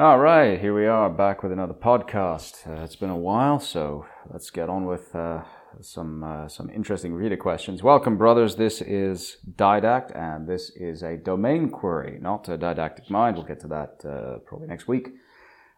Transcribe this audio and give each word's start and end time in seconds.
All 0.00 0.18
right, 0.18 0.58
here 0.58 0.74
we 0.74 0.86
are 0.86 1.10
back 1.10 1.42
with 1.42 1.52
another 1.52 1.74
podcast. 1.74 2.66
Uh, 2.66 2.84
it's 2.84 2.96
been 2.96 3.10
a 3.10 3.16
while, 3.18 3.60
so 3.60 4.06
let's 4.32 4.48
get 4.48 4.70
on 4.70 4.86
with 4.86 5.14
uh, 5.14 5.42
some 5.82 6.24
uh, 6.24 6.48
some 6.48 6.70
interesting 6.70 7.12
reader 7.12 7.36
questions. 7.36 7.82
Welcome, 7.82 8.16
brothers. 8.16 8.56
This 8.56 8.80
is 8.80 9.36
Didact, 9.56 10.16
and 10.16 10.48
this 10.48 10.70
is 10.74 11.02
a 11.02 11.18
domain 11.18 11.68
query, 11.68 12.18
not 12.18 12.48
a 12.48 12.56
didactic 12.56 13.10
mind. 13.10 13.36
We'll 13.36 13.44
get 13.44 13.60
to 13.60 13.68
that 13.68 14.02
uh, 14.08 14.38
probably 14.38 14.68
next 14.68 14.88
week. 14.88 15.10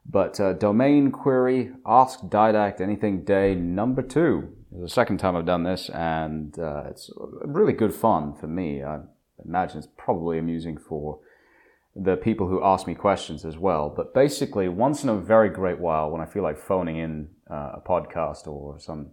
But 0.06 0.38
uh, 0.38 0.52
domain 0.52 1.10
query, 1.10 1.72
ask 1.84 2.20
Didact 2.20 2.80
anything 2.80 3.24
day 3.24 3.56
number 3.56 4.02
two. 4.02 4.54
It's 4.70 4.82
the 4.82 4.88
second 4.88 5.18
time 5.18 5.34
I've 5.34 5.46
done 5.46 5.64
this, 5.64 5.88
and 5.88 6.56
uh, 6.60 6.84
it's 6.90 7.10
really 7.44 7.72
good 7.72 7.92
fun 7.92 8.34
for 8.34 8.46
me. 8.46 8.84
I 8.84 9.00
imagine 9.44 9.78
it's 9.78 9.88
probably 9.96 10.38
amusing 10.38 10.78
for 10.78 11.18
the 11.94 12.16
people 12.16 12.48
who 12.48 12.64
ask 12.64 12.86
me 12.86 12.94
questions 12.94 13.44
as 13.44 13.58
well. 13.58 13.92
But 13.94 14.14
basically, 14.14 14.68
once 14.68 15.02
in 15.02 15.08
a 15.10 15.16
very 15.16 15.50
great 15.50 15.78
while, 15.78 16.10
when 16.10 16.20
I 16.20 16.26
feel 16.26 16.42
like 16.42 16.58
phoning 16.58 16.96
in 16.96 17.28
uh, 17.50 17.72
a 17.74 17.82
podcast 17.84 18.46
or 18.46 18.78
some 18.78 19.10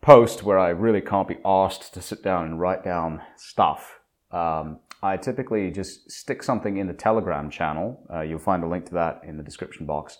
post 0.00 0.42
where 0.42 0.58
I 0.58 0.70
really 0.70 1.00
can't 1.00 1.28
be 1.28 1.38
asked 1.44 1.94
to 1.94 2.02
sit 2.02 2.22
down 2.22 2.44
and 2.44 2.60
write 2.60 2.84
down 2.84 3.22
stuff, 3.36 4.00
um, 4.32 4.80
I 5.02 5.16
typically 5.16 5.70
just 5.70 6.10
stick 6.10 6.42
something 6.42 6.76
in 6.78 6.88
the 6.88 6.94
Telegram 6.94 7.50
channel. 7.50 8.04
Uh, 8.12 8.22
you'll 8.22 8.38
find 8.38 8.64
a 8.64 8.68
link 8.68 8.86
to 8.86 8.94
that 8.94 9.20
in 9.24 9.36
the 9.36 9.42
description 9.44 9.86
box. 9.86 10.18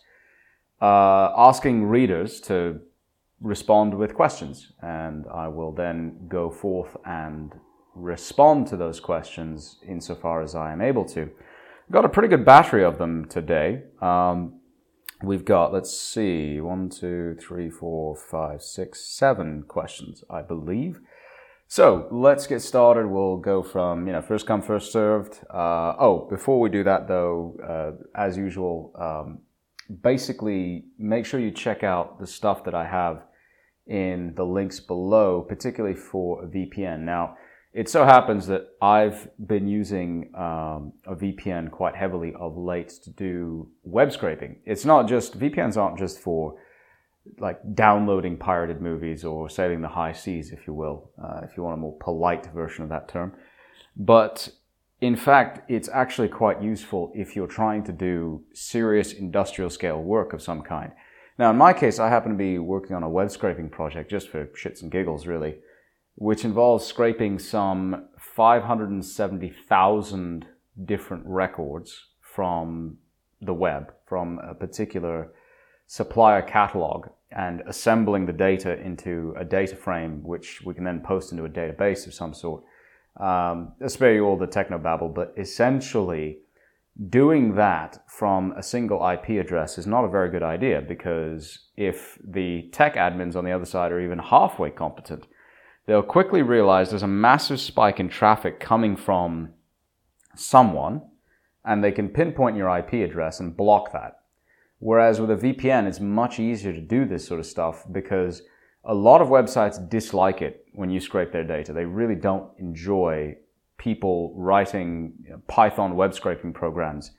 Uh, 0.81 1.33
asking 1.37 1.87
readers 1.87 2.41
to 2.43 2.81
respond 3.41 3.95
with 3.95 4.15
questions, 4.15 4.73
and 4.83 5.25
I 5.33 5.49
will 5.49 5.73
then 5.73 6.27
go 6.29 6.51
forth 6.51 6.97
and 7.05 7.53
respond 7.95 8.67
to 8.69 8.77
those 8.77 9.01
questions 9.01 9.79
insofar 9.87 10.43
as 10.43 10.55
I 10.55 10.73
am 10.73 10.83
able 10.83 11.05
to 11.07 11.31
got 11.91 12.05
a 12.05 12.09
pretty 12.09 12.29
good 12.29 12.45
battery 12.45 12.85
of 12.85 12.99
them 12.99 13.27
today. 13.27 13.83
Um, 14.01 14.61
we've 15.23 15.45
got, 15.45 15.73
let's 15.73 15.97
see, 15.99 16.61
one, 16.61 16.89
two, 16.89 17.37
three, 17.41 17.71
four, 17.71 18.17
five, 18.17 18.63
six, 18.63 19.05
seven 19.05 19.63
questions, 19.63 20.25
I 20.29 20.43
believe. 20.43 21.01
So 21.69 22.09
let's 22.13 22.47
get 22.47 22.63
started. 22.63 23.07
We'll 23.07 23.39
go 23.39 23.63
from, 23.63 24.07
you 24.07 24.13
know, 24.13 24.23
first 24.23 24.47
come, 24.47 24.63
first 24.63 24.93
served. 24.93 25.41
Uh, 25.53 25.95
oh, 25.99 26.27
before 26.31 26.61
we 26.61 26.71
do 26.71 26.85
that 26.85 27.09
though, 27.09 27.57
uh, 27.63 28.21
as 28.21 28.37
usual, 28.37 28.93
um, 28.99 29.41
basically 30.03 30.85
make 30.99 31.27
sure 31.27 31.41
you 31.41 31.51
check 31.51 31.83
out 31.83 32.21
the 32.21 32.27
stuff 32.27 32.65
that 32.65 32.75
I 32.75 32.87
have 32.87 33.23
in 33.87 34.35
the 34.35 34.45
links 34.45 34.81
below, 34.81 35.43
particularly 35.43 35.97
for 35.97 36.45
VPN. 36.47 37.01
Now, 37.01 37.37
it 37.77 37.91
so 37.91 38.07
happens 38.07 38.47
that 38.47 38.69
I've 38.81 39.29
been 39.47 39.69
using 39.69 40.31
um, 40.35 40.95
a 41.07 41.15
VPN 41.15 41.71
quite 41.71 41.95
heavily 41.95 42.33
of 42.41 42.57
late 42.57 42.89
to 43.05 43.11
do 43.11 43.69
web 43.85 44.11
scraping. 44.11 44.57
It's 44.65 44.87
not 44.87 45.07
just, 45.07 45.39
VPNs 45.39 45.77
aren't 45.77 45.99
just 45.99 46.19
for 46.19 46.59
like 47.39 47.61
downloading 47.75 48.39
pirated 48.39 48.81
movies 48.81 49.27
or 49.27 49.51
sailing 49.51 49.83
the 49.83 49.89
high 49.89 50.13
seas, 50.13 50.53
if 50.53 50.67
you 50.67 50.73
will, 50.73 51.11
uh, 51.23 51.41
if 51.43 51.55
you 51.55 51.65
want 51.65 51.75
a 51.75 51.77
more 51.77 51.95
polite 52.01 52.47
version 52.55 52.83
of 52.83 52.89
that 52.89 53.09
term. 53.11 53.35
But 53.95 54.49
in 55.03 55.15
fact, 55.15 55.71
it's 55.71 55.91
actually 55.91 56.29
quite 56.29 56.63
useful 56.63 57.13
if 57.15 57.37
you're 57.37 57.47
trying 57.47 57.85
to 57.85 57.93
do 57.93 58.43
serious 58.55 59.13
industrial 59.13 59.69
scale 59.69 60.03
work 60.03 60.33
of 60.33 60.41
some 60.41 60.63
kind. 60.63 60.93
Now, 61.39 61.51
in 61.51 61.59
my 61.59 61.75
case, 61.75 61.99
I 61.99 62.09
happen 62.09 62.33
to 62.33 62.39
be 62.39 62.59
working 62.59 62.97
on 62.97 63.03
a 63.03 63.11
web 63.11 63.31
scraping 63.31 63.69
project 63.69 64.11
just 64.11 64.31
for 64.31 64.47
shits 64.47 64.81
and 64.81 64.91
giggles, 64.91 65.27
really 65.27 65.57
which 66.17 66.45
involves 66.45 66.85
scraping 66.85 67.39
some 67.39 68.09
570,000 68.19 70.47
different 70.85 71.25
records 71.27 72.07
from 72.21 72.99
the 73.41 73.55
web, 73.55 73.95
from 74.07 74.41
a 74.41 74.55
particular 74.55 75.33
supplier 75.87 76.43
catalog, 76.43 77.07
and 77.31 77.63
assembling 77.67 78.27
the 78.27 78.33
data 78.33 78.81
into 78.81 79.35
a 79.39 79.45
data 79.45 79.77
frame, 79.77 80.23
which 80.23 80.63
we 80.65 80.75
can 80.75 80.85
then 80.85 81.01
post 81.01 81.33
into 81.33 81.45
a 81.45 81.49
database 81.49 82.07
of 82.07 82.15
some 82.15 82.33
sort. 82.33 82.63
Um, 83.19 83.73
I 83.83 83.89
spare 83.89 84.15
you 84.15 84.25
all 84.25 84.39
the 84.39 84.47
techno 84.47 84.79
babble, 84.79 85.11
but 85.11 85.35
essentially, 85.37 86.39
doing 87.11 87.57
that 87.57 88.03
from 88.09 88.53
a 88.53 88.63
single 88.63 89.07
IP 89.07 89.39
address 89.41 89.77
is 89.77 89.87
not 89.87 90.05
a 90.05 90.09
very 90.09 90.31
good 90.31 90.43
idea 90.43 90.81
because 90.81 91.67
if 91.77 92.19
the 92.27 92.71
tech 92.73 92.95
admins 92.95 93.37
on 93.37 93.45
the 93.45 93.53
other 93.53 93.67
side 93.67 93.93
are 93.93 94.01
even 94.01 94.19
halfway 94.19 94.71
competent, 94.71 95.27
they'll 95.87 96.03
quickly 96.03 96.43
realize 96.43 96.91
there's 96.91 97.03
a 97.03 97.09
massive 97.09 97.61
spike 97.61 98.01
in 98.01 98.09
traffic 98.09 98.61
coming 98.61 98.97
from 98.97 99.51
someone, 100.35 101.03
and 101.65 101.83
they 101.83 101.93
can 101.93 102.09
pinpoint 102.09 102.57
your 102.57 102.77
IP 102.79 102.93
address 102.95 103.41
and 103.41 103.57
block 103.57 103.93
that. 103.93 104.19
Whereas 104.79 105.21
with 105.21 105.31
a 105.31 105.37
VPN, 105.37 105.87
it's 105.87 106.01
much 106.01 106.39
easier 106.39 106.73
to 106.73 106.81
do 106.81 107.07
this 107.07 107.27
sort 107.27 107.41
of 107.41 107.47
stuff 107.47 107.85
because 107.91 108.43
a 108.85 108.95
lot 108.95 109.21
of 109.21 109.29
websites 109.29 109.89
dislike 109.89 110.43
it 110.43 110.67
when 110.75 110.91
you 110.91 111.01
scrape 111.01 111.33
their 111.33 111.45
data. 111.45 111.73
They 111.73 111.87
really 111.87 112.15
don't 112.15 112.51
enjoy 112.59 113.37
people 113.79 114.35
writing 114.37 115.15
you 115.25 115.31
know, 115.31 115.43
Python 115.49 115.97
web 115.97 116.15
scraping 116.15 116.53
programs 116.53 117.13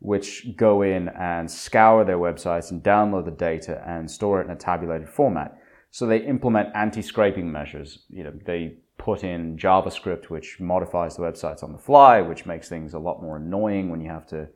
which 0.00 0.56
go 0.56 0.82
in 0.82 1.08
and 1.10 1.50
scour 1.50 2.04
their 2.04 2.18
websites 2.18 2.70
and 2.70 2.82
download 2.82 3.26
the 3.26 3.30
data 3.30 3.82
and 3.86 4.10
store 4.10 4.40
it 4.40 4.46
in 4.46 4.50
a 4.50 4.56
tabulated 4.56 5.08
format. 5.08 5.59
So 5.90 6.06
they 6.06 6.18
implement 6.18 6.74
anti-scraping 6.74 7.50
measures. 7.50 8.00
You 8.08 8.24
know, 8.24 8.32
they 8.44 8.76
put 8.98 9.24
in 9.24 9.56
JavaScript, 9.56 10.26
which 10.26 10.60
modifies 10.60 11.16
the 11.16 11.22
websites 11.22 11.62
on 11.62 11.72
the 11.72 11.78
fly, 11.78 12.20
which 12.20 12.46
makes 12.46 12.68
things 12.68 12.94
a 12.94 12.98
lot 12.98 13.22
more 13.22 13.36
annoying 13.36 13.90
when 13.90 14.00
you 14.00 14.10
have 14.10 14.26
to 14.28 14.48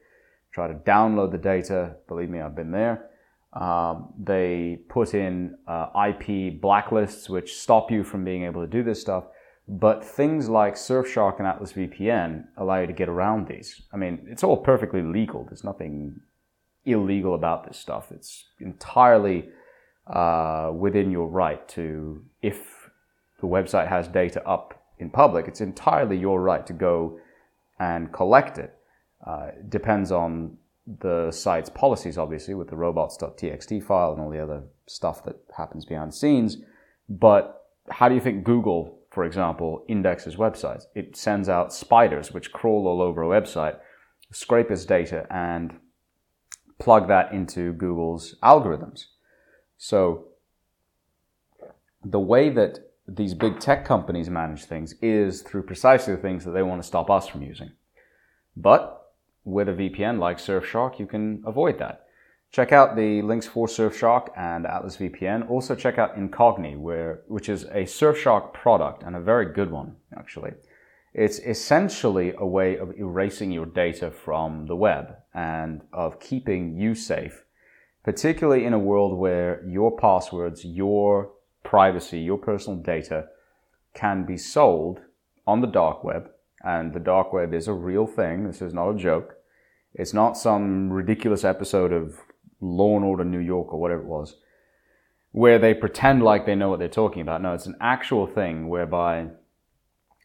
try 0.53 0.69
to 0.69 0.75
download 0.75 1.33
the 1.33 1.39
data. 1.39 1.97
Believe 2.06 2.31
me, 2.31 2.41
I've 2.41 2.55
been 2.55 2.71
there. 2.71 3.11
Um, 3.55 4.12
they 4.19 4.81
put 4.89 5.15
in 5.15 5.56
uh, 5.67 5.87
IP 6.09 6.61
blacklists, 6.61 7.28
which 7.28 7.56
stop 7.56 7.91
you 7.91 8.05
from 8.05 8.25
being 8.25 8.45
able 8.45 8.61
to 8.61 8.66
do 8.66 8.83
this 8.83 9.01
stuff. 9.01 9.25
But 9.66 10.05
things 10.05 10.49
like 10.49 10.75
Surfshark 10.75 11.39
and 11.39 11.47
Atlas 11.47 11.72
VPN 11.72 12.45
allow 12.56 12.81
you 12.81 12.87
to 12.87 12.93
get 12.93 13.09
around 13.09 13.49
these. 13.49 13.83
I 13.93 13.97
mean, 13.97 14.27
it's 14.28 14.45
all 14.45 14.59
perfectly 14.59 15.03
legal. 15.03 15.45
There's 15.45 15.65
nothing 15.65 16.21
illegal 16.84 17.34
about 17.34 17.66
this 17.66 17.78
stuff. 17.78 18.12
It's 18.12 18.45
entirely 18.61 19.49
uh, 20.06 20.70
within 20.75 21.10
your 21.10 21.28
right 21.28 21.66
to, 21.69 22.22
if 22.42 22.91
the 23.41 23.47
website 23.47 23.88
has 23.88 24.09
data 24.09 24.47
up 24.47 24.82
in 24.98 25.10
public, 25.10 25.48
it's 25.48 25.60
entirely 25.60 26.16
your 26.16 26.41
right 26.41 26.66
to 26.66 26.72
go 26.72 27.19
and 27.78 28.12
collect 28.12 28.59
it. 28.59 28.75
Uh, 29.26 29.48
depends 29.69 30.12
on 30.12 30.56
the 31.00 31.31
site's 31.31 31.70
policies, 31.70 32.19
obviously, 32.19 32.54
with 32.54 32.69
the 32.69 32.76
robots.txt 32.76 33.82
file 33.84 34.12
and 34.12 34.20
all 34.20 34.31
the 34.31 34.42
other 34.42 34.62
stuff 34.87 35.25
that 35.25 35.37
happens 35.56 35.84
behind 35.84 36.12
the 36.12 36.16
scenes. 36.16 36.59
But 37.09 37.62
how 37.91 38.09
do 38.09 38.15
you 38.15 38.21
think 38.21 38.44
Google, 38.44 38.98
for 39.10 39.25
example, 39.25 39.84
indexes 39.88 40.36
websites? 40.36 40.84
It 40.94 41.16
sends 41.16 41.48
out 41.48 41.72
spiders 41.72 42.32
which 42.32 42.53
crawl 42.53 42.86
all 42.86 43.00
over 43.00 43.22
a 43.22 43.41
website, 43.41 43.78
scrape 44.31 44.71
its 44.71 44.84
data, 44.84 45.26
and 45.31 45.78
plug 46.78 47.09
that 47.09 47.32
into 47.32 47.72
Google's 47.72 48.36
algorithms. 48.42 49.06
So 49.84 50.28
the 52.03 52.19
way 52.19 52.49
that 52.49 52.78
these 53.06 53.34
big 53.34 53.61
tech 53.61 53.84
companies 53.84 54.31
manage 54.31 54.65
things 54.65 54.95
is 55.03 55.43
through 55.43 55.65
precisely 55.65 56.15
the 56.17 56.22
things 56.22 56.43
that 56.47 56.53
they 56.53 56.62
want 56.62 56.81
to 56.81 56.87
stop 56.87 57.11
us 57.11 57.28
from 57.28 57.43
using. 57.43 57.72
But 58.56 59.12
with 59.45 59.69
a 59.69 59.72
VPN 59.72 60.19
like 60.19 60.39
Surfshark, 60.39 60.99
you 60.99 61.06
can 61.06 61.43
avoid 61.45 61.78
that. 61.81 62.06
Check 62.50 62.72
out 62.72 62.97
the 62.97 63.21
links 63.21 63.47
for 63.47 63.67
Surfshark 63.67 64.28
and 64.34 64.65
Atlas 64.67 64.97
VPN. 64.97 65.50
Also 65.50 65.75
check 65.75 65.99
out 65.99 66.16
Incogni, 66.16 66.78
where, 66.78 67.21
which 67.28 67.51
is 67.51 67.65
a 67.65 67.84
Surfshark 67.84 68.55
product 68.55 69.03
and 69.03 69.15
a 69.15 69.21
very 69.21 69.53
good 69.53 69.71
one, 69.71 69.97
actually. 70.16 70.53
It's 71.12 71.41
essentially 71.41 72.33
a 72.39 72.47
way 72.47 72.78
of 72.78 72.97
erasing 72.97 73.53
your 73.53 73.66
data 73.66 74.11
from 74.11 74.65
the 74.65 74.77
web 74.77 75.16
and 75.34 75.83
of 75.93 76.21
keeping 76.21 76.78
you 76.78 76.95
safe 76.95 77.44
particularly 78.04 78.65
in 78.65 78.72
a 78.72 78.78
world 78.78 79.18
where 79.18 79.65
your 79.66 79.97
passwords, 79.97 80.65
your 80.65 81.33
privacy, 81.62 82.21
your 82.21 82.39
personal 82.39 82.78
data 82.78 83.27
can 83.95 84.24
be 84.24 84.36
sold 84.36 85.01
on 85.47 85.60
the 85.60 85.66
dark 85.66 86.04
web. 86.04 86.30
And 86.62 86.92
the 86.95 87.01
dark 87.01 87.33
web 87.33 87.53
is 87.53 87.66
a 87.66 87.72
real 87.72 88.06
thing. 88.06 88.47
This 88.47 88.62
is 88.62 88.72
not 88.72 88.91
a 88.91 88.97
joke. 88.97 89.34
It's 89.95 90.15
not 90.15 90.36
some 90.36 90.91
ridiculous 90.91 91.45
episode 91.45 91.92
of 91.92 92.18
Law 92.60 92.97
and 92.97 93.04
Order 93.04 93.24
New 93.24 93.39
York 93.39 93.72
or 93.72 93.80
whatever 93.80 94.03
it 94.03 94.09
was, 94.09 94.36
where 95.33 95.59
they 95.59 95.74
pretend 95.74 96.22
like 96.22 96.47
they 96.47 96.54
know 96.54 96.68
what 96.68 96.78
they're 96.78 96.89
talking 96.89 97.22
about. 97.22 97.42
No, 97.42 97.54
it's 97.54 97.66
an 97.66 97.77
actual 97.80 98.27
thing 98.27 98.68
whereby 98.68 99.28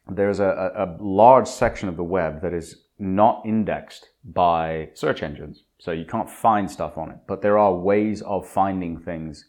there's 0.08 0.40
a, 0.40 0.72
a, 0.76 0.98
large 1.00 1.48
section 1.48 1.88
of 1.88 1.98
the 1.98 2.04
web 2.04 2.42
that 2.42 2.54
is 2.54 2.84
not 3.00 3.42
indexed 3.46 4.10
by 4.24 4.90
search 4.94 5.24
engines. 5.24 5.64
So 5.80 5.92
you 5.92 6.06
can't 6.06 6.30
find 6.30 6.70
stuff 6.70 6.98
on 6.98 7.10
it. 7.12 7.18
But 7.28 7.42
there 7.42 7.58
are 7.58 7.74
ways 7.74 8.22
of 8.22 8.48
finding 8.48 9.00
things 9.00 9.46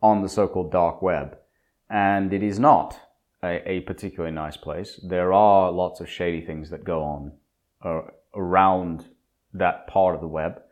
on 0.00 0.22
the 0.22 0.28
so-called 0.28 0.70
dark 0.70 1.02
web. 1.02 1.36
And 1.90 2.32
it 2.32 2.42
is 2.42 2.58
not 2.58 2.98
a, 3.42 3.68
a 3.68 3.80
particularly 3.80 4.34
nice 4.34 4.56
place. 4.56 5.00
There 5.02 5.32
are 5.32 5.72
lots 5.72 6.00
of 6.00 6.08
shady 6.08 6.40
things 6.40 6.70
that 6.70 6.84
go 6.84 7.02
on 7.02 7.32
uh, 7.84 8.02
around 8.34 9.06
that 9.52 9.86
part 9.86 10.14
of 10.14 10.20
the 10.20 10.28
web. 10.28 10.62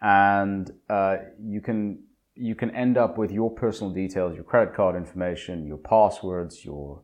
and 0.00 0.70
uh, 0.88 1.16
you 1.42 1.60
can 1.60 2.02
you 2.34 2.54
can 2.54 2.70
end 2.70 2.96
up 2.96 3.18
with 3.18 3.32
your 3.32 3.50
personal 3.50 3.92
details, 3.92 4.34
your 4.36 4.44
credit 4.44 4.72
card 4.74 4.94
information, 4.94 5.66
your 5.66 5.76
passwords, 5.76 6.64
your 6.64 7.02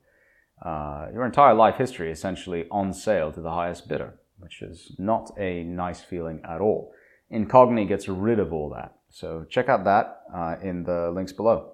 uh, 0.65 1.09
your 1.13 1.27
entire 1.27 1.55
life 1.55 1.77
history 1.77 2.11
essentially 2.11 2.67
on 2.71 2.93
sale 2.93 3.33
to 3.33 3.41
the 3.41 3.51
highest 3.51 3.89
bidder, 3.89 4.15
which 4.45 4.63
is 4.63 4.95
not 4.99 5.33
a 5.39 5.65
nice 5.65 6.03
feeling 6.03 6.41
at 6.49 6.61
all. 6.61 6.93
Incogni 7.33 7.89
gets 7.89 8.07
rid 8.09 8.39
of 8.39 8.53
all 8.53 8.71
that. 8.77 8.95
So 9.09 9.47
check 9.49 9.69
out 9.69 9.85
that 9.85 10.21
uh, 10.33 10.57
in 10.63 10.85
the 10.85 11.11
links 11.11 11.33
below. 11.33 11.73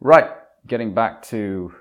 Right, 0.00 0.28
getting 0.66 0.94
back 0.94 1.22
to 1.28 1.72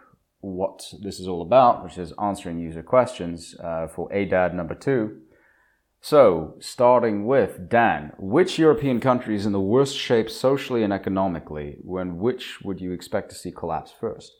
what 0.41 0.83
this 1.01 1.19
is 1.19 1.27
all 1.27 1.41
about, 1.41 1.83
which 1.83 1.97
is 1.97 2.13
answering 2.21 2.59
user 2.59 2.83
questions 2.83 3.55
uh, 3.63 3.87
for 3.87 4.09
ADAD 4.11 4.53
number 4.53 4.75
two. 4.75 5.21
So, 6.03 6.55
starting 6.59 7.25
with 7.25 7.69
Dan, 7.69 8.13
which 8.17 8.57
European 8.57 8.99
country 8.99 9.35
is 9.35 9.45
in 9.45 9.51
the 9.51 9.59
worst 9.59 9.95
shape 9.95 10.31
socially 10.31 10.81
and 10.83 10.91
economically? 10.91 11.77
When 11.81 12.17
which 12.17 12.59
would 12.63 12.81
you 12.81 12.91
expect 12.91 13.29
to 13.29 13.35
see 13.35 13.51
collapse 13.51 13.93
first? 13.99 14.31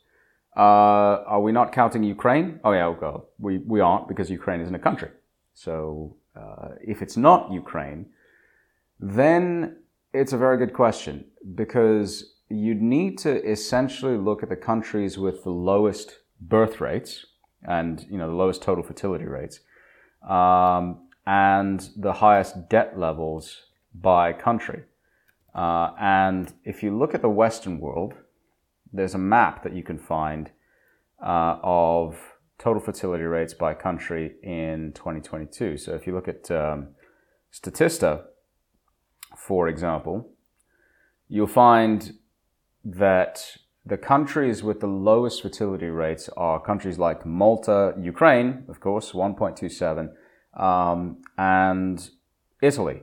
Uh, 0.56 1.22
are 1.26 1.40
we 1.40 1.52
not 1.52 1.72
counting 1.72 2.02
Ukraine? 2.02 2.60
Oh 2.64 2.72
yeah, 2.72 2.88
well, 2.88 3.28
we, 3.38 3.58
we 3.58 3.80
aren't 3.80 4.08
because 4.08 4.28
Ukraine 4.28 4.60
isn't 4.60 4.74
a 4.74 4.80
country. 4.80 5.10
So, 5.54 6.16
uh, 6.34 6.70
if 6.80 7.02
it's 7.02 7.16
not 7.16 7.52
Ukraine, 7.52 8.06
then 8.98 9.76
it's 10.12 10.32
a 10.32 10.38
very 10.38 10.56
good 10.56 10.72
question 10.72 11.26
because 11.54 12.34
you'd 12.48 12.82
need 12.82 13.18
to 13.18 13.44
essentially 13.48 14.16
look 14.16 14.42
at 14.42 14.48
the 14.48 14.56
countries 14.56 15.18
with 15.18 15.44
the 15.44 15.50
lowest 15.50 16.18
birth 16.40 16.80
rates 16.80 17.26
and 17.62 18.06
you 18.10 18.18
know 18.18 18.28
the 18.28 18.34
lowest 18.34 18.62
total 18.62 18.82
fertility 18.82 19.24
rates. 19.24 19.60
Um, 20.28 21.08
and 21.26 21.90
the 21.96 22.14
highest 22.14 22.68
debt 22.68 22.98
levels 22.98 23.62
by 23.94 24.32
country. 24.32 24.82
Uh, 25.54 25.90
and 26.00 26.52
if 26.64 26.82
you 26.82 26.96
look 26.96 27.14
at 27.14 27.22
the 27.22 27.28
Western 27.28 27.78
world, 27.78 28.14
there's 28.92 29.14
a 29.14 29.18
map 29.18 29.62
that 29.62 29.74
you 29.74 29.82
can 29.82 29.98
find 29.98 30.50
uh, 31.24 31.58
of 31.62 32.31
total 32.62 32.80
fertility 32.80 33.24
rates 33.24 33.52
by 33.52 33.74
country 33.74 34.36
in 34.44 34.92
2022. 34.94 35.76
So 35.76 35.94
if 35.94 36.06
you 36.06 36.14
look 36.14 36.28
at 36.28 36.48
um, 36.52 36.88
Statista, 37.52 38.22
for 39.36 39.66
example, 39.66 40.30
you'll 41.28 41.48
find 41.48 42.12
that 42.84 43.56
the 43.84 43.96
countries 43.96 44.62
with 44.62 44.78
the 44.78 44.86
lowest 44.86 45.42
fertility 45.42 45.86
rates 45.86 46.28
are 46.36 46.60
countries 46.60 47.00
like 47.00 47.26
Malta, 47.26 47.94
Ukraine, 48.00 48.64
of 48.68 48.78
course, 48.78 49.10
1.27, 49.10 50.10
um, 50.56 51.20
and 51.36 52.10
Italy, 52.62 53.02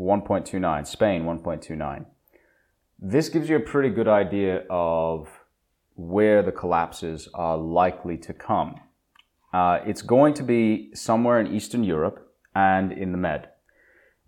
1.29, 0.00 0.84
Spain, 0.84 1.22
1.29. 1.22 2.06
This 2.98 3.28
gives 3.28 3.48
you 3.48 3.54
a 3.54 3.60
pretty 3.60 3.90
good 3.90 4.08
idea 4.08 4.64
of 4.68 5.28
where 5.94 6.42
the 6.42 6.50
collapses 6.50 7.28
are 7.34 7.56
likely 7.56 8.16
to 8.16 8.32
come. 8.32 8.80
Uh, 9.56 9.80
it's 9.86 10.02
going 10.02 10.34
to 10.34 10.42
be 10.42 10.90
somewhere 10.94 11.40
in 11.40 11.46
Eastern 11.46 11.82
Europe 11.82 12.18
and 12.54 12.92
in 12.92 13.10
the 13.12 13.16
Med. 13.16 13.48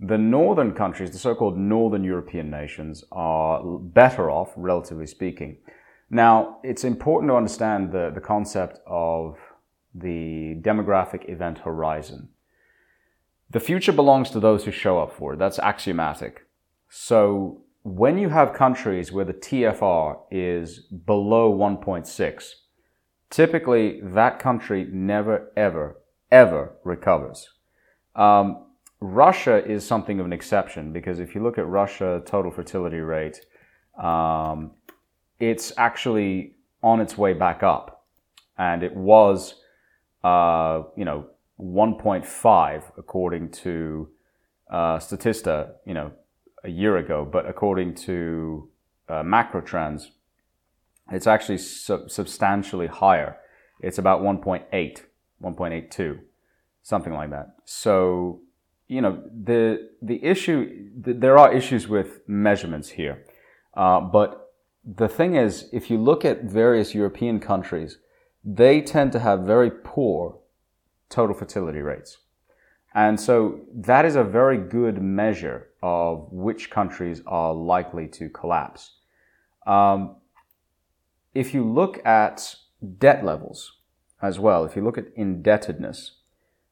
The 0.00 0.16
northern 0.16 0.72
countries, 0.72 1.10
the 1.10 1.18
so-called 1.18 1.58
northern 1.58 2.02
European 2.02 2.48
nations, 2.50 3.04
are 3.12 3.62
better 4.00 4.30
off, 4.30 4.52
relatively 4.56 5.06
speaking. 5.06 5.58
Now, 6.08 6.60
it's 6.62 6.82
important 6.82 7.30
to 7.30 7.36
understand 7.36 7.92
the, 7.92 8.10
the 8.14 8.22
concept 8.22 8.78
of 8.86 9.36
the 9.94 10.56
demographic 10.62 11.28
event 11.28 11.58
horizon. 11.58 12.30
The 13.50 13.60
future 13.60 13.92
belongs 13.92 14.30
to 14.30 14.40
those 14.40 14.64
who 14.64 14.70
show 14.70 14.98
up 14.98 15.12
for 15.12 15.34
it. 15.34 15.38
That's 15.38 15.58
axiomatic. 15.58 16.46
So 16.88 17.64
when 17.82 18.16
you 18.16 18.30
have 18.30 18.54
countries 18.54 19.12
where 19.12 19.26
the 19.26 19.34
TFR 19.34 20.20
is 20.30 20.78
below 20.78 21.52
1.6, 21.52 22.54
typically 23.30 24.00
that 24.02 24.38
country 24.38 24.86
never, 24.90 25.50
ever, 25.56 25.96
ever 26.30 26.72
recovers. 26.84 27.50
Um, 28.14 28.64
Russia 29.00 29.64
is 29.64 29.86
something 29.86 30.18
of 30.18 30.26
an 30.26 30.32
exception 30.32 30.92
because 30.92 31.20
if 31.20 31.34
you 31.34 31.42
look 31.42 31.58
at 31.58 31.66
Russia 31.66 32.22
total 32.26 32.50
fertility 32.50 32.98
rate, 32.98 33.40
um, 34.02 34.72
it's 35.38 35.72
actually 35.76 36.54
on 36.82 37.00
its 37.00 37.16
way 37.16 37.32
back 37.32 37.62
up, 37.62 38.06
and 38.56 38.82
it 38.82 38.94
was, 38.94 39.54
uh, 40.24 40.82
you 40.96 41.04
know, 41.04 41.26
1.5 41.60 42.82
according 42.96 43.50
to 43.50 44.08
uh, 44.70 44.98
Statista, 44.98 45.72
you 45.84 45.94
know, 45.94 46.12
a 46.64 46.68
year 46.68 46.96
ago, 46.96 47.24
but 47.24 47.48
according 47.48 47.94
to 47.94 48.68
uh, 49.08 49.22
Macrotrends, 49.22 50.08
it's 51.10 51.26
actually 51.26 51.58
su- 51.58 52.08
substantially 52.08 52.86
higher. 52.86 53.36
It's 53.80 53.98
about 53.98 54.22
1.8, 54.22 55.02
1.82, 55.42 56.20
something 56.82 57.12
like 57.12 57.30
that. 57.30 57.56
So, 57.64 58.40
you 58.88 59.00
know, 59.00 59.22
the 59.32 59.90
the 60.02 60.24
issue, 60.24 60.90
the, 60.98 61.12
there 61.12 61.38
are 61.38 61.52
issues 61.52 61.88
with 61.88 62.20
measurements 62.26 62.90
here, 62.90 63.24
uh, 63.74 64.00
but 64.00 64.48
the 64.84 65.08
thing 65.08 65.36
is, 65.36 65.68
if 65.72 65.90
you 65.90 65.98
look 65.98 66.24
at 66.24 66.44
various 66.44 66.94
European 66.94 67.40
countries, 67.40 67.98
they 68.44 68.80
tend 68.80 69.12
to 69.12 69.18
have 69.18 69.40
very 69.40 69.70
poor 69.70 70.38
total 71.10 71.34
fertility 71.34 71.80
rates. 71.80 72.18
And 72.94 73.20
so 73.20 73.60
that 73.74 74.04
is 74.04 74.16
a 74.16 74.24
very 74.24 74.56
good 74.56 75.02
measure 75.02 75.68
of 75.82 76.28
which 76.32 76.70
countries 76.70 77.22
are 77.26 77.52
likely 77.52 78.08
to 78.08 78.28
collapse. 78.30 78.94
Um, 79.66 80.16
if 81.34 81.54
you 81.54 81.64
look 81.64 82.04
at 82.06 82.56
debt 82.98 83.24
levels 83.24 83.78
as 84.20 84.38
well, 84.38 84.64
if 84.64 84.76
you 84.76 84.82
look 84.82 84.98
at 84.98 85.06
indebtedness, 85.14 86.16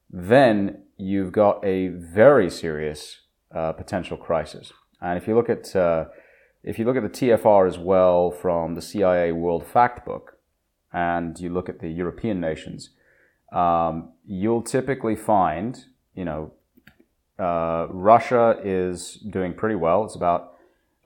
then 0.09 0.83
you've 0.97 1.31
got 1.31 1.63
a 1.63 1.89
very 1.89 2.49
serious 2.49 3.21
uh, 3.53 3.71
potential 3.73 4.17
crisis. 4.17 4.73
And 5.01 5.17
if 5.17 5.27
you 5.27 5.35
look 5.35 5.49
at 5.49 5.75
uh, 5.75 6.05
if 6.63 6.77
you 6.79 6.85
look 6.85 6.97
at 6.97 7.03
the 7.03 7.09
TFR 7.09 7.67
as 7.67 7.77
well 7.77 8.31
from 8.31 8.75
the 8.75 8.81
CIA 8.81 9.31
World 9.31 9.63
Factbook, 9.65 10.33
and 10.91 11.39
you 11.39 11.49
look 11.49 11.69
at 11.69 11.79
the 11.79 11.89
European 11.89 12.39
nations, 12.39 12.89
um, 13.51 14.11
you'll 14.25 14.63
typically 14.63 15.15
find, 15.15 15.85
you 16.15 16.25
know, 16.25 16.51
uh, 17.39 17.87
Russia 17.89 18.59
is 18.63 19.13
doing 19.29 19.53
pretty 19.53 19.75
well. 19.75 20.03
It's 20.05 20.15
about, 20.15 20.55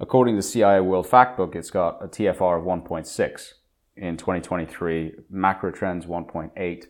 according 0.02 0.36
to 0.36 0.42
CIA 0.42 0.82
World 0.82 1.08
Factbook, 1.08 1.56
it's 1.56 1.70
got 1.70 2.04
a 2.04 2.08
TFR 2.08 2.60
of 2.60 2.66
1.6 2.66 3.54
in 3.96 4.18
2023, 4.18 5.14
macro 5.30 5.72
trends 5.72 6.08
1.8. 6.08 6.86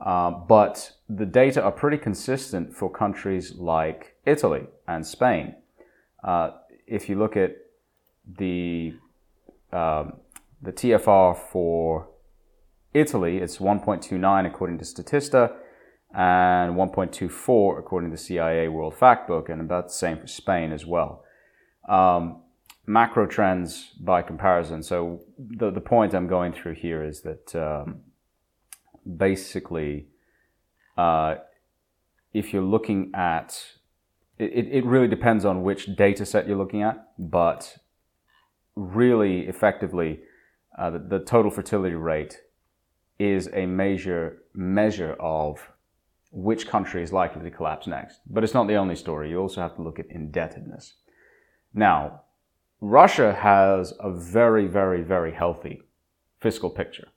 Uh, 0.00 0.30
but 0.30 0.92
the 1.10 1.26
data 1.26 1.62
are 1.62 1.70
pretty 1.70 1.98
consistent 1.98 2.74
for 2.74 2.90
countries 2.90 3.54
like 3.56 4.16
Italy 4.24 4.66
and 4.88 5.06
Spain. 5.06 5.54
Uh, 6.24 6.52
if 6.86 7.08
you 7.08 7.18
look 7.18 7.36
at 7.36 7.56
the 8.38 8.94
um, 9.72 10.14
the 10.62 10.72
TFR 10.72 11.36
for 11.36 12.08
Italy, 12.92 13.38
it's 13.38 13.58
1.29 13.58 14.46
according 14.46 14.78
to 14.78 14.84
Statista 14.84 15.52
and 16.14 16.74
1.24 16.74 17.78
according 17.78 18.10
to 18.10 18.16
the 18.16 18.22
CIA 18.22 18.68
World 18.68 18.94
Factbook, 18.94 19.48
and 19.48 19.60
about 19.60 19.88
the 19.88 19.92
same 19.92 20.18
for 20.18 20.26
Spain 20.26 20.72
as 20.72 20.84
well. 20.86 21.24
Um, 21.90 22.42
macro 22.86 23.26
trends 23.26 23.92
by 24.00 24.22
comparison. 24.22 24.82
So 24.82 25.20
the, 25.38 25.70
the 25.70 25.80
point 25.80 26.14
I'm 26.14 26.26
going 26.26 26.52
through 26.52 26.74
here 26.74 27.04
is 27.04 27.22
that 27.22 27.54
um, 27.54 28.00
basically, 29.16 30.06
uh, 30.96 31.36
if 32.32 32.52
you're 32.52 32.62
looking 32.62 33.10
at 33.14 33.62
it, 34.38 34.68
it 34.72 34.84
really 34.86 35.08
depends 35.08 35.44
on 35.44 35.62
which 35.62 35.94
data 35.96 36.24
set 36.24 36.48
you're 36.48 36.56
looking 36.56 36.82
at, 36.82 37.08
but 37.18 37.76
really 38.74 39.46
effectively, 39.46 40.20
uh, 40.78 40.90
the, 40.90 40.98
the 40.98 41.18
total 41.20 41.50
fertility 41.50 41.94
rate 41.94 42.40
is 43.18 43.50
a 43.52 43.66
major 43.66 44.42
measure 44.54 45.14
of 45.20 45.70
which 46.32 46.66
country 46.66 47.02
is 47.02 47.12
likely 47.12 47.42
to 47.42 47.50
collapse 47.50 47.86
next. 47.86 48.20
But 48.26 48.44
it's 48.44 48.54
not 48.54 48.66
the 48.66 48.76
only 48.76 48.96
story. 48.96 49.28
You 49.28 49.38
also 49.38 49.60
have 49.60 49.76
to 49.76 49.82
look 49.82 49.98
at 49.98 50.06
indebtedness. 50.10 50.94
Now, 51.74 52.22
Russia 52.80 53.32
has 53.34 53.92
a 54.00 54.10
very, 54.10 54.66
very, 54.66 55.02
very 55.02 55.32
healthy 55.32 55.82
fiscal 56.40 56.70
picture. 56.70 57.08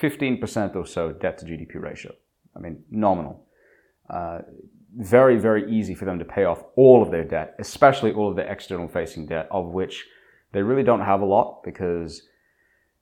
15% 0.00 0.74
or 0.76 0.86
so 0.86 1.12
debt 1.12 1.38
to 1.38 1.44
GDP 1.44 1.80
ratio. 1.80 2.12
I 2.56 2.60
mean, 2.60 2.82
nominal. 2.90 3.46
Uh, 4.08 4.40
very, 4.96 5.38
very 5.38 5.70
easy 5.70 5.94
for 5.94 6.04
them 6.04 6.18
to 6.18 6.24
pay 6.24 6.44
off 6.44 6.64
all 6.74 7.02
of 7.02 7.10
their 7.10 7.24
debt, 7.24 7.54
especially 7.58 8.12
all 8.12 8.30
of 8.30 8.36
their 8.36 8.50
external 8.50 8.88
facing 8.88 9.26
debt, 9.26 9.46
of 9.50 9.66
which 9.66 10.06
they 10.52 10.62
really 10.62 10.82
don't 10.82 11.00
have 11.02 11.20
a 11.20 11.24
lot 11.24 11.62
because 11.62 12.22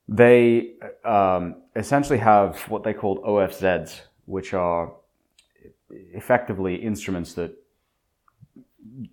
they 0.07 0.75
um, 1.05 1.63
essentially 1.77 2.19
have 2.19 2.61
what 2.63 2.83
they 2.83 2.93
call 2.93 3.23
OFZs, 3.23 4.01
which 4.27 4.53
are 4.53 4.93
effectively 5.91 6.75
instruments 6.75 7.35
that 7.35 7.55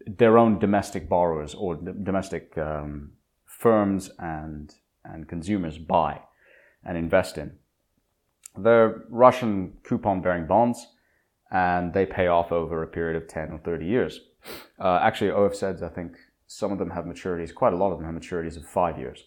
their 0.08 0.38
own 0.38 0.60
domestic 0.60 1.10
borrowers 1.10 1.54
or 1.54 1.76
domestic 1.76 2.58
um, 2.58 3.12
firms 3.46 4.10
and 4.20 4.74
and 5.04 5.28
consumers 5.28 5.78
buy 5.78 6.20
and 6.84 6.98
invest 6.98 7.38
in. 7.38 7.52
They're 8.58 9.04
Russian 9.10 9.78
coupon-bearing 9.84 10.48
bonds, 10.48 10.88
and 11.52 11.94
they 11.94 12.06
pay 12.06 12.28
off 12.28 12.52
over 12.52 12.82
a 12.82 12.88
period 12.88 13.22
of 13.22 13.28
10 13.28 13.52
or 13.52 13.60
30 13.60 13.86
years. 13.86 14.20
Uh, 14.80 15.00
actually, 15.02 15.32
OFZs, 15.32 15.82
I 15.84 15.90
think 15.90 16.18
some 16.48 16.72
of 16.72 16.80
them 16.80 16.92
have 16.92 17.06
maturities, 17.06 17.54
quite 17.54 17.74
a 17.74 17.78
lot 17.78 17.92
of 17.92 18.00
them 18.00 18.06
have 18.06 18.22
maturities 18.22 18.58
of 18.58 18.66
five 18.66 18.98
years. 18.98 19.26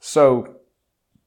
So 0.00 0.56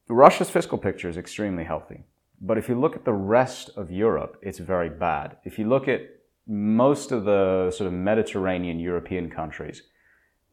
Russia's 0.07 0.49
fiscal 0.49 0.77
picture 0.77 1.09
is 1.09 1.17
extremely 1.17 1.63
healthy. 1.63 2.05
But 2.41 2.57
if 2.57 2.67
you 2.67 2.79
look 2.79 2.95
at 2.95 3.05
the 3.05 3.13
rest 3.13 3.69
of 3.75 3.91
Europe, 3.91 4.37
it's 4.41 4.57
very 4.57 4.89
bad. 4.89 5.37
If 5.45 5.59
you 5.59 5.69
look 5.69 5.87
at 5.87 6.01
most 6.47 7.11
of 7.11 7.25
the 7.25 7.71
sort 7.71 7.87
of 7.87 7.93
Mediterranean 7.93 8.79
European 8.79 9.29
countries, 9.29 9.83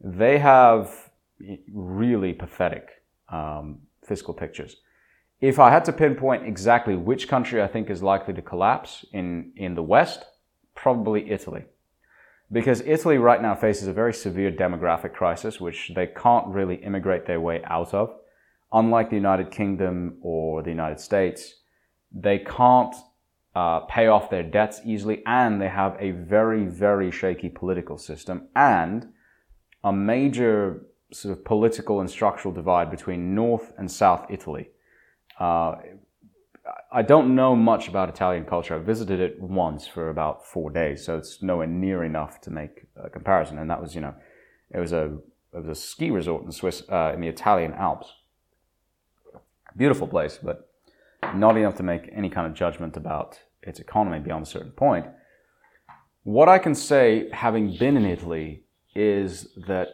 they 0.01 0.37
have 0.39 1.09
really 1.73 2.33
pathetic 2.33 2.89
um, 3.29 3.79
fiscal 4.05 4.33
pictures. 4.33 4.77
If 5.41 5.57
I 5.57 5.69
had 5.69 5.85
to 5.85 5.93
pinpoint 5.93 6.45
exactly 6.45 6.95
which 6.95 7.27
country 7.27 7.61
I 7.61 7.67
think 7.67 7.89
is 7.89 8.03
likely 8.03 8.33
to 8.33 8.41
collapse 8.41 9.05
in, 9.13 9.53
in 9.55 9.75
the 9.75 9.83
West, 9.83 10.25
probably 10.75 11.31
Italy. 11.31 11.63
Because 12.51 12.81
Italy 12.81 13.17
right 13.17 13.41
now 13.41 13.55
faces 13.55 13.87
a 13.87 13.93
very 13.93 14.13
severe 14.13 14.51
demographic 14.51 15.13
crisis, 15.13 15.61
which 15.61 15.91
they 15.95 16.07
can't 16.07 16.47
really 16.47 16.75
immigrate 16.75 17.25
their 17.25 17.39
way 17.39 17.61
out 17.63 17.93
of. 17.93 18.15
Unlike 18.71 19.09
the 19.11 19.15
United 19.15 19.51
Kingdom 19.51 20.17
or 20.21 20.61
the 20.61 20.69
United 20.69 20.99
States, 20.99 21.55
they 22.11 22.39
can't 22.39 22.95
uh, 23.59 23.79
pay 23.81 24.07
off 24.07 24.29
their 24.29 24.43
debts 24.43 24.79
easily, 24.85 25.21
and 25.25 25.61
they 25.61 25.67
have 25.67 25.93
a 25.99 26.11
very, 26.11 26.63
very 26.65 27.11
shaky 27.11 27.49
political 27.49 27.97
system 27.97 28.47
and 28.55 29.11
a 29.83 29.91
major 29.91 30.85
sort 31.11 31.37
of 31.37 31.43
political 31.43 31.99
and 31.99 32.09
structural 32.09 32.53
divide 32.53 32.89
between 32.89 33.35
North 33.35 33.73
and 33.77 33.91
South 33.91 34.25
Italy. 34.29 34.69
Uh, 35.37 35.75
I 36.91 37.01
don't 37.01 37.35
know 37.35 37.53
much 37.53 37.89
about 37.89 38.07
Italian 38.07 38.45
culture. 38.45 38.75
I 38.75 38.79
visited 38.79 39.19
it 39.19 39.41
once 39.41 39.85
for 39.87 40.09
about 40.09 40.45
four 40.45 40.69
days, 40.69 41.03
so 41.03 41.17
it's 41.17 41.41
nowhere 41.41 41.67
near 41.67 42.05
enough 42.05 42.39
to 42.41 42.51
make 42.51 42.85
a 42.95 43.09
comparison. 43.09 43.57
And 43.59 43.69
that 43.69 43.81
was, 43.81 43.93
you 43.93 44.01
know, 44.01 44.15
it 44.71 44.79
was 44.79 44.93
a 44.93 45.17
it 45.53 45.57
was 45.63 45.67
a 45.67 45.75
ski 45.75 46.11
resort 46.11 46.45
in 46.45 46.51
Swiss 46.51 46.83
uh, 46.89 47.11
in 47.13 47.19
the 47.19 47.27
Italian 47.27 47.73
Alps. 47.73 48.07
Beautiful 49.75 50.07
place, 50.07 50.39
but 50.41 50.69
not 51.35 51.57
enough 51.57 51.75
to 51.75 51.83
make 51.83 52.03
any 52.13 52.29
kind 52.29 52.47
of 52.47 52.53
judgment 52.53 52.95
about 52.95 53.39
its 53.63 53.79
economy 53.79 54.19
beyond 54.19 54.43
a 54.43 54.49
certain 54.49 54.71
point. 54.71 55.05
What 56.23 56.49
I 56.49 56.59
can 56.59 56.75
say, 56.75 57.29
having 57.31 57.77
been 57.77 57.97
in 57.97 58.05
Italy, 58.05 58.63
is 58.95 59.47
that 59.67 59.89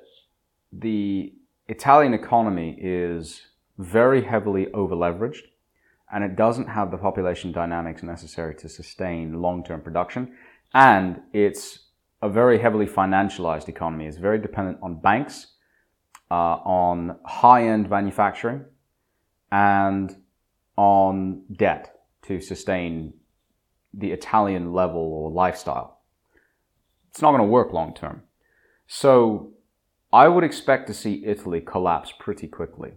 the 0.71 1.33
Italian 1.67 2.13
economy 2.13 2.77
is 2.79 3.41
very 3.77 4.23
heavily 4.23 4.67
overleveraged 4.67 5.43
and 6.11 6.23
it 6.23 6.35
doesn't 6.35 6.67
have 6.67 6.91
the 6.91 6.97
population 6.97 7.51
dynamics 7.51 8.03
necessary 8.03 8.55
to 8.55 8.69
sustain 8.69 9.41
long-term 9.41 9.81
production 9.81 10.33
and 10.73 11.21
it's 11.33 11.85
a 12.21 12.29
very 12.29 12.59
heavily 12.59 12.85
financialized 12.85 13.69
economy. 13.69 14.05
It's 14.05 14.17
very 14.17 14.39
dependent 14.39 14.79
on 14.81 14.99
banks, 14.99 15.47
uh, 16.31 16.33
on 16.33 17.17
high-end 17.25 17.89
manufacturing, 17.89 18.65
and 19.51 20.15
on 20.75 21.43
debt 21.55 21.95
to 22.23 22.41
sustain 22.41 23.13
the 23.97 24.11
Italian 24.11 24.73
level 24.73 25.01
or 25.01 25.31
lifestyle. 25.31 26.01
It's 27.09 27.21
not 27.21 27.31
going 27.31 27.41
to 27.41 27.47
work 27.47 27.71
long 27.71 27.93
term. 27.93 28.23
So 28.87 29.53
I 30.11 30.27
would 30.27 30.43
expect 30.43 30.87
to 30.87 30.93
see 30.93 31.25
Italy 31.25 31.61
collapse 31.61 32.13
pretty 32.19 32.47
quickly. 32.47 32.93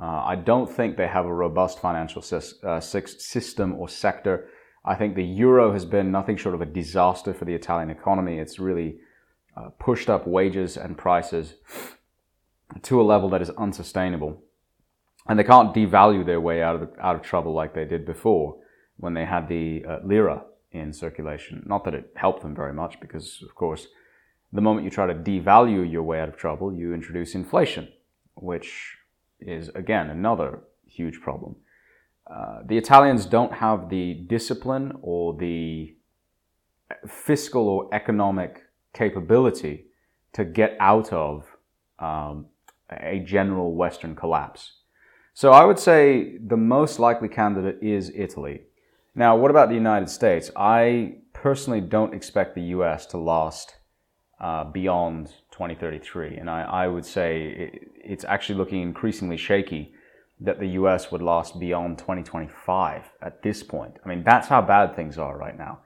Uh, 0.00 0.22
I 0.24 0.36
don't 0.36 0.70
think 0.70 0.96
they 0.96 1.06
have 1.06 1.26
a 1.26 1.34
robust 1.34 1.80
financial 1.80 2.22
uh, 2.64 2.80
system 2.80 3.74
or 3.74 3.88
sector. 3.88 4.48
I 4.84 4.94
think 4.94 5.14
the 5.14 5.24
euro 5.24 5.72
has 5.72 5.84
been 5.84 6.10
nothing 6.10 6.36
short 6.36 6.54
of 6.54 6.60
a 6.60 6.66
disaster 6.66 7.32
for 7.32 7.44
the 7.44 7.54
Italian 7.54 7.90
economy. 7.90 8.38
It's 8.38 8.58
really 8.58 8.98
uh, 9.56 9.68
pushed 9.78 10.10
up 10.10 10.26
wages 10.26 10.76
and 10.76 10.98
prices 10.98 11.54
to 12.82 13.00
a 13.00 13.04
level 13.04 13.28
that 13.30 13.42
is 13.42 13.50
unsustainable. 13.50 14.42
And 15.28 15.38
they 15.38 15.44
can't 15.44 15.74
devalue 15.74 16.26
their 16.26 16.40
way 16.40 16.62
out 16.62 16.74
of, 16.74 16.80
the, 16.80 17.00
out 17.06 17.14
of 17.14 17.22
trouble 17.22 17.52
like 17.54 17.74
they 17.74 17.84
did 17.84 18.04
before 18.04 18.61
when 19.02 19.14
they 19.14 19.24
had 19.24 19.48
the 19.48 19.84
uh, 19.84 19.98
lira 20.04 20.44
in 20.70 20.92
circulation. 20.92 21.60
Not 21.66 21.84
that 21.84 21.94
it 21.94 22.12
helped 22.14 22.42
them 22.42 22.54
very 22.54 22.72
much 22.72 23.00
because, 23.00 23.42
of 23.42 23.52
course, 23.56 23.88
the 24.52 24.60
moment 24.60 24.84
you 24.84 24.90
try 24.90 25.08
to 25.08 25.14
devalue 25.14 25.90
your 25.90 26.04
way 26.04 26.20
out 26.20 26.28
of 26.28 26.36
trouble, 26.36 26.72
you 26.72 26.94
introduce 26.94 27.34
inflation, 27.34 27.88
which 28.36 28.96
is, 29.40 29.70
again, 29.70 30.08
another 30.08 30.60
huge 30.86 31.20
problem. 31.20 31.56
Uh, 32.32 32.60
the 32.64 32.78
Italians 32.78 33.26
don't 33.26 33.54
have 33.54 33.88
the 33.88 34.14
discipline 34.28 34.92
or 35.02 35.36
the 35.36 35.96
fiscal 37.08 37.68
or 37.68 37.88
economic 37.92 38.62
capability 38.94 39.86
to 40.32 40.44
get 40.44 40.76
out 40.78 41.12
of 41.12 41.44
um, 41.98 42.46
a 42.88 43.18
general 43.18 43.74
Western 43.74 44.14
collapse. 44.14 44.74
So 45.34 45.50
I 45.50 45.64
would 45.64 45.80
say 45.80 46.36
the 46.38 46.56
most 46.56 47.00
likely 47.00 47.28
candidate 47.28 47.78
is 47.82 48.12
Italy. 48.14 48.60
Now, 49.14 49.36
what 49.36 49.50
about 49.50 49.68
the 49.68 49.74
United 49.74 50.08
States? 50.08 50.50
I 50.56 51.16
personally 51.34 51.80
don't 51.80 52.14
expect 52.14 52.54
the 52.54 52.62
US 52.62 53.04
to 53.06 53.18
last 53.18 53.76
uh, 54.40 54.64
beyond 54.64 55.28
2033. 55.50 56.36
And 56.36 56.48
I, 56.48 56.62
I 56.62 56.88
would 56.88 57.04
say 57.04 57.46
it, 57.46 57.90
it's 58.04 58.24
actually 58.24 58.56
looking 58.56 58.82
increasingly 58.82 59.36
shaky 59.36 59.92
that 60.40 60.58
the 60.58 60.68
US 60.68 61.12
would 61.12 61.22
last 61.22 61.60
beyond 61.60 61.98
2025 61.98 63.04
at 63.20 63.42
this 63.42 63.62
point. 63.62 63.98
I 64.04 64.08
mean, 64.08 64.24
that's 64.24 64.48
how 64.48 64.62
bad 64.62 64.96
things 64.96 65.18
are 65.18 65.36
right 65.36 65.56
now. 65.56 65.80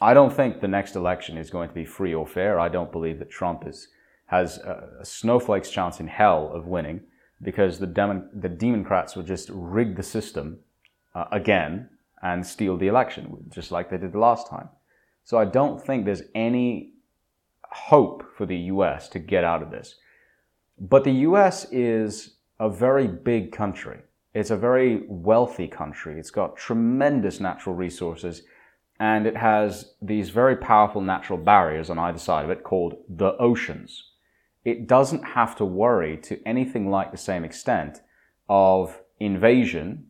I 0.00 0.14
don't 0.14 0.32
think 0.32 0.60
the 0.60 0.68
next 0.68 0.96
election 0.96 1.36
is 1.36 1.50
going 1.50 1.68
to 1.68 1.74
be 1.74 1.84
free 1.84 2.14
or 2.14 2.26
fair. 2.26 2.58
I 2.58 2.70
don't 2.70 2.90
believe 2.90 3.18
that 3.18 3.30
Trump 3.30 3.66
is, 3.66 3.88
has 4.26 4.56
a, 4.58 5.00
a 5.00 5.04
snowflake's 5.04 5.70
chance 5.70 6.00
in 6.00 6.06
hell 6.06 6.50
of 6.54 6.66
winning 6.66 7.02
because 7.42 7.78
the, 7.78 7.86
the 8.32 8.48
Democrats 8.48 9.16
would 9.16 9.26
just 9.26 9.50
rig 9.52 9.96
the 9.96 10.02
system 10.02 10.60
uh, 11.14 11.24
again 11.32 11.90
and 12.22 12.46
steal 12.46 12.76
the 12.76 12.88
election, 12.88 13.36
just 13.48 13.72
like 13.72 13.90
they 13.90 13.98
did 13.98 14.12
the 14.12 14.18
last 14.18 14.48
time. 14.48 14.68
So 15.24 15.38
I 15.38 15.44
don't 15.44 15.82
think 15.84 16.04
there's 16.04 16.22
any 16.34 16.94
hope 17.62 18.24
for 18.36 18.46
the 18.46 18.56
US 18.56 19.08
to 19.10 19.18
get 19.18 19.44
out 19.44 19.62
of 19.62 19.70
this. 19.70 19.96
But 20.78 21.04
the 21.04 21.12
US 21.28 21.66
is 21.70 22.36
a 22.58 22.68
very 22.68 23.06
big 23.06 23.52
country. 23.52 24.00
It's 24.34 24.50
a 24.50 24.56
very 24.56 25.04
wealthy 25.08 25.66
country. 25.66 26.18
It's 26.18 26.30
got 26.30 26.56
tremendous 26.56 27.40
natural 27.40 27.74
resources 27.74 28.42
and 28.98 29.26
it 29.26 29.36
has 29.36 29.94
these 30.02 30.28
very 30.28 30.56
powerful 30.56 31.00
natural 31.00 31.38
barriers 31.38 31.88
on 31.88 31.98
either 31.98 32.18
side 32.18 32.44
of 32.44 32.50
it 32.50 32.62
called 32.62 32.96
the 33.08 33.34
oceans. 33.38 34.10
It 34.64 34.86
doesn't 34.86 35.24
have 35.24 35.56
to 35.56 35.64
worry 35.64 36.18
to 36.18 36.38
anything 36.46 36.90
like 36.90 37.10
the 37.10 37.16
same 37.16 37.44
extent 37.44 38.02
of 38.48 39.00
invasion 39.18 40.06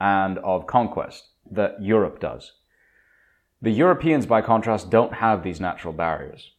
and 0.00 0.38
of 0.38 0.68
conquest 0.68 1.30
that 1.50 1.82
Europe 1.82 2.20
does. 2.20 2.52
The 3.60 3.70
Europeans, 3.70 4.26
by 4.26 4.42
contrast, 4.42 4.90
don't 4.90 5.14
have 5.14 5.42
these 5.42 5.60
natural 5.60 5.92
barriers. 5.92 6.52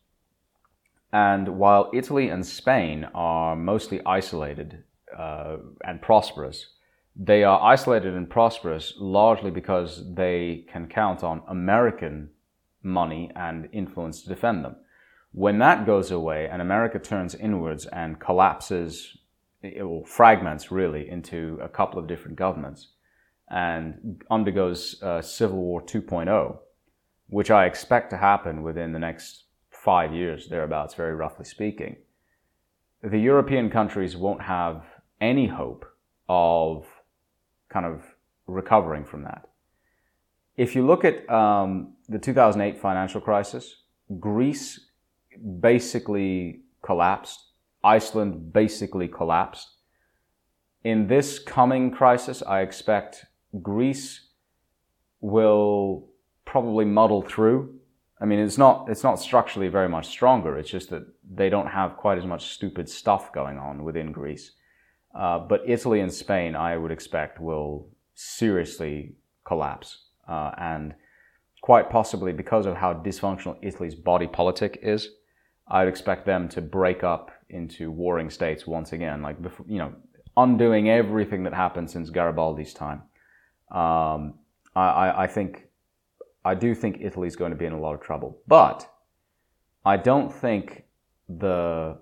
And 1.11 1.57
while 1.57 1.89
Italy 1.93 2.29
and 2.29 2.45
Spain 2.45 3.07
are 3.13 3.55
mostly 3.55 4.01
isolated 4.05 4.83
uh, 5.17 5.57
and 5.85 6.01
prosperous, 6.01 6.67
they 7.15 7.43
are 7.43 7.61
isolated 7.61 8.13
and 8.13 8.29
prosperous 8.29 8.93
largely 8.97 9.49
because 9.49 10.03
they 10.13 10.65
can 10.71 10.87
count 10.87 11.23
on 11.23 11.41
American 11.47 12.29
money 12.83 13.31
and 13.35 13.67
influence 13.71 14.21
to 14.21 14.29
defend 14.29 14.63
them. 14.63 14.75
When 15.31 15.59
that 15.59 15.85
goes 15.85 16.11
away 16.11 16.47
and 16.47 16.61
America 16.61 16.99
turns 16.99 17.35
inwards 17.35 17.85
and 17.87 18.19
collapses 18.19 19.17
or 19.81 20.05
fragments 20.05 20.71
really 20.71 21.09
into 21.09 21.59
a 21.61 21.69
couple 21.69 21.99
of 21.99 22.07
different 22.07 22.37
governments 22.37 22.87
and 23.49 24.23
undergoes 24.29 25.01
uh, 25.01 25.21
Civil 25.21 25.57
War 25.57 25.81
2.0, 25.81 26.57
which 27.27 27.49
I 27.51 27.65
expect 27.65 28.09
to 28.11 28.17
happen 28.17 28.63
within 28.63 28.93
the 28.93 28.99
next 28.99 29.45
five 29.71 30.13
years, 30.13 30.47
thereabouts, 30.49 30.93
very 30.93 31.15
roughly 31.15 31.45
speaking, 31.45 31.97
the 33.01 33.17
European 33.17 33.69
countries 33.69 34.15
won't 34.17 34.41
have 34.41 34.83
any 35.21 35.47
hope 35.47 35.85
of 36.27 36.85
kind 37.69 37.85
of 37.85 38.03
recovering 38.45 39.05
from 39.05 39.23
that. 39.23 39.47
If 40.57 40.75
you 40.75 40.85
look 40.85 41.05
at 41.05 41.29
um, 41.29 41.93
the 42.09 42.19
2008 42.19 42.79
financial 42.79 43.21
crisis, 43.21 43.83
Greece 44.19 44.87
basically 45.61 46.61
collapsed, 46.81 47.39
Iceland 47.83 48.51
basically 48.51 49.07
collapsed. 49.07 49.69
In 50.83 51.07
this 51.07 51.39
coming 51.39 51.91
crisis, 51.91 52.43
I 52.43 52.61
expect 52.61 53.25
Greece 53.61 54.27
will 55.21 56.07
probably 56.45 56.85
muddle 56.85 57.21
through 57.21 57.79
I 58.21 58.25
mean, 58.25 58.39
it's 58.39 58.57
not 58.57 58.89
it's 58.89 59.03
not 59.03 59.19
structurally 59.19 59.69
very 59.69 59.87
much 59.87 60.07
stronger. 60.07 60.57
It's 60.57 60.69
just 60.69 60.89
that 60.89 61.03
they 61.29 61.49
don't 61.49 61.67
have 61.67 61.95
quite 61.95 62.17
as 62.17 62.25
much 62.25 62.49
stupid 62.49 62.89
stuff 62.89 63.31
going 63.31 63.57
on 63.57 63.83
within 63.83 64.11
Greece. 64.11 64.51
Uh, 65.15 65.39
but 65.39 65.61
Italy 65.65 66.01
and 66.01 66.13
Spain, 66.13 66.55
I 66.55 66.77
would 66.77 66.91
expect, 66.91 67.39
will 67.39 67.89
seriously 68.13 69.15
collapse, 69.45 70.05
uh, 70.27 70.51
and 70.57 70.93
quite 71.61 71.89
possibly 71.89 72.31
because 72.31 72.65
of 72.65 72.75
how 72.75 72.93
dysfunctional 72.93 73.57
Italy's 73.61 73.95
body 73.95 74.27
politic 74.27 74.79
is, 74.83 75.09
I'd 75.67 75.87
expect 75.87 76.25
them 76.25 76.47
to 76.49 76.61
break 76.61 77.03
up 77.03 77.31
into 77.49 77.89
warring 77.89 78.29
states 78.29 78.67
once 78.67 78.91
again, 78.91 79.21
like 79.21 79.37
you 79.65 79.79
know, 79.79 79.93
undoing 80.35 80.89
everything 80.89 81.43
that 81.43 81.53
happened 81.53 81.89
since 81.89 82.09
Garibaldi's 82.09 82.73
time. 82.73 83.03
Um, 83.71 84.35
I, 84.75 85.23
I 85.23 85.27
think 85.27 85.69
I 86.45 86.55
do 86.55 86.73
think 86.73 86.97
Italy's 87.01 87.35
going 87.35 87.51
to 87.51 87.57
be 87.57 87.65
in 87.65 87.73
a 87.73 87.79
lot 87.79 87.93
of 87.93 88.01
trouble. 88.01 88.39
But 88.47 88.89
I 89.85 89.97
don't 89.97 90.33
think 90.33 90.85
the, 91.27 91.97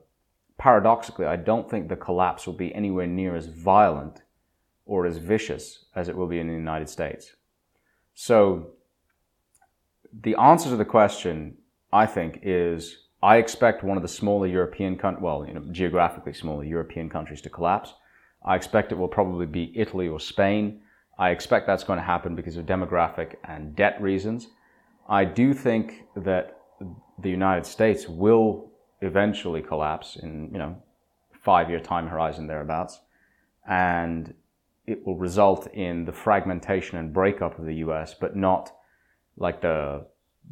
paradoxically, 0.57 1.25
I 1.25 1.35
don't 1.35 1.69
think 1.69 1.89
the 1.89 1.95
collapse 1.95 2.45
will 2.45 2.53
be 2.53 2.73
anywhere 2.73 3.07
near 3.07 3.35
as 3.35 3.47
violent 3.47 4.21
or 4.85 5.05
as 5.05 5.17
vicious 5.17 5.85
as 5.95 6.07
it 6.07 6.15
will 6.15 6.27
be 6.27 6.39
in 6.39 6.47
the 6.47 6.53
United 6.53 6.89
States. 6.89 7.35
So 8.13 8.71
the 10.21 10.35
answer 10.35 10.69
to 10.69 10.75
the 10.75 10.85
question, 10.85 11.57
I 11.91 12.05
think, 12.05 12.39
is 12.43 13.07
I 13.21 13.37
expect 13.37 13.83
one 13.83 13.97
of 13.97 14.03
the 14.03 14.09
smaller 14.09 14.47
European, 14.47 14.97
countries, 14.97 15.23
well, 15.23 15.45
you 15.45 15.53
know, 15.53 15.65
geographically 15.71 16.33
smaller 16.33 16.63
European 16.63 17.09
countries 17.09 17.41
to 17.41 17.49
collapse. 17.49 17.93
I 18.45 18.55
expect 18.55 18.91
it 18.91 18.97
will 18.97 19.07
probably 19.07 19.45
be 19.45 19.73
Italy 19.75 20.07
or 20.07 20.19
Spain. 20.19 20.81
I 21.19 21.31
expect 21.31 21.67
that's 21.67 21.83
going 21.83 21.97
to 21.97 22.05
happen 22.05 22.35
because 22.35 22.57
of 22.57 22.65
demographic 22.65 23.35
and 23.43 23.75
debt 23.75 23.99
reasons. 24.01 24.47
I 25.09 25.25
do 25.25 25.53
think 25.53 26.03
that 26.15 26.59
the 27.19 27.29
United 27.29 27.65
States 27.65 28.07
will 28.07 28.69
eventually 29.01 29.61
collapse 29.61 30.15
in, 30.15 30.49
you 30.51 30.59
know, 30.59 30.81
five 31.41 31.69
year 31.69 31.79
time 31.79 32.07
horizon 32.07 32.47
thereabouts. 32.47 32.99
And 33.67 34.33
it 34.85 35.05
will 35.05 35.17
result 35.17 35.67
in 35.73 36.05
the 36.05 36.13
fragmentation 36.13 36.97
and 36.97 37.13
breakup 37.13 37.59
of 37.59 37.65
the 37.65 37.75
US, 37.75 38.13
but 38.13 38.35
not 38.35 38.71
like 39.37 39.61
the, 39.61 40.05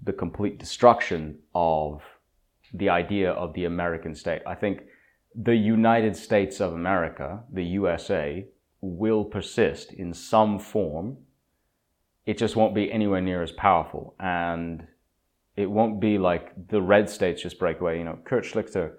the 0.04 0.14
complete 0.14 0.60
destruction 0.60 1.40
of 1.54 2.02
the 2.74 2.90
idea 2.90 3.32
of 3.32 3.54
the 3.54 3.66
American 3.66 4.16
state. 4.16 4.42
I 4.46 4.56
think 4.56 4.84
the 5.36 5.56
United 5.56 6.16
States 6.16 6.60
of 6.60 6.74
America, 6.74 7.44
the 7.52 7.64
USA, 7.64 8.46
will 8.90 9.24
persist 9.24 9.94
in 9.94 10.14
some 10.14 10.60
form. 10.60 11.18
It 12.26 12.38
just 12.38 12.56
won't 12.56 12.76
be 12.76 12.92
anywhere 12.92 13.22
near 13.22 13.44
as 13.44 13.52
powerful. 13.52 14.16
And 14.20 14.88
it 15.56 15.70
won't 15.70 16.00
be 16.00 16.18
like 16.18 16.68
the 16.70 16.82
red 16.82 17.10
states 17.10 17.42
just 17.42 17.60
break 17.60 17.80
away. 17.80 17.98
You 18.00 18.06
know, 18.06 18.20
Kurt 18.26 18.46
Schlichter 18.46 18.94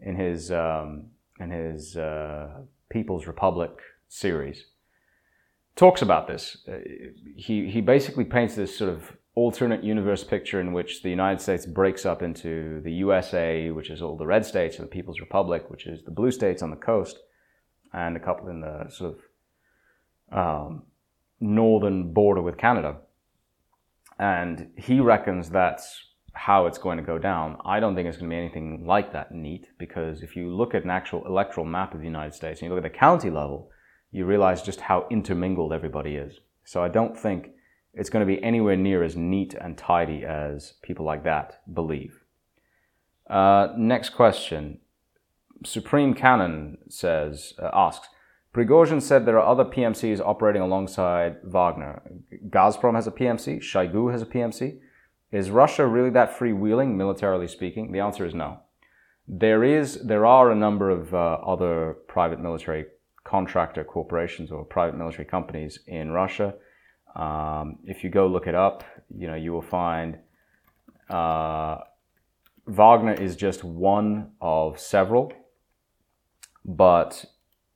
in 0.00 0.16
his, 0.16 0.50
um, 0.50 1.06
in 1.40 1.50
his 1.50 1.96
uh, 1.96 2.48
People's 2.90 3.26
Republic 3.26 3.72
series 4.08 4.66
talks 5.76 6.02
about 6.02 6.26
this. 6.28 6.56
Uh, 6.68 6.78
he, 7.36 7.68
he 7.68 7.80
basically 7.80 8.24
paints 8.24 8.54
this 8.54 8.76
sort 8.76 8.90
of 8.90 9.16
alternate 9.34 9.82
universe 9.82 10.24
picture 10.24 10.60
in 10.60 10.72
which 10.72 11.02
the 11.02 11.08
United 11.08 11.40
States 11.40 11.64
breaks 11.64 12.04
up 12.04 12.22
into 12.22 12.80
the 12.82 12.92
USA, 12.92 13.70
which 13.70 13.90
is 13.90 14.02
all 14.02 14.16
the 14.16 14.26
red 14.26 14.44
states, 14.44 14.76
and 14.76 14.86
the 14.86 14.90
People's 14.90 15.20
Republic, 15.20 15.70
which 15.70 15.86
is 15.86 16.02
the 16.04 16.10
blue 16.10 16.30
states 16.30 16.62
on 16.62 16.70
the 16.70 16.76
coast, 16.76 17.18
and 17.94 18.16
a 18.16 18.20
couple 18.20 18.48
in 18.48 18.60
the 18.60 18.86
sort 18.90 19.12
of 19.12 19.20
um, 20.32 20.82
northern 21.40 22.12
border 22.12 22.42
with 22.42 22.56
Canada. 22.56 22.96
And 24.18 24.70
he 24.76 25.00
reckons 25.00 25.50
that's 25.50 26.12
how 26.34 26.66
it's 26.66 26.78
going 26.78 26.96
to 26.96 27.02
go 27.02 27.18
down. 27.18 27.58
I 27.64 27.80
don't 27.80 27.94
think 27.94 28.08
it's 28.08 28.16
going 28.16 28.30
to 28.30 28.34
be 28.34 28.40
anything 28.40 28.86
like 28.86 29.12
that 29.12 29.32
neat 29.32 29.68
because 29.78 30.22
if 30.22 30.34
you 30.34 30.54
look 30.54 30.74
at 30.74 30.84
an 30.84 30.90
actual 30.90 31.26
electoral 31.26 31.66
map 31.66 31.94
of 31.94 32.00
the 32.00 32.06
United 32.06 32.34
States 32.34 32.60
and 32.60 32.68
you 32.68 32.74
look 32.74 32.84
at 32.84 32.92
the 32.92 32.98
county 32.98 33.30
level, 33.30 33.70
you 34.10 34.24
realize 34.24 34.62
just 34.62 34.80
how 34.80 35.06
intermingled 35.10 35.72
everybody 35.72 36.16
is. 36.16 36.40
So 36.64 36.82
I 36.82 36.88
don't 36.88 37.18
think 37.18 37.50
it's 37.94 38.10
going 38.10 38.26
to 38.26 38.34
be 38.34 38.42
anywhere 38.42 38.76
near 38.76 39.02
as 39.02 39.16
neat 39.16 39.54
and 39.54 39.76
tidy 39.76 40.24
as 40.24 40.74
people 40.82 41.04
like 41.04 41.24
that 41.24 41.60
believe. 41.72 42.24
Uh, 43.28 43.68
next 43.76 44.10
question. 44.10 44.78
Supreme 45.64 46.14
Cannon 46.14 46.78
says, 46.88 47.54
uh, 47.58 47.70
asks, 47.72 48.08
Prigozhin 48.54 49.00
said 49.00 49.24
there 49.24 49.38
are 49.38 49.46
other 49.46 49.64
PMCs 49.64 50.20
operating 50.20 50.60
alongside 50.60 51.38
Wagner. 51.42 52.02
Gazprom 52.50 52.94
has 52.94 53.06
a 53.06 53.10
PMC. 53.10 53.60
Shoigu 53.60 54.12
has 54.12 54.20
a 54.20 54.26
PMC. 54.26 54.78
Is 55.30 55.50
Russia 55.50 55.86
really 55.86 56.10
that 56.10 56.36
freewheeling, 56.38 56.94
militarily 56.96 57.48
speaking? 57.48 57.92
The 57.92 58.00
answer 58.00 58.26
is 58.26 58.34
no. 58.34 58.60
There 59.26 59.64
is, 59.64 60.02
there 60.04 60.26
are 60.26 60.50
a 60.50 60.54
number 60.54 60.90
of 60.90 61.14
uh, 61.14 61.38
other 61.46 61.96
private 62.08 62.40
military 62.40 62.86
contractor 63.24 63.84
corporations 63.84 64.50
or 64.50 64.64
private 64.64 64.98
military 64.98 65.24
companies 65.24 65.78
in 65.86 66.10
Russia. 66.10 66.54
Um, 67.16 67.78
if 67.84 68.04
you 68.04 68.10
go 68.10 68.26
look 68.26 68.46
it 68.46 68.54
up, 68.54 68.84
you 69.16 69.26
know 69.26 69.34
you 69.34 69.52
will 69.52 69.62
find 69.62 70.18
uh, 71.08 71.78
Wagner 72.66 73.14
is 73.14 73.36
just 73.36 73.64
one 73.64 74.32
of 74.40 74.78
several, 74.78 75.32
but 76.64 77.24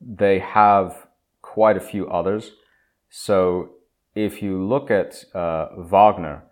they 0.00 0.38
have 0.38 1.06
quite 1.42 1.76
a 1.76 1.80
few 1.80 2.08
others. 2.08 2.52
So 3.10 3.70
if 4.14 4.42
you 4.42 4.62
look 4.64 4.90
at 4.90 5.24
uh, 5.34 5.68
Wagner, 5.78 6.44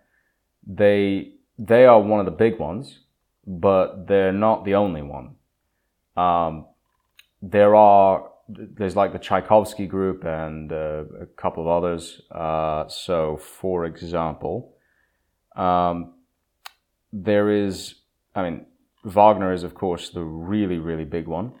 they 0.65 1.33
they 1.57 1.85
are 1.85 2.01
one 2.01 2.19
of 2.19 2.25
the 2.25 2.31
big 2.31 2.59
ones, 2.59 2.99
but 3.45 4.07
they're 4.07 4.33
not 4.33 4.65
the 4.65 4.75
only 4.75 5.01
one. 5.01 5.35
Um, 6.17 6.65
there 7.41 7.75
are 7.75 8.31
there's 8.47 8.95
like 8.95 9.11
the 9.11 9.19
Tchaikovsky 9.19 9.87
group 9.87 10.23
and 10.23 10.71
uh, 10.71 11.03
a 11.21 11.25
couple 11.25 11.63
of 11.63 11.69
others. 11.69 12.21
Uh, 12.31 12.87
so, 12.87 13.37
for 13.37 13.85
example, 13.85 14.75
um, 15.55 16.13
there 17.11 17.49
is, 17.49 17.95
I 18.35 18.43
mean, 18.43 18.65
Wagner 19.03 19.51
is 19.53 19.63
of 19.63 19.73
course 19.73 20.09
the 20.09 20.23
really 20.23 20.77
really 20.77 21.05
big 21.05 21.27
one 21.27 21.53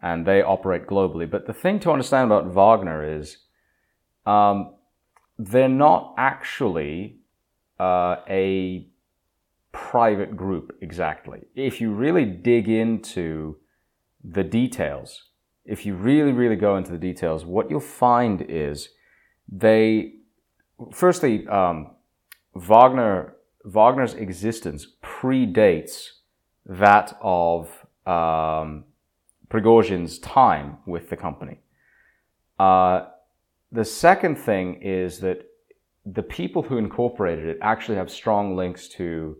and 0.00 0.26
they 0.26 0.42
operate 0.42 0.86
globally. 0.86 1.28
But 1.28 1.46
the 1.46 1.52
thing 1.52 1.80
to 1.80 1.90
understand 1.90 2.30
about 2.30 2.46
Wagner 2.46 3.18
is 3.18 3.38
um, 4.26 4.74
they're 5.38 5.68
not 5.68 6.14
actually 6.16 7.18
uh, 7.78 8.16
a 8.28 8.88
private 9.72 10.36
group 10.36 10.76
exactly. 10.80 11.40
If 11.54 11.80
you 11.80 11.92
really 11.92 12.24
dig 12.24 12.68
into 12.68 13.56
the 14.22 14.44
details, 14.44 15.24
if 15.64 15.84
you 15.84 15.94
really, 15.94 16.32
really 16.32 16.56
go 16.56 16.76
into 16.76 16.90
the 16.90 16.98
details, 16.98 17.44
what 17.44 17.70
you'll 17.70 17.80
find 17.80 18.42
is 18.42 18.88
they, 19.50 20.14
firstly, 20.92 21.46
um, 21.48 21.90
Wagner, 22.54 23.36
Wagner's 23.64 24.14
existence 24.14 24.86
predates 25.02 26.08
that 26.66 27.16
of 27.20 27.68
um, 28.06 28.84
Prigozhin's 29.50 30.18
time 30.18 30.78
with 30.86 31.08
the 31.08 31.16
company. 31.16 31.60
Uh, 32.58 33.06
the 33.72 33.84
second 33.84 34.36
thing 34.36 34.82
is 34.82 35.20
that 35.20 35.46
the 36.04 36.22
people 36.22 36.62
who 36.62 36.78
incorporated 36.78 37.46
it 37.46 37.58
actually 37.60 37.96
have 37.96 38.10
strong 38.10 38.56
links 38.56 38.88
to 38.88 39.36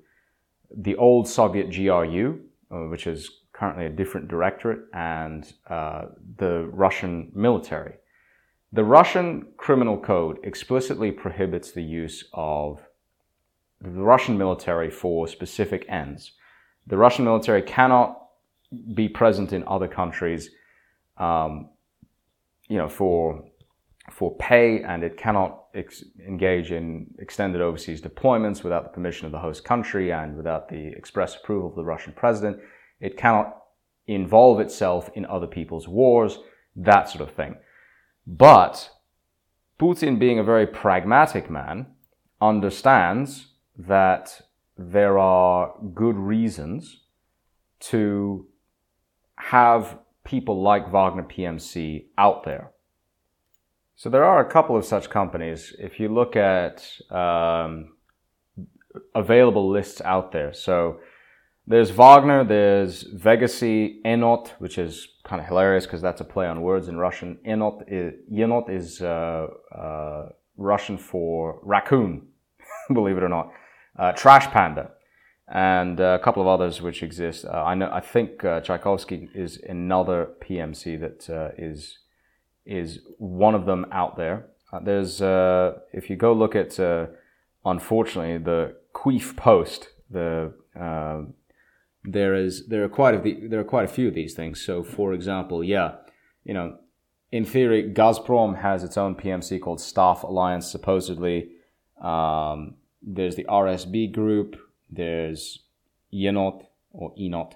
the 0.77 0.97
old 0.97 1.29
Soviet 1.29 1.71
GRU, 1.71 2.41
uh, 2.71 2.77
which 2.89 3.07
is 3.07 3.31
currently 3.53 3.87
a 3.87 3.91
different 3.91 4.29
directorate, 4.29 4.81
and 4.93 5.53
uh, 5.69 6.07
the 6.37 6.69
Russian 6.73 7.33
military. 7.35 7.95
The 8.73 8.85
Russian 8.85 9.47
criminal 9.57 9.99
code 9.99 10.39
explicitly 10.45 11.11
prohibits 11.11 11.73
the 11.73 11.83
use 11.83 12.29
of 12.35 12.83
the 13.81 13.91
Russian 13.91 14.37
military 14.37 14.91
for 14.91 15.27
specific 15.27 15.87
ends. 15.89 16.33
The 16.87 16.99
Russian 16.99 17.25
military 17.25 17.63
cannot 17.63 18.28
be 18.95 19.09
present 19.09 19.53
in 19.53 19.65
other 19.67 19.89
countries, 19.89 20.51
um, 21.17 21.71
you 22.69 22.77
know, 22.77 22.89
for 22.89 23.45
for 24.11 24.35
pay, 24.37 24.83
and 24.83 25.05
it 25.05 25.19
cannot 25.19 25.65
ex- 25.75 26.05
engage 26.27 26.73
in 26.73 27.07
extended 27.19 27.61
overseas 27.61 28.01
deployments 28.01 28.65
without 28.65 28.85
the 28.85 28.89
permission 28.91 29.27
of 29.27 29.33
the 29.33 29.39
host 29.39 29.65
country 29.65 30.13
and 30.13 30.37
without 30.37 30.69
the 30.69 30.89
express 30.97 31.37
approval 31.37 31.69
of 31.69 31.75
the 31.75 31.85
Russian 31.85 32.15
president. 32.15 32.59
It 33.01 33.19
cannot 33.19 33.59
involve 34.07 34.61
itself 34.61 35.11
in 35.15 35.27
other 35.27 35.47
people's 35.47 35.87
wars, 35.87 36.39
that 36.75 37.09
sort 37.11 37.29
of 37.29 37.35
thing. 37.35 37.57
But 38.27 38.91
Putin, 39.79 40.19
being 40.19 40.39
a 40.39 40.45
very 40.45 40.67
pragmatic 40.67 41.51
man, 41.51 41.87
understands 42.41 43.49
that 43.77 44.41
there 44.77 45.19
are 45.19 45.75
good 45.95 46.17
reasons 46.17 47.05
to 47.81 48.47
have 49.39 49.99
people 50.25 50.63
like 50.63 50.91
Wagner 50.93 51.23
PMC 51.23 52.07
out 52.19 52.45
there. 52.45 52.71
So 53.97 54.09
there 54.11 54.25
are 54.25 54.47
a 54.47 54.51
couple 54.51 54.77
of 54.77 54.85
such 54.85 55.11
companies. 55.11 55.75
If 55.79 55.99
you 55.99 56.09
look 56.09 56.37
at 56.37 56.87
um, 57.11 57.93
available 59.15 59.71
lists 59.71 60.01
out 60.03 60.33
there. 60.33 60.53
So 60.53 61.01
there's 61.67 61.91
Wagner, 61.91 62.45
there's 62.45 63.05
Vegasy, 63.05 64.01
Enot, 64.05 64.49
which 64.59 64.79
is 64.79 65.09
kind 65.25 65.41
of 65.41 65.47
hilarious 65.47 65.85
because 65.85 66.01
that's 66.01 66.21
a 66.21 66.25
play 66.25 66.47
on 66.47 66.63
words 66.63 66.89
in 66.89 66.97
Russian. 66.97 67.39
Enot 67.47 67.85
is, 67.89 68.15
Yenot 68.33 68.71
is 68.71 69.03
uh, 69.03 69.47
uh, 69.75 70.29
Russian 70.57 70.97
for 70.97 71.61
raccoon, 71.63 72.27
believe 72.93 73.17
it 73.17 73.23
or 73.23 73.29
not. 73.29 73.53
Uh, 73.99 74.13
Trash 74.13 74.47
Panda, 74.47 74.93
and 75.51 75.99
a 75.99 76.19
couple 76.19 76.43
of 76.43 76.49
others 76.49 76.83
which 76.83 77.03
exist. 77.03 77.45
Uh, 77.45 77.65
I 77.65 77.75
know. 77.75 77.91
I 77.93 78.01
think 78.01 78.45
uh, 78.45 78.61
Tchaikovsky 78.61 79.31
is 79.35 79.59
another 79.69 80.31
PMC 80.43 81.01
that 81.01 81.31
uh, 81.31 81.51
is 81.57 81.99
is 82.67 83.01
one 83.17 83.55
of 83.55 83.65
them 83.65 83.87
out 83.91 84.17
there. 84.17 84.47
there's 84.83 85.21
if 85.93 86.11
you 86.11 86.17
go 86.17 86.33
look 86.33 86.55
at 86.55 86.79
unfortunately 87.65 88.39
the 88.39 88.77
Queef 88.95 89.37
Post, 89.37 89.89
the 90.11 90.53
there 92.05 92.35
is 92.35 92.67
there 92.69 92.85
are 92.85 92.89
quite 92.89 93.15
a 93.15 93.49
there 93.49 93.61
are 93.61 93.65
quite 93.65 93.85
a 93.85 93.93
few 93.93 94.09
of 94.09 94.15
these 94.15 94.35
things. 94.35 94.61
So, 94.61 94.83
for 94.83 95.13
example, 95.13 95.65
yeah, 95.65 95.97
you 96.45 96.55
know, 96.55 96.79
in 97.33 97.45
theory, 97.45 97.93
Gazprom 97.93 98.61
has 98.61 98.85
its 98.85 98.97
own 98.97 99.15
PMC 99.15 99.61
called 99.61 99.81
Staff 99.81 100.23
Alliance. 100.23 100.71
Supposedly, 100.71 101.51
um, 102.03 102.75
there's 103.03 103.37
the 103.37 103.45
RSB 103.45 104.13
group. 104.13 104.57
There's 104.91 105.61
Yenot 106.13 106.67
or 106.93 107.15
Enot, 107.17 107.55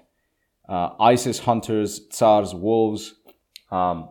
uh, 0.69 0.89
ISIS 0.99 1.39
hunters, 1.39 2.07
Tsars 2.09 2.53
wolves. 2.53 3.15
Um, 3.71 4.09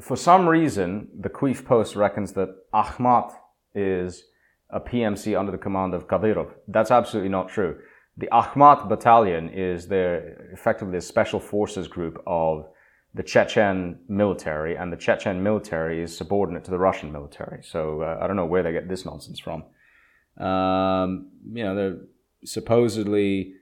for 0.00 0.16
some 0.16 0.48
reason, 0.48 1.08
the 1.18 1.28
Queef 1.28 1.64
Post 1.64 1.96
reckons 1.96 2.32
that 2.32 2.48
Akhmat 2.72 3.32
is 3.74 4.24
a 4.70 4.80
PMC 4.80 5.38
under 5.38 5.52
the 5.52 5.58
command 5.58 5.94
of 5.94 6.06
Kadyrov. 6.06 6.52
That's 6.68 6.90
absolutely 6.90 7.30
not 7.30 7.48
true. 7.48 7.78
The 8.16 8.28
Akhmat 8.32 8.88
Battalion 8.88 9.48
is 9.48 9.88
their 9.88 10.50
effectively 10.52 10.98
a 10.98 11.00
special 11.00 11.40
forces 11.40 11.88
group 11.88 12.22
of 12.26 12.68
the 13.14 13.22
Chechen 13.22 13.98
military, 14.08 14.76
and 14.76 14.92
the 14.92 14.96
Chechen 14.96 15.42
military 15.42 16.02
is 16.02 16.16
subordinate 16.16 16.64
to 16.64 16.70
the 16.70 16.78
Russian 16.78 17.10
military. 17.10 17.62
So 17.62 18.02
uh, 18.02 18.18
I 18.20 18.26
don't 18.26 18.36
know 18.36 18.46
where 18.46 18.62
they 18.62 18.72
get 18.72 18.88
this 18.88 19.04
nonsense 19.04 19.40
from. 19.40 19.64
Um, 20.38 21.30
you 21.52 21.64
know, 21.64 21.74
they're 21.74 21.98
supposedly 22.44 23.54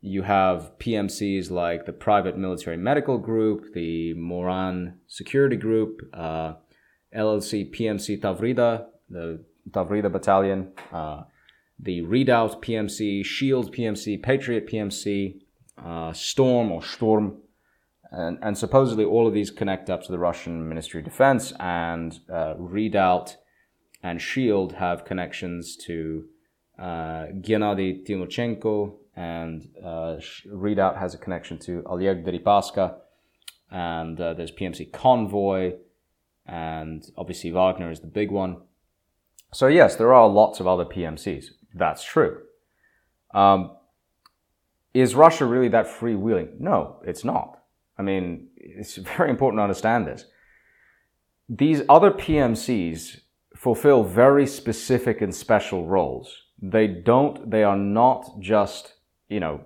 you 0.00 0.20
have 0.22 0.72
PMCs 0.78 1.50
like 1.50 1.86
the 1.86 1.92
Private 1.92 2.36
Military 2.36 2.76
Medical 2.76 3.16
Group, 3.16 3.72
the 3.72 4.12
Moran 4.14 4.98
Security 5.06 5.56
Group, 5.56 6.02
uh, 6.12 6.54
LLC 7.16 7.74
PMC 7.74 8.20
Tavrida, 8.20 8.86
the 9.08 9.42
Tavrida 9.70 10.12
Battalion, 10.12 10.72
uh, 10.92 11.22
the 11.78 12.02
Redoubt 12.02 12.60
PMC, 12.60 13.24
Shield 13.24 13.74
PMC, 13.74 14.22
Patriot 14.22 14.68
PMC, 14.68 15.40
uh, 15.82 16.12
Storm 16.12 16.70
or 16.70 16.82
Storm, 16.82 17.38
and, 18.10 18.38
and, 18.42 18.56
supposedly 18.56 19.04
all 19.04 19.26
of 19.26 19.34
these 19.34 19.50
connect 19.50 19.90
up 19.90 20.02
to 20.02 20.12
the 20.12 20.18
Russian 20.18 20.68
Ministry 20.68 21.00
of 21.00 21.04
Defense, 21.04 21.52
and 21.58 22.20
uh, 22.32 22.54
Redoubt 22.58 23.36
and 24.04 24.20
Shield 24.20 24.74
have 24.74 25.06
connections 25.06 25.76
to 25.78 26.26
uh, 26.78 27.32
Gennady 27.40 28.06
Timchenko, 28.06 28.96
and 29.16 29.66
uh, 29.82 30.16
Redoubt 30.46 30.98
has 30.98 31.14
a 31.14 31.18
connection 31.18 31.58
to 31.60 31.82
Oleg 31.86 32.22
Deripaska, 32.24 32.96
and 33.70 34.20
uh, 34.20 34.34
there's 34.34 34.52
PMC 34.52 34.92
Convoy, 34.92 35.72
and 36.44 37.02
obviously 37.16 37.50
Wagner 37.50 37.90
is 37.90 38.00
the 38.00 38.06
big 38.06 38.30
one. 38.30 38.58
So 39.54 39.68
yes, 39.68 39.96
there 39.96 40.12
are 40.12 40.28
lots 40.28 40.60
of 40.60 40.66
other 40.66 40.84
PMCs. 40.84 41.46
That's 41.72 42.04
true. 42.04 42.42
Um, 43.32 43.70
is 44.92 45.14
Russia 45.14 45.46
really 45.46 45.68
that 45.68 45.86
freewheeling? 45.86 46.60
No, 46.60 47.00
it's 47.06 47.24
not. 47.24 47.62
I 47.96 48.02
mean, 48.02 48.48
it's 48.56 48.96
very 49.16 49.30
important 49.30 49.60
to 49.60 49.62
understand 49.62 50.06
this. 50.06 50.26
These 51.48 51.82
other 51.88 52.10
PMCs 52.10 53.20
fulfill 53.64 54.04
very 54.04 54.46
specific 54.46 55.22
and 55.22 55.34
special 55.34 55.86
roles. 55.86 56.42
They 56.60 56.86
don't, 56.86 57.50
they 57.50 57.64
are 57.64 57.78
not 57.78 58.38
just, 58.38 58.92
you 59.30 59.40
know, 59.40 59.62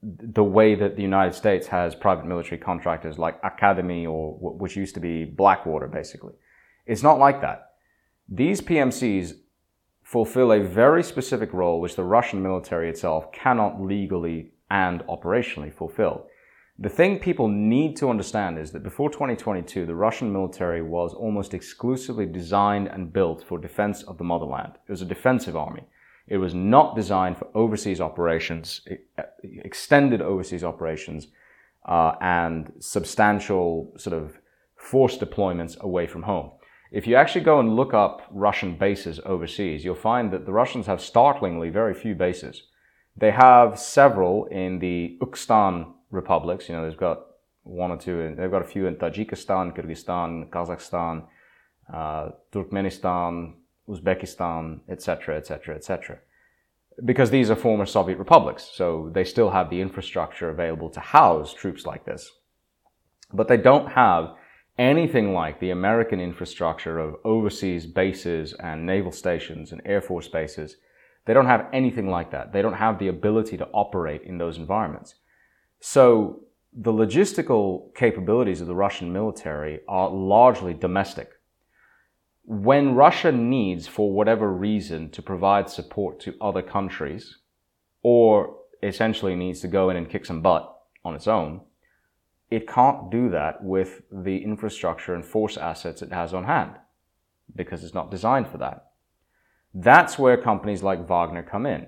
the 0.00 0.44
way 0.44 0.76
that 0.76 0.94
the 0.94 1.02
United 1.02 1.34
States 1.34 1.66
has 1.66 1.96
private 1.96 2.24
military 2.24 2.58
contractors 2.58 3.18
like 3.18 3.42
Academi 3.42 4.08
or 4.08 4.38
which 4.38 4.76
used 4.76 4.94
to 4.94 5.00
be 5.00 5.24
Blackwater, 5.24 5.88
basically. 5.88 6.34
It's 6.86 7.02
not 7.02 7.18
like 7.18 7.40
that. 7.40 7.72
These 8.28 8.60
PMCs 8.60 9.32
fulfill 10.04 10.52
a 10.52 10.60
very 10.60 11.02
specific 11.02 11.52
role 11.52 11.80
which 11.80 11.96
the 11.96 12.04
Russian 12.04 12.40
military 12.40 12.88
itself 12.88 13.32
cannot 13.32 13.82
legally 13.82 14.52
and 14.70 15.00
operationally 15.08 15.74
fulfill. 15.74 16.28
The 16.78 16.90
thing 16.90 17.18
people 17.18 17.48
need 17.48 17.96
to 17.96 18.10
understand 18.10 18.58
is 18.58 18.70
that 18.72 18.82
before 18.82 19.08
2022, 19.08 19.86
the 19.86 19.94
Russian 19.94 20.30
military 20.30 20.82
was 20.82 21.14
almost 21.14 21.54
exclusively 21.54 22.26
designed 22.26 22.88
and 22.88 23.12
built 23.12 23.42
for 23.42 23.58
defense 23.58 24.02
of 24.02 24.18
the 24.18 24.24
motherland. 24.24 24.74
It 24.86 24.90
was 24.90 25.00
a 25.00 25.06
defensive 25.06 25.56
army. 25.56 25.84
It 26.28 26.36
was 26.36 26.52
not 26.52 26.94
designed 26.94 27.38
for 27.38 27.48
overseas 27.54 28.00
operations, 28.00 28.82
extended 29.42 30.20
overseas 30.20 30.64
operations, 30.64 31.28
uh, 31.86 32.12
and 32.20 32.72
substantial 32.78 33.94
sort 33.96 34.20
of 34.20 34.36
force 34.76 35.16
deployments 35.16 35.78
away 35.80 36.06
from 36.06 36.24
home. 36.24 36.50
If 36.90 37.06
you 37.06 37.16
actually 37.16 37.44
go 37.44 37.58
and 37.58 37.74
look 37.74 37.94
up 37.94 38.22
Russian 38.30 38.76
bases 38.76 39.18
overseas, 39.24 39.82
you'll 39.82 39.94
find 39.94 40.30
that 40.32 40.44
the 40.44 40.52
Russians 40.52 40.86
have 40.86 41.00
startlingly 41.00 41.70
very 41.70 41.94
few 41.94 42.14
bases. 42.14 42.64
They 43.16 43.30
have 43.30 43.78
several 43.78 44.44
in 44.46 44.78
the 44.78 45.16
Ukstan 45.22 45.94
republics. 46.16 46.68
You 46.68 46.74
know, 46.74 46.88
they've 46.88 46.98
got 46.98 47.26
one 47.62 47.90
or 47.90 47.98
two, 47.98 48.20
in, 48.20 48.36
they've 48.36 48.50
got 48.50 48.62
a 48.62 48.68
few 48.68 48.86
in 48.86 48.96
Tajikistan, 48.96 49.76
Kyrgyzstan, 49.76 50.48
Kazakhstan, 50.50 51.24
uh, 51.92 52.30
Turkmenistan, 52.52 53.54
Uzbekistan, 53.88 54.80
etc., 54.88 55.36
etc., 55.36 55.76
etc. 55.76 56.18
Because 57.04 57.30
these 57.30 57.50
are 57.50 57.56
former 57.56 57.86
Soviet 57.86 58.18
republics, 58.18 58.68
so 58.72 59.10
they 59.12 59.24
still 59.24 59.50
have 59.50 59.70
the 59.70 59.80
infrastructure 59.80 60.50
available 60.50 60.90
to 60.90 61.00
house 61.00 61.52
troops 61.52 61.86
like 61.86 62.04
this. 62.04 62.30
But 63.32 63.48
they 63.48 63.58
don't 63.58 63.88
have 63.92 64.34
anything 64.78 65.32
like 65.32 65.60
the 65.60 65.70
American 65.70 66.20
infrastructure 66.20 66.98
of 66.98 67.16
overseas 67.24 67.86
bases 67.86 68.54
and 68.54 68.86
naval 68.86 69.12
stations 69.12 69.72
and 69.72 69.80
air 69.84 70.00
force 70.00 70.28
bases. 70.28 70.76
They 71.24 71.34
don't 71.34 71.46
have 71.46 71.66
anything 71.72 72.08
like 72.08 72.30
that. 72.30 72.52
They 72.52 72.62
don't 72.62 72.74
have 72.74 72.98
the 72.98 73.08
ability 73.08 73.56
to 73.58 73.68
operate 73.72 74.22
in 74.22 74.38
those 74.38 74.58
environments. 74.58 75.16
So 75.88 76.40
the 76.72 76.92
logistical 76.92 77.94
capabilities 77.94 78.60
of 78.60 78.66
the 78.66 78.74
Russian 78.74 79.12
military 79.12 79.82
are 79.86 80.10
largely 80.10 80.74
domestic. 80.74 81.30
When 82.42 82.96
Russia 82.96 83.30
needs, 83.30 83.86
for 83.86 84.12
whatever 84.12 84.52
reason, 84.52 85.10
to 85.10 85.22
provide 85.22 85.70
support 85.70 86.18
to 86.22 86.34
other 86.40 86.60
countries, 86.60 87.38
or 88.02 88.56
essentially 88.82 89.36
needs 89.36 89.60
to 89.60 89.68
go 89.68 89.88
in 89.88 89.96
and 89.96 90.10
kick 90.10 90.26
some 90.26 90.42
butt 90.42 90.76
on 91.04 91.14
its 91.14 91.28
own, 91.28 91.60
it 92.50 92.66
can't 92.66 93.08
do 93.08 93.30
that 93.30 93.62
with 93.62 94.02
the 94.10 94.38
infrastructure 94.38 95.14
and 95.14 95.24
force 95.24 95.56
assets 95.56 96.02
it 96.02 96.12
has 96.12 96.34
on 96.34 96.42
hand 96.42 96.72
because 97.54 97.84
it's 97.84 97.94
not 97.94 98.10
designed 98.10 98.48
for 98.48 98.58
that. 98.58 98.86
That's 99.72 100.18
where 100.18 100.36
companies 100.36 100.82
like 100.82 101.06
Wagner 101.06 101.44
come 101.44 101.64
in. 101.64 101.86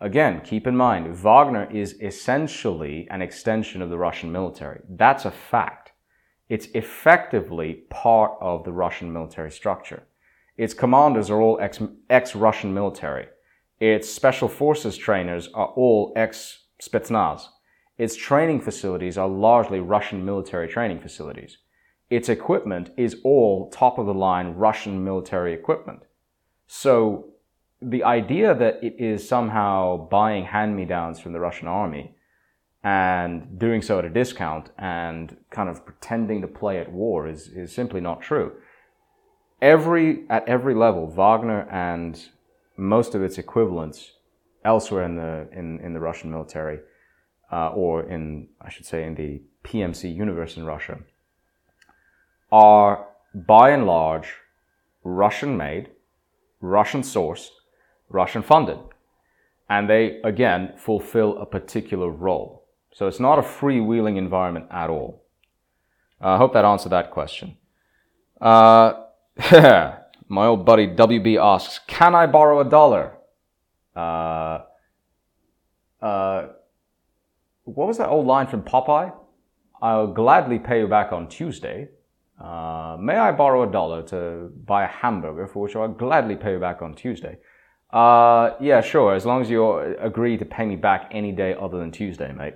Again, 0.00 0.40
keep 0.40 0.66
in 0.66 0.76
mind, 0.76 1.14
Wagner 1.14 1.70
is 1.70 2.00
essentially 2.00 3.06
an 3.10 3.20
extension 3.20 3.82
of 3.82 3.90
the 3.90 3.98
Russian 3.98 4.32
military. 4.32 4.80
That's 4.88 5.26
a 5.26 5.30
fact. 5.30 5.92
It's 6.48 6.66
effectively 6.74 7.84
part 7.90 8.32
of 8.40 8.64
the 8.64 8.72
Russian 8.72 9.12
military 9.12 9.50
structure. 9.50 10.04
Its 10.56 10.74
commanders 10.74 11.30
are 11.30 11.40
all 11.40 11.58
ex, 11.60 11.80
ex-Russian 12.08 12.72
military. 12.72 13.28
Its 13.78 14.08
special 14.08 14.48
forces 14.48 14.96
trainers 14.96 15.48
are 15.54 15.68
all 15.68 16.12
ex-Spetsnaz. 16.16 17.48
Its 17.98 18.16
training 18.16 18.60
facilities 18.60 19.18
are 19.18 19.28
largely 19.28 19.80
Russian 19.80 20.24
military 20.24 20.66
training 20.66 21.00
facilities. 21.00 21.58
Its 22.08 22.28
equipment 22.28 22.90
is 22.96 23.20
all 23.22 23.70
top 23.70 23.98
of 23.98 24.06
the 24.06 24.14
line 24.14 24.54
Russian 24.54 25.04
military 25.04 25.52
equipment. 25.52 26.00
So 26.66 27.29
the 27.82 28.04
idea 28.04 28.54
that 28.54 28.82
it 28.82 28.96
is 28.98 29.26
somehow 29.26 30.08
buying 30.08 30.44
hand 30.44 30.76
me 30.76 30.84
downs 30.84 31.18
from 31.18 31.32
the 31.32 31.40
Russian 31.40 31.66
army 31.66 32.14
and 32.82 33.58
doing 33.58 33.82
so 33.82 33.98
at 33.98 34.04
a 34.04 34.10
discount 34.10 34.70
and 34.78 35.36
kind 35.50 35.68
of 35.68 35.84
pretending 35.84 36.40
to 36.40 36.48
play 36.48 36.78
at 36.78 36.92
war 36.92 37.28
is, 37.28 37.48
is 37.48 37.72
simply 37.72 38.00
not 38.00 38.20
true. 38.22 38.52
Every, 39.60 40.24
at 40.30 40.48
every 40.48 40.74
level, 40.74 41.06
Wagner 41.06 41.68
and 41.70 42.22
most 42.76 43.14
of 43.14 43.22
its 43.22 43.36
equivalents 43.36 44.12
elsewhere 44.64 45.04
in 45.04 45.16
the, 45.16 45.48
in, 45.52 45.80
in 45.80 45.92
the 45.92 46.00
Russian 46.00 46.30
military 46.30 46.80
uh, 47.52 47.70
or 47.70 48.02
in, 48.02 48.48
I 48.60 48.70
should 48.70 48.86
say, 48.86 49.04
in 49.04 49.14
the 49.14 49.42
PMC 49.64 50.14
universe 50.14 50.56
in 50.56 50.64
Russia, 50.64 51.00
are 52.52 53.06
by 53.34 53.70
and 53.70 53.86
large 53.86 54.34
Russian 55.04 55.56
made, 55.56 55.90
Russian 56.60 57.02
sourced, 57.02 57.48
Russian 58.10 58.42
funded. 58.42 58.78
and 59.68 59.88
they, 59.88 60.20
again, 60.24 60.72
fulfill 60.76 61.38
a 61.38 61.46
particular 61.46 62.10
role. 62.10 62.66
So 62.92 63.06
it's 63.06 63.20
not 63.20 63.38
a 63.38 63.42
freewheeling 63.42 64.16
environment 64.18 64.66
at 64.68 64.90
all. 64.90 65.24
Uh, 66.20 66.30
I 66.30 66.36
hope 66.38 66.52
that 66.54 66.64
answered 66.64 66.88
that 66.90 67.12
question. 67.12 67.56
Uh, 68.40 69.04
my 70.28 70.46
old 70.46 70.66
buddy 70.66 70.88
WB 70.88 71.40
asks, 71.40 71.78
can 71.86 72.16
I 72.16 72.26
borrow 72.26 72.60
a 72.60 72.68
dollar? 72.68 73.16
Uh, 73.94 74.62
uh, 76.02 76.48
what 77.62 77.86
was 77.86 77.98
that 77.98 78.08
old 78.08 78.26
line 78.26 78.48
from 78.48 78.62
Popeye? 78.62 79.12
I'll 79.80 80.08
gladly 80.12 80.58
pay 80.58 80.80
you 80.80 80.88
back 80.88 81.12
on 81.12 81.28
Tuesday. 81.28 81.88
Uh, 82.42 82.96
may 82.98 83.16
I 83.16 83.30
borrow 83.32 83.68
a 83.68 83.70
dollar 83.70 84.02
to 84.08 84.50
buy 84.66 84.84
a 84.84 84.88
hamburger 84.88 85.46
for 85.46 85.62
which 85.62 85.76
I'll 85.76 85.88
gladly 85.88 86.36
pay 86.36 86.52
you 86.52 86.58
back 86.58 86.82
on 86.82 86.94
Tuesday? 86.94 87.38
Uh, 87.92 88.54
yeah, 88.60 88.80
sure, 88.80 89.14
as 89.14 89.26
long 89.26 89.42
as 89.42 89.50
you 89.50 89.78
agree 89.98 90.36
to 90.36 90.44
pay 90.44 90.64
me 90.64 90.76
back 90.76 91.10
any 91.12 91.32
day 91.32 91.54
other 91.54 91.78
than 91.78 91.90
Tuesday, 91.90 92.32
mate. 92.32 92.54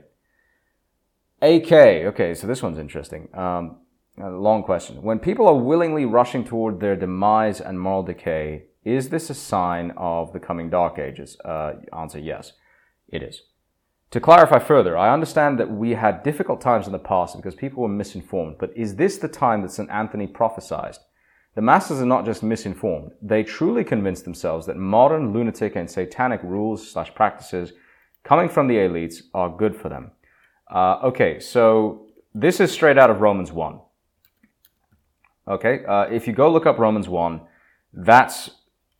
AK, 1.43 1.73
okay, 1.73 2.35
so 2.35 2.47
this 2.47 2.63
one's 2.63 2.79
interesting. 2.79 3.29
Um, 3.35 3.79
long 4.17 4.63
question. 4.63 5.03
When 5.03 5.19
people 5.19 5.49
are 5.49 5.55
willingly 5.55 6.05
rushing 6.05 6.45
toward 6.45 6.81
their 6.81 6.97
demise 6.97 7.61
and 7.61 7.81
moral 7.81 8.05
decay, 8.05 8.67
is 8.85 9.09
this 9.09 9.29
a 9.31 9.35
sign 9.35 9.93
of 9.97 10.33
the 10.33 10.41
coming 10.41 10.71
dark 10.71 10.99
ages? 10.99 11.37
Uh, 11.45 11.75
answer 11.93 12.19
yes, 12.19 12.53
it 13.09 13.23
is. 13.23 13.43
To 14.13 14.21
clarify 14.21 14.61
further, 14.61 14.97
I 14.97 15.13
understand 15.13 15.59
that 15.59 15.71
we 15.71 15.91
had 15.91 16.23
difficult 16.23 16.61
times 16.61 16.87
in 16.87 16.93
the 16.93 16.99
past 17.01 17.37
because 17.37 17.57
people 17.57 17.83
were 17.83 17.89
misinformed, 17.89 18.57
but 18.61 18.71
is 18.77 18.95
this 18.95 19.19
the 19.19 19.27
time 19.27 19.63
that 19.63 19.73
St. 19.73 19.91
Anthony 19.91 20.29
prophesied? 20.29 20.99
The 21.55 21.63
masses 21.63 22.01
are 22.01 22.07
not 22.07 22.25
just 22.25 22.43
misinformed, 22.43 23.13
they 23.23 23.45
truly 23.45 23.85
convince 23.85 24.23
themselves 24.23 24.67
that 24.67 24.77
modern 24.77 25.33
lunatic 25.33 25.77
and 25.77 25.89
satanic 25.89 26.43
rules 26.43 26.91
slash 26.91 27.15
practices 27.15 27.73
coming 28.25 28.49
from 28.49 28.67
the 28.67 28.75
elites 28.75 29.23
are 29.33 29.49
good 29.49 29.77
for 29.77 29.89
them. 29.89 30.11
Uh, 30.69 30.99
okay, 31.05 31.39
so 31.39 32.07
this 32.35 32.59
is 32.59 32.73
straight 32.73 32.99
out 32.99 33.11
of 33.11 33.21
Romans 33.21 33.53
1. 33.53 33.79
Okay, 35.47 35.85
uh, 35.85 36.05
if 36.05 36.27
you 36.27 36.33
go 36.33 36.51
look 36.51 36.67
up 36.67 36.79
Romans 36.79 37.09
1, 37.09 37.41
that's 37.93 38.51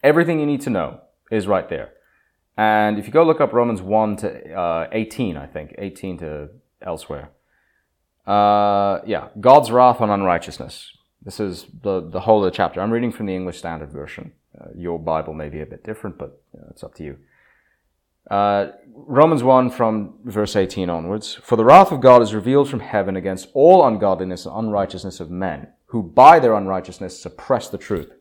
everything 0.03 0.39
you 0.39 0.47
need 0.47 0.61
to 0.61 0.71
know 0.71 1.01
is 1.31 1.49
right 1.49 1.69
there. 1.69 1.93
And 2.57 2.99
if 2.99 3.07
you 3.07 3.13
go 3.13 3.25
look 3.25 3.41
up 3.41 3.53
Romans 3.53 3.83
1 3.83 4.17
to 4.19 4.55
uh, 4.55 4.89
18, 4.93 5.37
I 5.37 5.47
think, 5.47 5.75
18 5.79 6.19
to 6.19 6.49
elsewhere. 6.83 7.31
Uh, 8.27 9.01
yeah, 9.07 9.29
God's 9.41 9.73
wrath 9.73 10.01
on 10.01 10.11
unrighteousness. 10.11 10.93
This 11.25 11.41
is 11.41 11.67
the, 11.83 12.01
the 12.01 12.21
whole 12.21 12.45
of 12.45 12.53
the 12.53 12.57
chapter. 12.57 12.81
I'm 12.81 12.91
reading 12.91 13.13
from 13.13 13.27
the 13.27 13.35
English 13.35 13.59
Standard 13.59 13.91
Version. 13.91 14.33
Uh, 14.61 14.67
your 14.77 14.99
Bible 14.99 15.33
may 15.33 15.49
be 15.49 15.61
a 15.61 15.67
bit 15.67 15.83
different, 15.83 16.19
but 16.19 16.43
it's 16.71 16.85
up 16.85 16.95
to 16.97 17.05
you. 17.05 17.17
Uh, 18.31 18.69
Romans 18.95 19.43
1 19.43 19.71
from 19.71 20.15
verse 20.25 20.55
18 20.55 20.89
onwards. 20.91 21.35
For 21.35 21.57
the 21.57 21.65
wrath 21.65 21.93
of 21.93 22.01
God 22.01 22.23
is 22.23 22.35
revealed 22.35 22.69
from 22.69 22.81
heaven 22.81 23.17
against 23.17 23.49
all 23.55 23.87
ungodliness 23.87 24.47
and 24.47 24.55
unrighteousness 24.55 25.19
of 25.21 25.31
men, 25.31 25.69
who 25.87 26.03
by 26.03 26.39
their 26.39 26.55
unrighteousness 26.55 27.21
suppress 27.21 27.69
the 27.69 27.79
truth. 27.79 28.13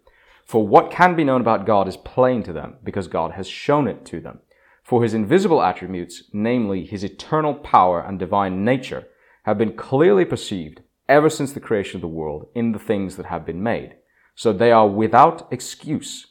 For 0.45 0.65
what 0.65 0.91
can 0.91 1.15
be 1.15 1.23
known 1.23 1.41
about 1.41 1.65
God 1.65 1.87
is 1.87 1.97
plain 1.97 2.43
to 2.43 2.53
them, 2.53 2.75
because 2.83 3.07
God 3.07 3.31
has 3.31 3.47
shown 3.47 3.87
it 3.87 4.05
to 4.05 4.19
them. 4.19 4.39
For 4.83 5.03
his 5.03 5.13
invisible 5.13 5.61
attributes, 5.61 6.23
namely 6.33 6.85
his 6.85 7.03
eternal 7.03 7.53
power 7.53 8.01
and 8.01 8.19
divine 8.19 8.65
nature, 8.65 9.07
have 9.43 9.57
been 9.57 9.75
clearly 9.75 10.25
perceived 10.25 10.81
ever 11.13 11.29
since 11.29 11.53
the 11.53 11.59
creation 11.59 11.97
of 11.97 12.01
the 12.01 12.07
world 12.07 12.47
in 12.55 12.71
the 12.71 12.79
things 12.79 13.17
that 13.17 13.27
have 13.27 13.45
been 13.45 13.61
made. 13.61 13.93
So 14.33 14.51
they 14.51 14.71
are 14.71 14.87
without 14.87 15.47
excuse. 15.51 16.25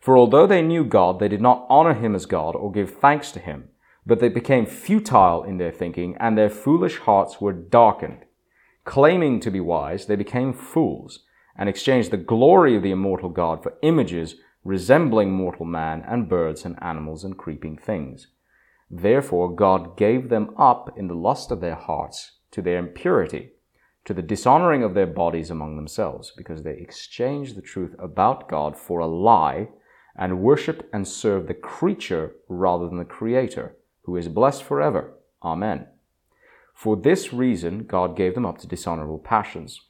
For 0.00 0.16
although 0.16 0.46
they 0.46 0.62
knew 0.62 0.84
God, 0.84 1.18
they 1.18 1.26
did 1.26 1.40
not 1.40 1.66
honor 1.68 1.94
him 1.94 2.14
as 2.14 2.26
God 2.26 2.54
or 2.54 2.70
give 2.70 2.94
thanks 2.94 3.32
to 3.32 3.40
him, 3.40 3.70
but 4.06 4.20
they 4.20 4.28
became 4.28 4.66
futile 4.66 5.42
in 5.42 5.58
their 5.58 5.72
thinking, 5.72 6.16
and 6.20 6.38
their 6.38 6.48
foolish 6.48 6.98
hearts 6.98 7.40
were 7.40 7.52
darkened. 7.52 8.24
Claiming 8.84 9.40
to 9.40 9.50
be 9.50 9.58
wise, 9.58 10.06
they 10.06 10.14
became 10.14 10.52
fools 10.52 11.24
and 11.58 11.68
exchanged 11.68 12.12
the 12.12 12.16
glory 12.16 12.76
of 12.76 12.84
the 12.84 12.92
immortal 12.92 13.30
God 13.30 13.64
for 13.64 13.74
images 13.82 14.36
resembling 14.64 15.32
mortal 15.32 15.66
man 15.66 16.04
and 16.06 16.28
birds 16.28 16.64
and 16.64 16.80
animals 16.80 17.24
and 17.24 17.36
creeping 17.36 17.76
things. 17.76 18.28
Therefore 18.88 19.52
God 19.54 19.96
gave 19.96 20.28
them 20.28 20.54
up 20.56 20.96
in 20.96 21.08
the 21.08 21.14
lust 21.14 21.50
of 21.50 21.60
their 21.60 21.74
hearts 21.74 22.38
to 22.52 22.62
their 22.62 22.78
impurity, 22.78 23.50
to 24.10 24.14
the 24.14 24.22
dishonoring 24.22 24.82
of 24.82 24.94
their 24.94 25.06
bodies 25.06 25.50
among 25.50 25.76
themselves, 25.76 26.32
because 26.36 26.64
they 26.64 26.72
exchanged 26.72 27.54
the 27.54 27.62
truth 27.62 27.94
about 27.96 28.48
God 28.48 28.76
for 28.76 28.98
a 28.98 29.06
lie 29.06 29.68
and 30.16 30.40
worshipped 30.40 30.84
and 30.92 31.06
served 31.06 31.46
the 31.46 31.54
creature 31.54 32.34
rather 32.48 32.88
than 32.88 32.98
the 32.98 33.04
Creator, 33.04 33.76
who 34.02 34.16
is 34.16 34.26
blessed 34.26 34.64
forever. 34.64 35.14
Amen. 35.44 35.86
For 36.74 36.96
this 36.96 37.32
reason, 37.32 37.84
God 37.84 38.16
gave 38.16 38.34
them 38.34 38.44
up 38.44 38.58
to 38.58 38.66
dishonorable 38.66 39.20
passions. 39.20 39.80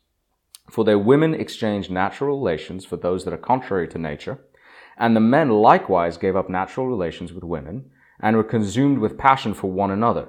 For 0.70 0.84
their 0.84 0.98
women 0.98 1.32
exchanged 1.32 1.90
natural 1.90 2.36
relations 2.36 2.84
for 2.84 2.98
those 2.98 3.24
that 3.24 3.32
are 3.32 3.38
contrary 3.38 3.88
to 3.88 3.98
nature, 3.98 4.44
and 4.98 5.16
the 5.16 5.20
men 5.20 5.48
likewise 5.48 6.18
gave 6.18 6.36
up 6.36 6.50
natural 6.50 6.86
relations 6.86 7.32
with 7.32 7.42
women, 7.42 7.86
and 8.20 8.36
were 8.36 8.44
consumed 8.44 8.98
with 8.98 9.16
passion 9.16 9.54
for 9.54 9.70
one 9.70 9.90
another, 9.90 10.28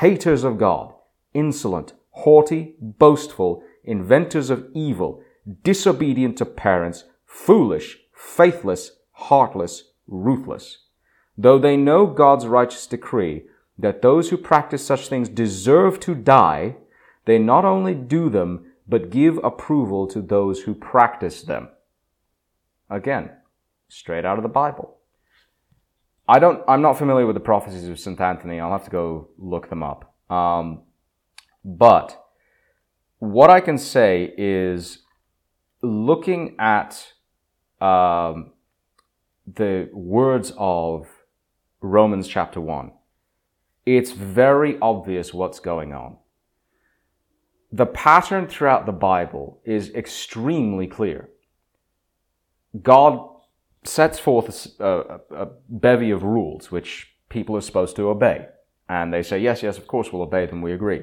haters 0.00 0.42
of 0.42 0.58
God, 0.58 0.92
insolent, 1.34 1.92
haughty, 2.10 2.74
boastful, 2.80 3.62
inventors 3.84 4.50
of 4.50 4.68
evil, 4.74 5.22
disobedient 5.62 6.36
to 6.38 6.44
parents, 6.44 7.04
foolish, 7.26 7.98
faithless, 8.12 8.92
heartless, 9.12 9.92
ruthless. 10.08 10.78
Though 11.38 11.58
they 11.58 11.76
know 11.76 12.06
God's 12.06 12.46
righteous 12.46 12.86
decree 12.86 13.44
that 13.78 14.02
those 14.02 14.30
who 14.30 14.36
practice 14.36 14.84
such 14.84 15.08
things 15.08 15.28
deserve 15.28 16.00
to 16.00 16.14
die, 16.14 16.76
they 17.24 17.38
not 17.38 17.64
only 17.64 17.94
do 17.94 18.28
them, 18.28 18.72
but 18.88 19.10
give 19.10 19.38
approval 19.44 20.06
to 20.08 20.20
those 20.20 20.62
who 20.62 20.74
practice 20.74 21.42
them. 21.42 21.68
Again, 22.90 23.30
straight 23.88 24.24
out 24.24 24.38
of 24.38 24.42
the 24.42 24.48
Bible. 24.48 24.93
I 26.26 26.38
don't, 26.38 26.62
I'm 26.66 26.82
not 26.82 26.98
familiar 26.98 27.26
with 27.26 27.34
the 27.34 27.40
prophecies 27.40 27.88
of 27.88 27.98
St. 27.98 28.20
Anthony. 28.20 28.60
I'll 28.60 28.72
have 28.72 28.84
to 28.84 28.90
go 28.90 29.28
look 29.38 29.68
them 29.68 29.82
up. 29.82 30.14
Um, 30.30 30.82
but 31.64 32.24
what 33.18 33.50
I 33.50 33.60
can 33.60 33.78
say 33.78 34.32
is 34.36 34.98
looking 35.82 36.56
at 36.58 37.12
um, 37.80 38.52
the 39.46 39.90
words 39.92 40.52
of 40.56 41.08
Romans 41.80 42.26
chapter 42.26 42.60
1, 42.60 42.92
it's 43.84 44.12
very 44.12 44.78
obvious 44.80 45.34
what's 45.34 45.60
going 45.60 45.92
on 45.92 46.16
the 47.74 47.86
pattern 47.86 48.46
throughout 48.46 48.86
the 48.86 48.92
Bible 48.92 49.60
is 49.64 49.90
extremely 49.96 50.86
clear. 50.86 51.28
God 52.80 53.18
sets 53.84 54.18
forth 54.18 54.78
a, 54.80 54.84
a, 54.84 55.20
a, 55.34 55.48
bevy 55.68 56.10
of 56.10 56.22
rules 56.22 56.70
which 56.70 57.14
people 57.28 57.56
are 57.56 57.60
supposed 57.60 57.96
to 57.96 58.08
obey. 58.08 58.46
And 58.88 59.12
they 59.12 59.22
say, 59.22 59.38
yes, 59.38 59.62
yes, 59.62 59.78
of 59.78 59.86
course 59.86 60.12
we'll 60.12 60.22
obey 60.22 60.46
them, 60.46 60.62
we 60.62 60.72
agree. 60.72 61.02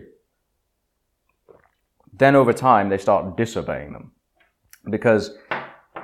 Then 2.14 2.36
over 2.36 2.54
time, 2.54 2.90
they 2.90 2.98
start 2.98 3.38
disobeying 3.38 3.94
them. 3.94 4.12
Because 4.90 5.38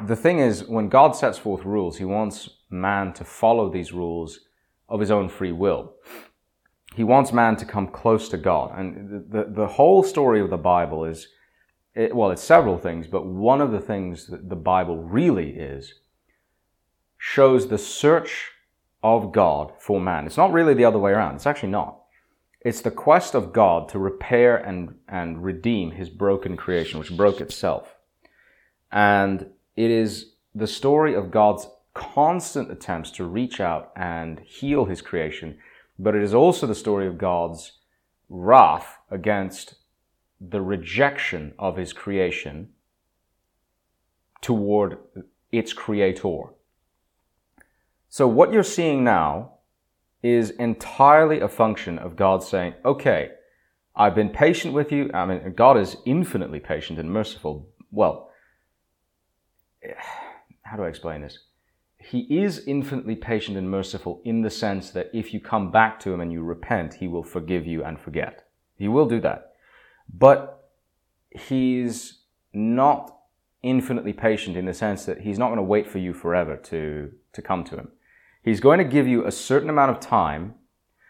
the 0.05 0.15
thing 0.15 0.39
is, 0.39 0.63
when 0.63 0.89
God 0.89 1.15
sets 1.15 1.37
forth 1.37 1.65
rules, 1.65 1.97
He 1.97 2.05
wants 2.05 2.49
man 2.69 3.13
to 3.13 3.23
follow 3.23 3.69
these 3.69 3.91
rules 3.91 4.39
of 4.89 4.99
his 4.99 5.11
own 5.11 5.29
free 5.29 5.51
will 5.51 5.93
he 6.97 7.03
wants 7.03 7.31
man 7.31 7.55
to 7.57 7.65
come 7.65 7.87
close 7.87 8.27
to 8.29 8.37
God. 8.37 8.71
And 8.75 9.29
the, 9.29 9.43
the, 9.43 9.51
the 9.51 9.67
whole 9.67 10.01
story 10.01 10.41
of 10.41 10.49
the 10.49 10.57
Bible 10.57 11.05
is, 11.05 11.27
it, 11.93 12.15
well, 12.15 12.31
it's 12.31 12.41
several 12.41 12.79
things, 12.79 13.05
but 13.05 13.23
one 13.23 13.61
of 13.61 13.71
the 13.71 13.79
things 13.79 14.25
that 14.27 14.49
the 14.49 14.55
Bible 14.55 14.97
really 14.97 15.51
is 15.51 15.93
shows 17.17 17.67
the 17.67 17.77
search 17.77 18.51
of 19.03 19.31
God 19.31 19.73
for 19.79 19.99
man. 19.99 20.25
It's 20.25 20.37
not 20.37 20.51
really 20.51 20.73
the 20.73 20.85
other 20.85 20.99
way 20.99 21.11
around. 21.11 21.35
It's 21.35 21.45
actually 21.45 21.69
not. 21.69 21.99
It's 22.61 22.81
the 22.81 22.91
quest 22.91 23.35
of 23.35 23.53
God 23.53 23.87
to 23.89 23.99
repair 23.99 24.57
and, 24.57 24.95
and 25.07 25.43
redeem 25.43 25.91
his 25.91 26.09
broken 26.09 26.57
creation, 26.57 26.99
which 26.99 27.15
broke 27.15 27.39
itself. 27.39 27.95
And 28.91 29.51
it 29.75 29.91
is 29.91 30.33
the 30.55 30.67
story 30.67 31.13
of 31.13 31.31
God's 31.31 31.67
constant 31.93 32.71
attempts 32.71 33.11
to 33.11 33.25
reach 33.25 33.59
out 33.59 33.91
and 33.95 34.39
heal 34.39 34.85
his 34.85 35.01
creation, 35.01 35.57
but 35.97 36.15
it 36.15 36.23
is 36.23 36.33
also 36.33 36.67
the 36.67 36.75
story 36.75 37.07
of 37.07 37.17
God's 37.17 37.73
wrath 38.29 38.97
against 39.09 39.75
the 40.39 40.61
rejection 40.61 41.53
of 41.57 41.77
his 41.77 41.93
creation 41.93 42.69
toward 44.41 44.97
its 45.51 45.73
creator. 45.73 46.43
So 48.17 48.27
what 48.27 48.51
you're 48.51 48.63
seeing 48.63 49.03
now 49.03 49.59
is 50.23 50.49
entirely 50.49 51.39
a 51.39 51.47
function 51.47 51.99
of 51.99 52.15
God 52.15 52.41
saying, 52.41 52.73
okay, 52.83 53.29
I've 53.95 54.15
been 54.15 54.29
patient 54.29 54.73
with 54.73 54.91
you. 54.91 55.11
I 55.13 55.27
mean, 55.27 55.53
God 55.55 55.77
is 55.77 55.97
infinitely 56.03 56.59
patient 56.59 56.97
and 56.97 57.11
merciful. 57.11 57.69
Well, 57.91 58.31
how 60.63 60.77
do 60.77 60.83
I 60.83 60.87
explain 60.87 61.21
this? 61.21 61.37
He 61.99 62.21
is 62.41 62.63
infinitely 62.65 63.15
patient 63.17 63.55
and 63.55 63.69
merciful 63.69 64.23
in 64.25 64.41
the 64.41 64.49
sense 64.49 64.89
that 64.89 65.11
if 65.13 65.31
you 65.31 65.39
come 65.39 65.69
back 65.69 65.99
to 65.99 66.11
Him 66.11 66.19
and 66.19 66.33
you 66.33 66.41
repent, 66.41 66.95
He 66.95 67.07
will 67.07 67.21
forgive 67.21 67.67
you 67.67 67.83
and 67.83 67.99
forget. 67.99 68.47
He 68.77 68.87
will 68.87 69.05
do 69.05 69.21
that. 69.21 69.51
But 70.11 70.71
He's 71.29 72.21
not 72.51 73.15
infinitely 73.61 74.13
patient 74.13 74.57
in 74.57 74.65
the 74.65 74.73
sense 74.73 75.05
that 75.05 75.21
He's 75.21 75.37
not 75.37 75.49
going 75.49 75.57
to 75.57 75.61
wait 75.61 75.87
for 75.87 75.99
you 75.99 76.15
forever 76.15 76.57
to, 76.57 77.11
to 77.33 77.41
come 77.43 77.63
to 77.65 77.75
Him. 77.75 77.91
He's 78.47 78.61
going 78.61 78.77
to 78.77 78.85
give 78.85 79.09
you 79.09 79.25
a 79.25 79.31
certain 79.31 79.69
amount 79.69 79.91
of 79.91 79.99
time 79.99 80.55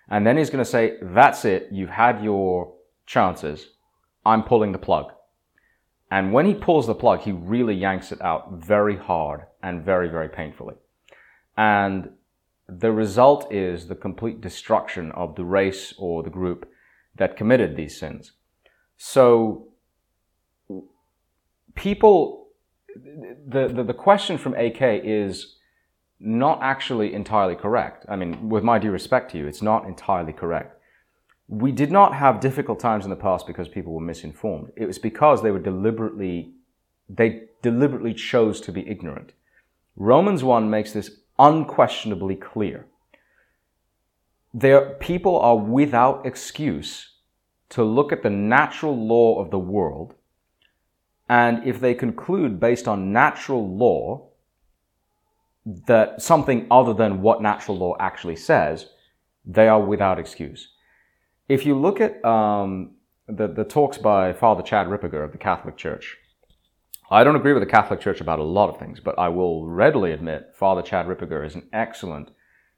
and 0.09 0.25
then 0.25 0.37
He's 0.37 0.49
going 0.49 0.63
to 0.63 0.69
say, 0.69 0.97
that's 1.03 1.45
it. 1.45 1.67
You've 1.71 1.91
had 1.91 2.23
your 2.23 2.73
chances. 3.05 3.67
I'm 4.25 4.41
pulling 4.41 4.71
the 4.71 4.79
plug. 4.79 5.11
And 6.09 6.33
when 6.33 6.47
he 6.47 6.55
pulls 6.55 6.87
the 6.87 6.95
plug, 6.95 7.19
he 7.19 7.31
really 7.31 7.75
yanks 7.75 8.11
it 8.11 8.19
out 8.23 8.53
very 8.53 8.97
hard 8.97 9.41
and 9.61 9.85
very, 9.85 10.09
very 10.09 10.29
painfully. 10.29 10.73
And 11.55 12.09
the 12.67 12.91
result 12.91 13.53
is 13.53 13.87
the 13.87 13.95
complete 13.95 14.41
destruction 14.41 15.11
of 15.11 15.35
the 15.35 15.45
race 15.45 15.93
or 15.99 16.23
the 16.23 16.31
group 16.31 16.67
that 17.17 17.37
committed 17.37 17.75
these 17.75 17.99
sins. 17.99 18.31
So 18.95 19.67
people, 21.75 22.47
the, 22.95 23.67
the, 23.67 23.83
the 23.83 23.93
question 23.93 24.39
from 24.39 24.55
AK 24.55 24.81
is 24.81 25.56
not 26.19 26.59
actually 26.61 27.13
entirely 27.13 27.55
correct. 27.55 28.05
I 28.09 28.15
mean, 28.15 28.49
with 28.49 28.63
my 28.63 28.79
due 28.79 28.91
respect 28.91 29.31
to 29.31 29.37
you, 29.37 29.47
it's 29.47 29.61
not 29.61 29.85
entirely 29.85 30.33
correct 30.33 30.77
we 31.47 31.71
did 31.71 31.91
not 31.91 32.13
have 32.13 32.39
difficult 32.39 32.79
times 32.79 33.05
in 33.05 33.09
the 33.09 33.15
past 33.15 33.47
because 33.47 33.69
people 33.69 33.93
were 33.93 34.01
misinformed. 34.01 34.71
It 34.75 34.85
was 34.85 34.99
because 34.99 35.41
they 35.41 35.51
were 35.51 35.59
deliberately, 35.59 36.51
they 37.07 37.43
deliberately 37.61 38.13
chose 38.13 38.59
to 38.61 38.71
be 38.71 38.87
ignorant. 38.87 39.31
Romans 39.95 40.43
1 40.43 40.69
makes 40.69 40.91
this 40.91 41.19
unquestionably 41.39 42.35
clear. 42.35 42.85
There, 44.53 44.95
people 44.95 45.39
are 45.39 45.57
without 45.57 46.25
excuse 46.25 47.13
to 47.69 47.83
look 47.83 48.11
at 48.11 48.23
the 48.23 48.29
natural 48.29 48.95
law 48.95 49.41
of 49.41 49.49
the 49.49 49.59
world, 49.59 50.15
and 51.29 51.65
if 51.65 51.79
they 51.79 51.93
conclude 51.93 52.59
based 52.59 52.87
on 52.87 53.11
natural 53.11 53.67
law 53.75 54.29
that 55.87 56.21
something 56.21 56.67
other 56.71 56.93
than 56.93 57.21
what 57.21 57.41
natural 57.41 57.77
law 57.77 57.95
actually 57.99 58.35
says, 58.35 58.87
they 59.45 59.67
are 59.67 59.81
without 59.81 60.19
excuse 60.19 60.69
if 61.49 61.65
you 61.65 61.79
look 61.79 62.01
at 62.01 62.23
um, 62.25 62.95
the, 63.27 63.47
the 63.47 63.63
talks 63.63 63.97
by 63.97 64.33
Father 64.33 64.63
Chad 64.63 64.87
Ripperger 64.87 65.23
of 65.23 65.31
the 65.31 65.37
Catholic 65.37 65.77
Church, 65.77 66.17
I 67.09 67.23
don't 67.23 67.37
agree 67.37 67.53
with 67.53 67.63
the 67.63 67.69
Catholic 67.69 68.01
Church 68.01 68.19
about 68.19 68.39
a 68.39 68.43
lot 68.43 68.69
of 68.69 68.77
things, 68.77 68.99
but 68.99 69.17
I 69.17 69.29
will 69.29 69.65
readily 69.65 70.11
admit 70.11 70.53
Father 70.55 70.81
Chad 70.81 71.05
Ripperger 71.05 71.45
is 71.45 71.55
an 71.55 71.69
excellent 71.71 72.31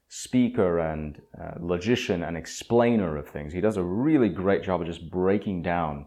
speaker 0.07 0.79
and 0.79 1.21
uh, 1.39 1.53
logician 1.59 2.23
and 2.23 2.37
explainer 2.37 3.17
of 3.17 3.27
things. 3.27 3.53
He 3.53 3.61
does 3.61 3.77
a 3.77 3.83
really 3.83 4.29
great 4.29 4.63
job 4.63 4.81
of 4.81 4.87
just 4.87 5.09
breaking 5.09 5.63
down 5.63 6.05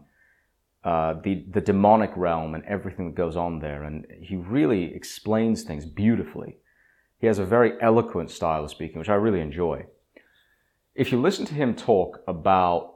uh, 0.83 1.15
the 1.23 1.45
the 1.51 1.61
demonic 1.61 2.11
realm 2.17 2.55
and 2.55 2.65
everything 2.65 3.05
that 3.05 3.15
goes 3.15 3.37
on 3.37 3.59
there, 3.59 3.83
and 3.83 4.05
he 4.21 4.35
really 4.35 4.93
explains 4.93 5.63
things 5.63 5.85
beautifully. 5.85 6.57
He 7.23 7.27
has 7.27 7.39
a 7.39 7.45
very 7.45 7.71
eloquent 7.81 8.29
style 8.29 8.65
of 8.65 8.69
speaking, 8.69 8.99
which 8.99 9.07
I 9.07 9.15
really 9.15 9.39
enjoy 9.39 9.85
if 10.95 11.11
you 11.11 11.19
listen 11.19 11.45
to 11.45 11.53
him 11.53 11.75
talk 11.75 12.23
about 12.27 12.93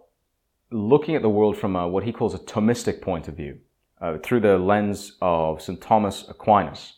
looking 0.70 1.16
at 1.16 1.22
the 1.22 1.30
world 1.30 1.58
from 1.58 1.76
a, 1.76 1.88
what 1.88 2.04
he 2.04 2.12
calls 2.12 2.34
a 2.34 2.40
Thomistic 2.40 3.02
point 3.02 3.28
of 3.28 3.36
view, 3.36 3.60
uh, 4.02 4.18
through 4.24 4.42
the 4.42 4.58
lens 4.58 5.18
of 5.22 5.62
St. 5.62 5.82
Thomas 5.82 6.26
Aquinas, 6.30 6.94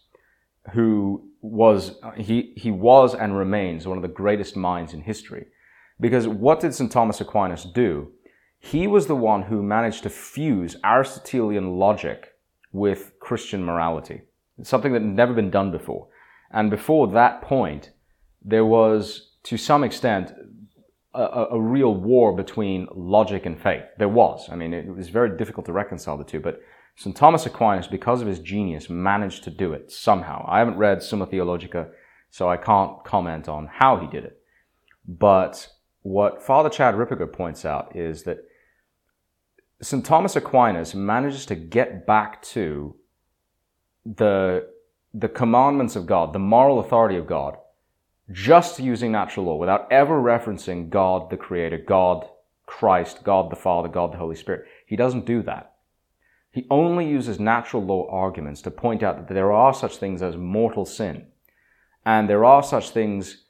who 0.74 1.30
was, 1.42 2.00
he, 2.18 2.54
he 2.58 2.72
was 2.72 3.16
and 3.16 3.38
remains 3.38 3.88
one 3.88 3.98
of 3.98 4.02
the 4.02 4.10
greatest 4.10 4.58
minds 4.58 4.94
in 4.94 5.02
history. 5.02 5.46
Because 6.02 6.28
what 6.28 6.60
did 6.60 6.74
St. 6.74 6.92
Thomas 6.92 7.22
Aquinas 7.22 7.64
do? 7.64 8.12
He 8.60 8.88
was 8.88 9.08
the 9.08 9.16
one 9.16 9.44
who 9.44 9.64
managed 9.64 10.04
to 10.04 10.10
fuse 10.10 10.76
Aristotelian 10.84 11.78
logic 11.78 12.34
with 12.74 13.14
Christian 13.20 13.64
morality. 13.64 14.22
It's 14.58 14.70
something 14.70 14.92
that 14.92 15.02
had 15.02 15.12
never 15.12 15.34
been 15.34 15.50
done 15.50 15.72
before. 15.72 16.08
And 16.52 16.70
before 16.70 17.08
that 17.10 17.42
point, 17.42 17.92
there 18.44 18.66
was, 18.66 19.32
to 19.44 19.58
some 19.58 19.84
extent, 19.84 20.32
a, 21.14 21.48
a, 21.52 21.60
real 21.60 21.94
war 21.94 22.36
between 22.36 22.88
logic 22.94 23.46
and 23.46 23.60
faith. 23.60 23.84
There 23.98 24.10
was. 24.10 24.48
I 24.52 24.56
mean, 24.56 24.74
it 24.74 24.96
was 24.96 25.10
very 25.10 25.36
difficult 25.38 25.66
to 25.66 25.74
reconcile 25.74 26.18
the 26.18 26.24
two, 26.24 26.40
but 26.40 26.62
St. 26.96 27.16
Thomas 27.16 27.46
Aquinas, 27.46 27.88
because 27.88 28.22
of 28.22 28.28
his 28.28 28.40
genius, 28.40 28.90
managed 28.90 29.44
to 29.46 29.50
do 29.50 29.74
it 29.74 29.92
somehow. 29.92 30.46
I 30.48 30.60
haven't 30.60 30.78
read 30.78 31.02
Summa 31.02 31.26
Theologica, 31.26 31.90
so 32.30 32.50
I 32.50 32.58
can't 32.58 33.04
comment 33.04 33.50
on 33.50 33.68
how 33.68 33.98
he 33.98 34.08
did 34.08 34.26
it. 34.26 34.42
But 35.08 35.70
what 36.02 36.44
Father 36.44 36.70
Chad 36.70 36.96
Ripperger 36.96 37.32
points 37.32 37.66
out 37.66 37.96
is 37.96 38.24
that 38.24 38.40
St. 39.82 40.06
Thomas 40.06 40.36
Aquinas 40.36 40.94
manages 40.94 41.46
to 41.48 41.56
get 41.56 42.06
back 42.06 42.42
to 42.44 42.96
the, 44.06 44.68
the 45.14 45.30
commandments 45.30 45.96
of 45.96 46.06
God, 46.06 46.34
the 46.34 46.40
moral 46.40 46.80
authority 46.80 47.18
of 47.18 47.28
God, 47.28 47.58
just 48.32 48.80
using 48.80 49.12
natural 49.12 49.48
law 49.48 49.56
without 49.56 49.92
ever 49.92 50.22
referencing 50.22 50.90
God 50.90 51.30
the 51.30 51.38
Creator, 51.38 51.80
God, 51.88 52.28
Christ, 52.66 53.24
God 53.24 53.50
the 53.50 53.56
Father, 53.56 53.90
God 53.90 54.14
the 54.14 54.18
Holy 54.18 54.36
Spirit. 54.36 54.66
He 54.86 54.96
doesn't 54.96 55.26
do 55.26 55.42
that. 55.44 55.74
He 56.52 56.68
only 56.70 57.08
uses 57.08 57.40
natural 57.40 57.84
law 57.84 58.08
arguments 58.10 58.62
to 58.64 58.72
point 58.72 59.04
out 59.04 59.18
that 59.18 59.34
there 59.34 59.52
are 59.52 59.74
such 59.74 59.98
things 59.98 60.22
as 60.22 60.36
mortal 60.36 60.86
sin, 60.86 61.28
and 62.06 62.30
there 62.30 62.46
are 62.46 62.64
such 62.64 62.92
things 62.92 63.46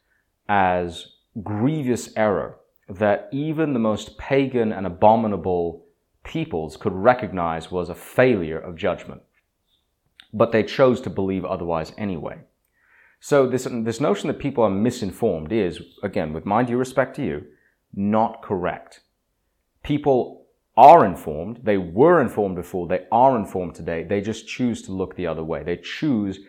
as 0.47 1.05
grievous 1.43 2.09
error 2.15 2.57
that 2.89 3.29
even 3.31 3.73
the 3.73 3.79
most 3.79 4.17
pagan 4.17 4.71
and 4.71 4.85
abominable 4.85 5.85
peoples 6.23 6.75
could 6.75 6.93
recognize 6.93 7.71
was 7.71 7.89
a 7.89 7.95
failure 7.95 8.59
of 8.59 8.75
judgment. 8.75 9.21
But 10.33 10.51
they 10.51 10.63
chose 10.63 11.01
to 11.01 11.09
believe 11.09 11.45
otherwise 11.45 11.93
anyway. 11.97 12.39
So 13.19 13.47
this, 13.47 13.67
this 13.69 13.99
notion 13.99 14.27
that 14.27 14.39
people 14.39 14.63
are 14.63 14.69
misinformed 14.69 15.51
is, 15.51 15.81
again, 16.03 16.33
with 16.33 16.45
my 16.45 16.63
due 16.63 16.77
respect 16.77 17.15
to 17.17 17.23
you, 17.25 17.45
not 17.93 18.41
correct. 18.41 19.01
People 19.83 20.45
are 20.77 21.05
informed. 21.05 21.59
They 21.63 21.77
were 21.77 22.21
informed 22.21 22.55
before. 22.55 22.87
They 22.87 23.05
are 23.11 23.37
informed 23.37 23.75
today. 23.75 24.03
They 24.03 24.21
just 24.21 24.47
choose 24.47 24.81
to 24.83 24.93
look 24.93 25.15
the 25.15 25.27
other 25.27 25.43
way. 25.43 25.63
They 25.63 25.77
choose 25.77 26.39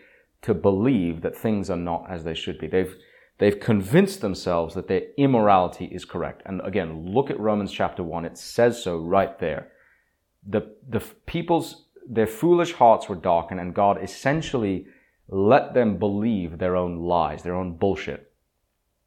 to 0.43 0.53
believe 0.53 1.21
that 1.21 1.37
things 1.37 1.69
are 1.69 1.77
not 1.77 2.05
as 2.09 2.23
they 2.23 2.33
should 2.33 2.57
be. 2.57 2.67
They've, 2.67 2.95
they've 3.37 3.59
convinced 3.59 4.21
themselves 4.21 4.73
that 4.75 4.87
their 4.87 5.03
immorality 5.17 5.85
is 5.85 6.05
correct. 6.05 6.43
And 6.45 6.61
again, 6.63 7.13
look 7.13 7.29
at 7.29 7.39
Romans 7.39 7.71
chapter 7.71 8.03
1. 8.03 8.23
It 8.23 8.37
says 8.37 8.81
so 8.81 8.97
right 8.97 9.37
there. 9.39 9.71
The, 10.47 10.75
the 10.87 11.01
people's, 11.25 11.87
their 12.07 12.27
foolish 12.27 12.73
hearts 12.73 13.07
were 13.07 13.15
darkened 13.15 13.59
and 13.59 13.73
God 13.73 14.01
essentially 14.01 14.87
let 15.27 15.73
them 15.73 15.97
believe 15.97 16.57
their 16.57 16.75
own 16.75 16.97
lies, 16.97 17.43
their 17.43 17.55
own 17.55 17.77
bullshit. 17.77 18.31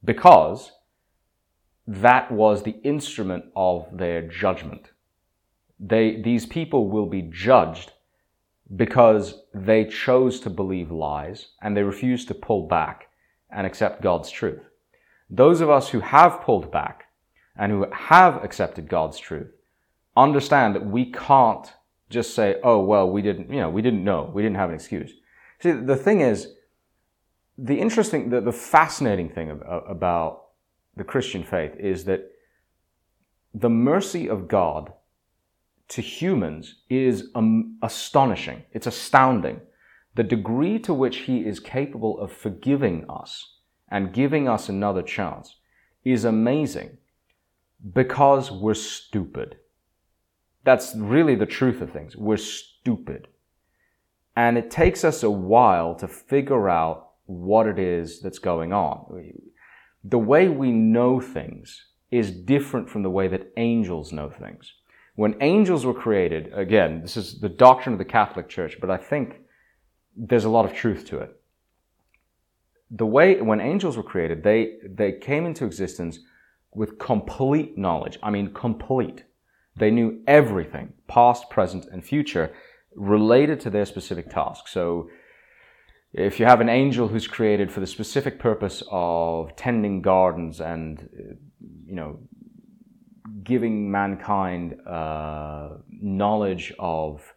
Because 0.05 0.73
that 1.87 2.31
was 2.31 2.63
the 2.63 2.79
instrument 2.83 3.45
of 3.55 3.87
their 3.93 4.23
judgment. 4.23 4.91
They, 5.79 6.21
these 6.23 6.47
people 6.47 6.89
will 6.89 7.07
be 7.07 7.23
judged 7.23 7.93
because 8.75 9.43
they 9.53 9.85
chose 9.85 10.41
to 10.41 10.51
believe 10.51 10.91
lies 10.91 11.49
and 11.61 11.77
they 11.77 11.83
refused 11.83 12.29
to 12.29 12.35
pull 12.35 12.67
back 12.67 13.09
and 13.51 13.67
accept 13.67 14.03
God's 14.03 14.31
truth. 14.31 14.63
Those 15.29 15.61
of 15.61 15.71
us 15.71 15.91
who 15.91 16.01
have 16.01 16.41
pulled 16.41 16.73
back 16.73 17.05
and 17.57 17.71
who 17.71 17.87
have 17.93 18.43
accepted 18.43 18.89
God's 18.89 19.19
truth 19.19 19.53
understand 20.17 20.75
that 20.75 20.87
we 20.87 21.11
can't 21.11 21.73
just 22.11 22.35
say, 22.35 22.57
oh, 22.63 22.81
well, 22.81 23.09
we 23.11 23.23
didn't, 23.23 23.51
you 23.51 23.61
know, 23.61 23.71
we 23.71 23.83
didn't 23.83 24.05
know. 24.05 24.31
We 24.33 24.43
didn't 24.43 24.57
have 24.57 24.69
an 24.69 24.75
excuse. 24.75 25.13
See, 25.61 25.73
the 25.73 25.97
thing 25.97 26.21
is, 26.21 26.49
the 27.57 27.79
interesting, 27.79 28.31
the, 28.31 28.41
the 28.41 28.53
fascinating 28.53 29.31
thing 29.31 29.61
about 29.89 30.47
the 30.97 31.05
Christian 31.05 31.45
faith 31.45 31.75
is 31.79 32.05
that 32.05 32.31
the 33.55 33.71
mercy 33.71 34.29
of 34.29 34.49
God 34.49 34.93
to 35.89 36.03
humans 36.03 36.83
is 36.91 37.31
um, 37.35 37.79
astonishing. 37.83 38.65
It's 38.73 38.87
astounding. 38.87 39.61
the 40.15 40.23
degree 40.23 40.79
to 40.81 40.95
which 40.95 41.19
He 41.19 41.39
is 41.39 41.61
capable 41.61 42.19
of 42.21 42.33
forgiving 42.33 43.05
us 43.09 43.59
and 43.91 44.13
giving 44.13 44.49
us 44.49 44.69
another 44.69 45.03
chance 45.03 45.57
is 46.05 46.25
amazing 46.25 46.99
because 47.93 48.51
we're 48.51 48.75
stupid. 48.75 49.57
That's 50.65 50.95
really 50.97 51.35
the 51.35 51.47
truth 51.47 51.81
of 51.81 51.93
things. 51.93 52.17
We're 52.17 52.37
stupid. 52.39 53.29
And 54.37 54.59
it 54.59 54.71
takes 54.71 55.05
us 55.05 55.23
a 55.23 55.31
while 55.31 55.95
to 55.97 56.09
figure 56.09 56.69
out 56.69 57.13
what 57.27 57.67
it 57.67 57.79
is 57.79 58.21
that's 58.21 58.39
going 58.39 58.73
on. 58.73 59.33
The 60.03 60.19
way 60.19 60.49
we 60.49 60.73
know 60.73 61.21
things 61.21 61.87
is 62.11 62.31
different 62.31 62.91
from 62.91 63.03
the 63.03 63.11
way 63.11 63.29
that 63.29 63.53
angels 63.57 64.13
know 64.13 64.31
things. 64.31 64.73
When 65.17 65.37
angels 65.41 65.87
were 65.87 65.95
created, 65.95 66.53
again, 66.53 67.01
this 67.01 67.17
is 67.17 67.41
the 67.41 67.49
doctrine 67.49 67.93
of 67.93 67.99
the 67.99 68.05
Catholic 68.05 68.49
Church, 68.49 68.79
but 68.81 68.91
I 68.91 68.97
think 68.97 69.41
there's 70.17 70.45
a 70.45 70.51
lot 70.51 70.65
of 70.65 70.75
truth 70.75 71.07
to 71.07 71.19
it. 71.19 71.41
The 72.91 73.07
way, 73.07 73.41
when 73.41 73.61
angels 73.61 73.97
were 73.97 74.03
created, 74.03 74.43
they, 74.43 74.79
they 74.89 75.13
came 75.13 75.47
into 75.47 75.65
existence 75.65 76.19
with 76.73 76.99
complete 76.99 77.79
knowledge. 77.79 78.19
I 78.23 78.31
mean, 78.31 78.53
complete. 78.53 79.25
They 79.77 79.91
knew 79.91 80.23
everything, 80.27 80.93
past, 81.09 81.51
present, 81.51 81.87
and 81.91 82.05
future, 82.05 82.53
related 82.95 83.61
to 83.61 83.71
their 83.71 83.85
specific 83.85 84.31
task. 84.31 84.69
So, 84.69 85.09
if 86.13 86.39
you 86.39 86.47
have 86.47 86.61
an 86.61 86.69
angel 86.69 87.09
who's 87.09 87.27
created 87.27 87.73
for 87.73 87.81
the 87.81 87.89
specific 87.89 88.39
purpose 88.39 88.85
of 88.89 89.57
tending 89.57 90.01
gardens 90.01 90.61
and, 90.61 91.09
you 91.87 91.97
know, 91.97 92.21
giving 93.43 93.91
mankind 93.91 94.77
uh, 94.87 95.71
knowledge 95.89 96.73
of 96.79 97.35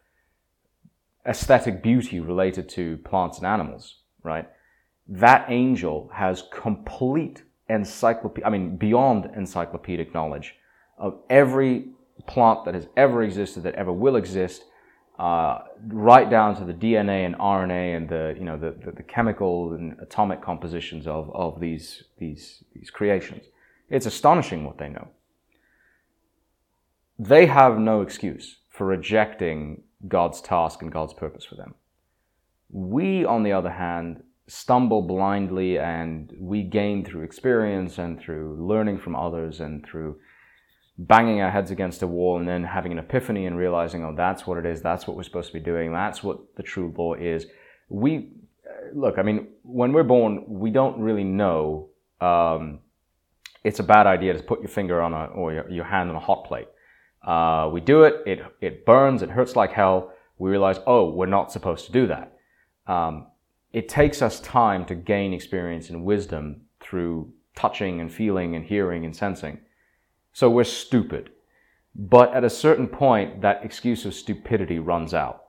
aesthetic 1.27 1.81
beauty 1.81 2.19
related 2.19 2.69
to 2.69 2.97
plants 2.97 3.39
and 3.39 3.47
animals, 3.47 4.01
right? 4.23 4.47
That 5.07 5.45
angel 5.49 6.09
has 6.13 6.43
complete 6.51 7.43
encyclopedia, 7.69 8.45
I 8.45 8.51
mean, 8.51 8.77
beyond 8.77 9.25
encyclopedic 9.35 10.13
knowledge 10.13 10.55
of 10.97 11.19
every 11.29 11.89
plant 12.23 12.65
that 12.65 12.73
has 12.73 12.87
ever 12.95 13.23
existed, 13.23 13.63
that 13.63 13.75
ever 13.75 13.91
will 13.91 14.15
exist, 14.15 14.63
uh, 15.19 15.59
right 15.87 16.29
down 16.29 16.55
to 16.55 16.63
the 16.63 16.73
DNA 16.73 17.25
and 17.25 17.35
RNA 17.35 17.97
and 17.97 18.09
the, 18.09 18.35
you 18.37 18.45
know, 18.45 18.57
the, 18.57 18.75
the, 18.85 18.91
the, 18.91 19.03
chemical 19.03 19.73
and 19.73 19.97
atomic 19.99 20.43
compositions 20.43 21.07
of, 21.07 21.31
of 21.33 21.59
these, 21.59 22.03
these, 22.19 22.63
these 22.75 22.91
creations. 22.91 23.45
It's 23.89 24.05
astonishing 24.05 24.63
what 24.63 24.77
they 24.77 24.89
know. 24.89 25.07
They 27.17 27.47
have 27.47 27.79
no 27.79 28.01
excuse 28.01 28.57
for 28.69 28.85
rejecting 28.85 29.81
God's 30.07 30.39
task 30.39 30.83
and 30.83 30.91
God's 30.91 31.13
purpose 31.13 31.43
for 31.43 31.55
them. 31.55 31.73
We, 32.69 33.25
on 33.25 33.41
the 33.41 33.53
other 33.53 33.71
hand, 33.71 34.21
stumble 34.47 35.01
blindly 35.01 35.79
and 35.79 36.31
we 36.39 36.61
gain 36.61 37.03
through 37.03 37.23
experience 37.23 37.97
and 37.97 38.19
through 38.19 38.65
learning 38.65 38.99
from 38.99 39.15
others 39.15 39.59
and 39.59 39.85
through 39.85 40.19
banging 40.97 41.41
our 41.41 41.51
heads 41.51 41.69
against 41.71 42.01
a 42.01 42.07
wall 42.07 42.37
and 42.39 42.47
then 42.47 42.63
having 42.63 42.91
an 42.91 42.99
epiphany 42.99 43.45
and 43.45 43.57
realizing, 43.57 44.03
oh, 44.03 44.13
that's 44.15 44.47
what 44.47 44.57
it 44.57 44.65
is. 44.65 44.81
That's 44.81 45.05
what 45.07 45.15
we're 45.15 45.23
supposed 45.23 45.47
to 45.47 45.53
be 45.53 45.59
doing. 45.59 45.91
That's 45.91 46.23
what 46.23 46.55
the 46.55 46.63
true 46.63 46.93
law 46.97 47.13
is. 47.13 47.45
We, 47.89 48.31
look, 48.93 49.19
I 49.19 49.21
mean, 49.21 49.47
when 49.63 49.93
we're 49.93 50.03
born, 50.03 50.45
we 50.47 50.71
don't 50.71 50.99
really 50.99 51.23
know, 51.23 51.89
um, 52.19 52.79
it's 53.63 53.79
a 53.79 53.83
bad 53.83 54.07
idea 54.07 54.33
to 54.33 54.41
put 54.41 54.59
your 54.59 54.69
finger 54.69 55.01
on 55.01 55.13
a, 55.13 55.25
or 55.25 55.53
your, 55.53 55.69
your 55.69 55.85
hand 55.85 56.09
on 56.09 56.15
a 56.15 56.19
hot 56.19 56.45
plate. 56.45 56.67
Uh, 57.25 57.69
we 57.71 57.81
do 57.81 58.03
it, 58.03 58.23
it, 58.25 58.39
it 58.61 58.85
burns, 58.85 59.21
it 59.21 59.29
hurts 59.29 59.55
like 59.55 59.71
hell. 59.71 60.13
We 60.39 60.49
realize, 60.49 60.79
oh, 60.87 61.11
we're 61.11 61.25
not 61.25 61.51
supposed 61.51 61.85
to 61.87 61.91
do 61.91 62.07
that. 62.07 62.37
Um, 62.87 63.27
it 63.73 63.89
takes 63.89 64.21
us 64.21 64.39
time 64.39 64.85
to 64.85 64.95
gain 64.95 65.33
experience 65.33 65.89
and 65.89 66.03
wisdom 66.03 66.61
through 66.79 67.33
touching 67.55 68.01
and 68.01 68.11
feeling 68.11 68.55
and 68.55 68.65
hearing 68.65 69.03
and 69.05 69.15
sensing. 69.15 69.59
So 70.37 70.51
we're 70.51 70.65
stupid. 70.65 71.31
But 71.95 72.31
at 72.35 72.43
a 72.43 72.49
certain 72.51 72.87
point, 72.87 73.41
that 73.41 73.65
excuse 73.65 74.05
of 74.05 74.13
stupidity 74.13 74.77
runs 74.77 75.15
out. 75.15 75.45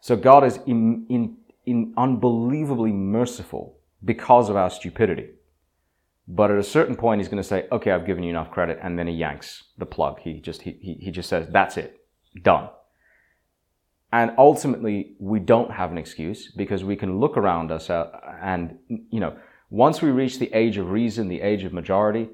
So 0.00 0.14
God 0.14 0.44
is 0.44 0.60
in, 0.68 1.04
in, 1.08 1.36
in 1.66 1.92
unbelievably 1.96 2.92
merciful 2.92 3.80
because 4.04 4.48
of 4.48 4.54
our 4.54 4.70
stupidity. 4.70 5.30
But 6.28 6.52
at 6.52 6.58
a 6.58 6.62
certain 6.62 6.94
point, 6.94 7.20
he's 7.20 7.26
going 7.26 7.42
to 7.42 7.48
say, 7.48 7.66
okay, 7.72 7.90
I've 7.90 8.06
given 8.06 8.22
you 8.22 8.30
enough 8.30 8.52
credit. 8.52 8.78
And 8.80 8.96
then 8.96 9.08
he 9.08 9.14
yanks 9.14 9.64
the 9.78 9.84
plug. 9.84 10.20
He 10.20 10.34
just, 10.38 10.62
he, 10.62 10.96
he 11.00 11.10
just 11.10 11.28
says, 11.28 11.48
that's 11.50 11.76
it. 11.76 12.00
Done. 12.40 12.68
And 14.12 14.30
ultimately, 14.38 15.16
we 15.18 15.40
don't 15.40 15.72
have 15.72 15.90
an 15.90 15.98
excuse 15.98 16.52
because 16.52 16.84
we 16.84 16.94
can 16.94 17.18
look 17.18 17.36
around 17.36 17.72
us 17.72 17.90
uh, 17.90 18.12
and, 18.40 18.78
you 18.88 19.18
know, 19.18 19.36
once 19.70 20.00
we 20.00 20.10
reach 20.10 20.38
the 20.38 20.52
age 20.52 20.76
of 20.76 20.92
reason, 20.92 21.26
the 21.26 21.40
age 21.40 21.64
of 21.64 21.72
majority, 21.72 22.28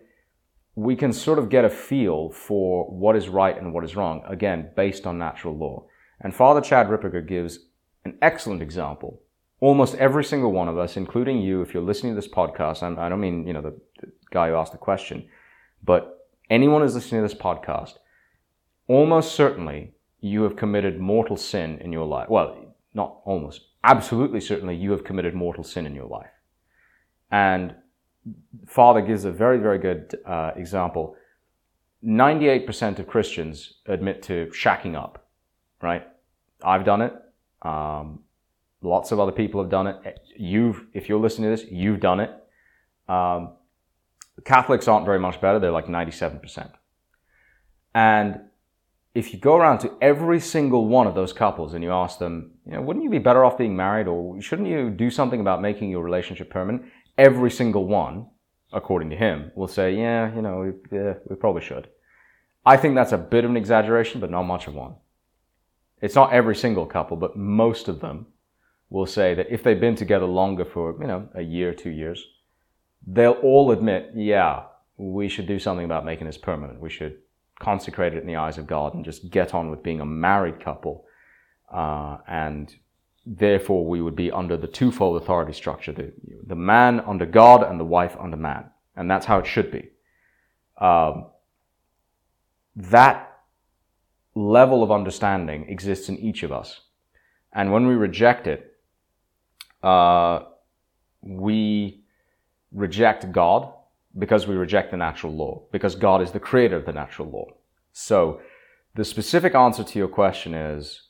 we 0.77 0.95
can 0.95 1.13
sort 1.13 1.39
of 1.39 1.49
get 1.49 1.65
a 1.65 1.71
feel 1.71 2.31
for 2.31 2.85
what 2.85 3.17
is 3.17 3.31
right 3.31 3.57
and 3.57 3.73
what 3.73 3.83
is 3.83 3.97
wrong, 3.97 4.23
again, 4.29 4.71
based 4.77 5.07
on 5.07 5.19
natural 5.19 5.57
law. 5.57 5.87
And 6.21 6.35
Father 6.35 6.61
Chad 6.61 6.89
Ripperger 6.89 7.27
gives 7.27 7.59
an 8.05 8.19
excellent 8.21 8.61
example. 8.61 9.23
Almost 9.61 9.95
every 9.95 10.23
single 10.23 10.53
one 10.53 10.69
of 10.69 10.77
us, 10.77 10.99
including 10.99 11.41
you, 11.41 11.63
if 11.63 11.73
you're 11.73 11.83
listening 11.83 12.15
to 12.15 12.21
this 12.21 12.31
podcast, 12.31 12.83
I 12.83 13.09
don't 13.09 13.21
mean, 13.21 13.47
you 13.47 13.55
know, 13.55 13.63
the, 13.63 13.75
the 14.01 14.13
guy 14.31 14.49
who 14.49 14.55
asked 14.55 14.73
the 14.73 14.79
question, 14.79 15.27
but 15.83 16.29
anyone 16.51 16.83
who's 16.83 16.95
listening 16.95 17.23
to 17.23 17.29
this 17.29 17.39
podcast, 17.39 17.95
almost 18.87 19.35
certainly 19.35 19.95
you 20.21 20.43
have 20.43 20.57
committed 20.57 21.01
mortal 21.01 21.39
sin 21.39 21.79
in 21.79 21.91
your 21.91 22.05
life. 22.05 22.29
Well, 22.29 22.75
not 22.93 23.21
almost, 23.25 23.63
absolutely 23.83 24.43
certainly 24.43 24.77
you 24.77 24.91
have 24.91 25.05
committed 25.05 25.35
mortal 25.35 25.65
sin 25.65 25.87
in 25.87 25.95
your 25.95 26.07
life. 26.07 26.31
And 27.31 27.75
Father 28.67 29.01
gives 29.01 29.25
a 29.25 29.31
very, 29.31 29.59
very 29.59 29.79
good 29.79 30.19
uh, 30.27 30.53
example. 30.57 31.17
98% 32.05 32.99
of 32.99 33.07
Christians 33.07 33.75
admit 33.87 34.23
to 34.25 34.47
shacking 34.47 34.95
up, 34.95 35.27
right? 35.83 36.07
I've 36.63 36.85
done 36.85 37.03
it. 37.03 37.15
Um, 37.63 38.21
lots 38.83 39.13
of 39.13 39.21
other 39.21 39.33
people 39.33 39.61
have 39.61 39.71
done 39.71 39.87
it. 39.87 40.21
You've, 40.37 40.87
if 40.93 41.09
you're 41.09 41.21
listening 41.21 41.51
to 41.51 41.57
this, 41.57 41.71
you've 41.71 42.01
done 42.01 42.21
it. 42.21 42.31
Um, 43.09 43.53
Catholics 44.45 44.89
aren't 44.89 45.07
very 45.07 45.19
much 45.19 45.41
better. 45.41 45.59
They're 45.59 45.71
like 45.71 45.87
97%. 45.87 46.73
And 47.95 48.41
if 49.15 49.33
you 49.33 49.41
go 49.41 49.57
around 49.57 49.79
to 49.79 49.93
every 50.03 50.39
single 50.39 50.87
one 50.87 51.07
of 51.07 51.15
those 51.15 51.33
couples 51.33 51.73
and 51.73 51.83
you 51.83 51.91
ask 51.91 52.19
them, 52.19 52.53
you 52.67 52.73
know, 52.73 52.83
wouldn't 52.83 53.03
you 53.03 53.11
be 53.11 53.19
better 53.19 53.45
off 53.45 53.57
being 53.57 53.75
married 53.75 54.07
or 54.07 54.41
shouldn't 54.43 54.69
you 54.69 54.91
do 54.91 55.11
something 55.11 55.41
about 55.41 55.63
making 55.63 55.91
your 55.91 56.03
relationship 56.03 56.51
permanent? 56.51 56.85
Every 57.19 57.51
single 57.51 57.87
one, 57.87 58.27
according 58.73 59.11
to 59.11 59.17
him, 59.17 59.53
will 59.55 59.69
say, 59.69 59.95
yeah, 59.95 60.35
you 60.35 60.43
know, 60.43 60.59
we, 60.91 60.99
yeah, 60.99 61.15
we 61.29 61.37
probably 61.37 61.63
should. 61.63 61.89
I 62.65 62.77
think 62.77 62.95
that's 62.95 63.13
a 63.13 63.19
bit 63.19 63.45
of 63.45 63.51
an 63.51 63.57
exaggeration, 63.57 64.21
but 64.21 64.31
not 64.31 64.43
much 64.43 64.67
of 64.67 64.75
one. 64.75 64.95
It's 66.03 66.15
not 66.15 66.33
every 66.33 66.57
single 66.57 66.87
couple, 66.87 67.17
but 67.17 67.37
most 67.37 67.89
of 67.89 68.01
them 68.01 68.27
will 68.91 69.07
say 69.07 69.35
that 69.35 69.51
if 69.51 69.63
they've 69.63 69.81
been 69.81 69.95
together 69.95 70.27
longer 70.27 70.65
for, 70.65 70.97
you 71.01 71.07
know, 71.07 71.29
a 71.35 71.43
year, 71.43 71.73
two 71.75 71.91
years, 71.91 72.25
they'll 73.07 73.33
all 73.33 73.71
admit, 73.71 74.11
yeah, 74.15 74.65
we 74.97 75.29
should 75.29 75.47
do 75.47 75.59
something 75.59 75.85
about 75.85 76.05
making 76.05 76.27
this 76.27 76.39
permanent. 76.39 76.81
We 76.81 76.91
should 76.91 77.19
consecrate 77.59 78.15
it 78.15 78.21
in 78.21 78.27
the 78.27 78.37
eyes 78.37 78.59
of 78.59 78.67
God 78.67 78.95
and 78.95 79.05
just 79.05 79.31
get 79.31 79.55
on 79.55 79.71
with 79.71 79.83
being 79.83 80.01
a 80.01 80.07
married 80.07 80.61
couple 80.61 81.07
uh, 81.73 82.19
and 82.29 82.75
therefore 83.27 83.85
we 83.85 84.01
would 84.01 84.15
be 84.15 84.31
under 84.31 84.57
the 84.57 84.69
twofold 84.69 85.21
authority 85.21 85.53
structure 85.53 85.93
the, 85.93 86.13
the 86.47 86.55
man 86.55 87.01
under 87.01 87.27
God 87.27 87.65
and 87.65 87.79
the 87.79 87.85
wife 87.85 88.17
under 88.21 88.37
man. 88.37 88.71
And 88.95 89.11
that's 89.11 89.27
how 89.27 89.39
it 89.39 89.47
should 89.47 89.71
be. 89.71 89.91
Um, 90.79 91.27
that 92.77 93.41
level 94.35 94.83
of 94.83 94.93
understanding 94.93 95.69
exists 95.69 96.09
in 96.09 96.19
each 96.19 96.43
of 96.43 96.53
us. 96.53 96.81
And 97.53 97.73
when 97.73 97.87
we 97.87 97.95
reject 97.95 98.47
it, 98.47 98.77
uh, 99.83 100.41
we 101.23 102.05
reject 102.71 103.33
God 103.33 103.73
because 104.19 104.47
we 104.47 104.55
reject 104.55 104.91
the 104.91 104.97
natural 104.97 105.35
law, 105.35 105.63
because 105.73 105.95
God 105.95 106.23
is 106.23 106.31
the 106.31 106.41
creator 106.41 106.77
of 106.77 106.87
the 106.87 106.93
natural 106.93 107.29
law. 107.29 107.47
So 107.93 108.41
the 108.95 109.05
specific 109.05 109.55
answer 109.55 109.85
to 109.85 109.99
your 109.99 110.09
question 110.09 110.55
is 110.55 111.06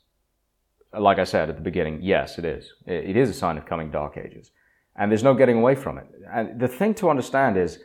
like 0.99 1.19
I 1.19 1.25
said 1.25 1.49
at 1.49 1.57
the 1.57 1.63
beginning, 1.63 2.01
yes, 2.03 2.39
it 2.39 2.45
is. 2.45 2.73
It 2.87 3.17
is 3.17 3.31
a 3.31 3.35
sign 3.35 3.59
of 3.59 3.67
coming 3.67 3.91
dark 3.91 4.17
ages. 4.17 4.51
And 4.97 5.11
there's 5.11 5.23
no 5.23 5.35
getting 5.35 5.59
away 5.59 5.75
from 5.75 5.99
it. 5.99 6.07
And 6.33 6.59
the 6.59 6.69
thing 6.69 6.95
to 6.95 7.11
understand 7.11 7.57
is, 7.57 7.79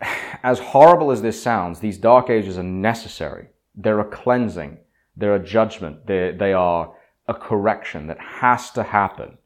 as 0.42 0.58
horrible 0.58 1.10
as 1.10 1.22
this 1.22 1.42
sounds, 1.42 1.80
these 1.80 1.98
dark 1.98 2.30
ages 2.30 2.58
are 2.58 2.62
necessary. 2.62 3.48
They're 3.74 4.00
a 4.00 4.04
cleansing. 4.04 4.78
They're 5.16 5.34
a 5.34 5.44
judgment. 5.44 6.06
They're, 6.06 6.32
they 6.32 6.52
are 6.52 6.94
a 7.26 7.34
correction 7.34 8.06
that 8.06 8.18
has 8.20 8.70
to 8.72 8.82
happen. 8.82 9.38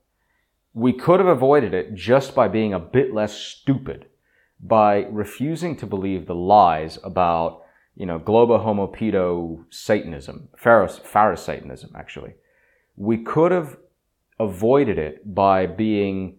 We 0.74 0.92
could 0.92 1.20
have 1.20 1.28
avoided 1.28 1.74
it 1.74 1.94
just 1.94 2.34
by 2.34 2.48
being 2.48 2.72
a 2.72 2.78
bit 2.78 3.12
less 3.12 3.36
stupid, 3.36 4.06
by 4.60 5.06
refusing 5.10 5.76
to 5.76 5.86
believe 5.86 6.26
the 6.26 6.34
lies 6.34 6.98
about, 7.02 7.62
you 7.94 8.06
know, 8.06 8.18
globo 8.18 8.58
homo 8.58 8.86
pedo 8.86 9.64
Satanism, 9.70 10.48
Pharaoh, 10.56 11.34
Satanism, 11.34 11.90
actually 11.94 12.34
we 12.96 13.18
could 13.18 13.52
have 13.52 13.76
avoided 14.38 14.98
it 14.98 15.34
by 15.34 15.66
being 15.66 16.38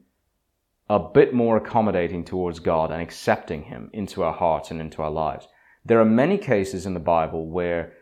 a 0.89 0.99
bit 0.99 1.34
more 1.34 1.58
accommodating 1.58 2.24
towards 2.24 2.60
God 2.60 2.91
and 2.91 3.01
accepting 3.01 3.64
Him 3.64 3.89
into 3.93 4.24
our 4.24 4.34
hearts 4.34 4.72
and 4.72 4.82
into 4.82 5.01
our 5.01 5.12
lives. 5.12 5.47
There 5.86 5.99
are 5.99 6.06
many 6.06 6.38
cases 6.38 6.86
in 6.86 6.93
the 6.93 6.99
Bible 6.99 7.47
where 7.47 7.93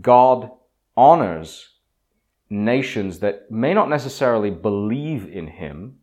God 0.00 0.50
honors 0.96 1.70
nations 2.48 3.18
that 3.20 3.50
may 3.50 3.74
not 3.74 3.88
necessarily 3.88 4.50
believe 4.50 5.26
in 5.26 5.48
Him, 5.48 5.96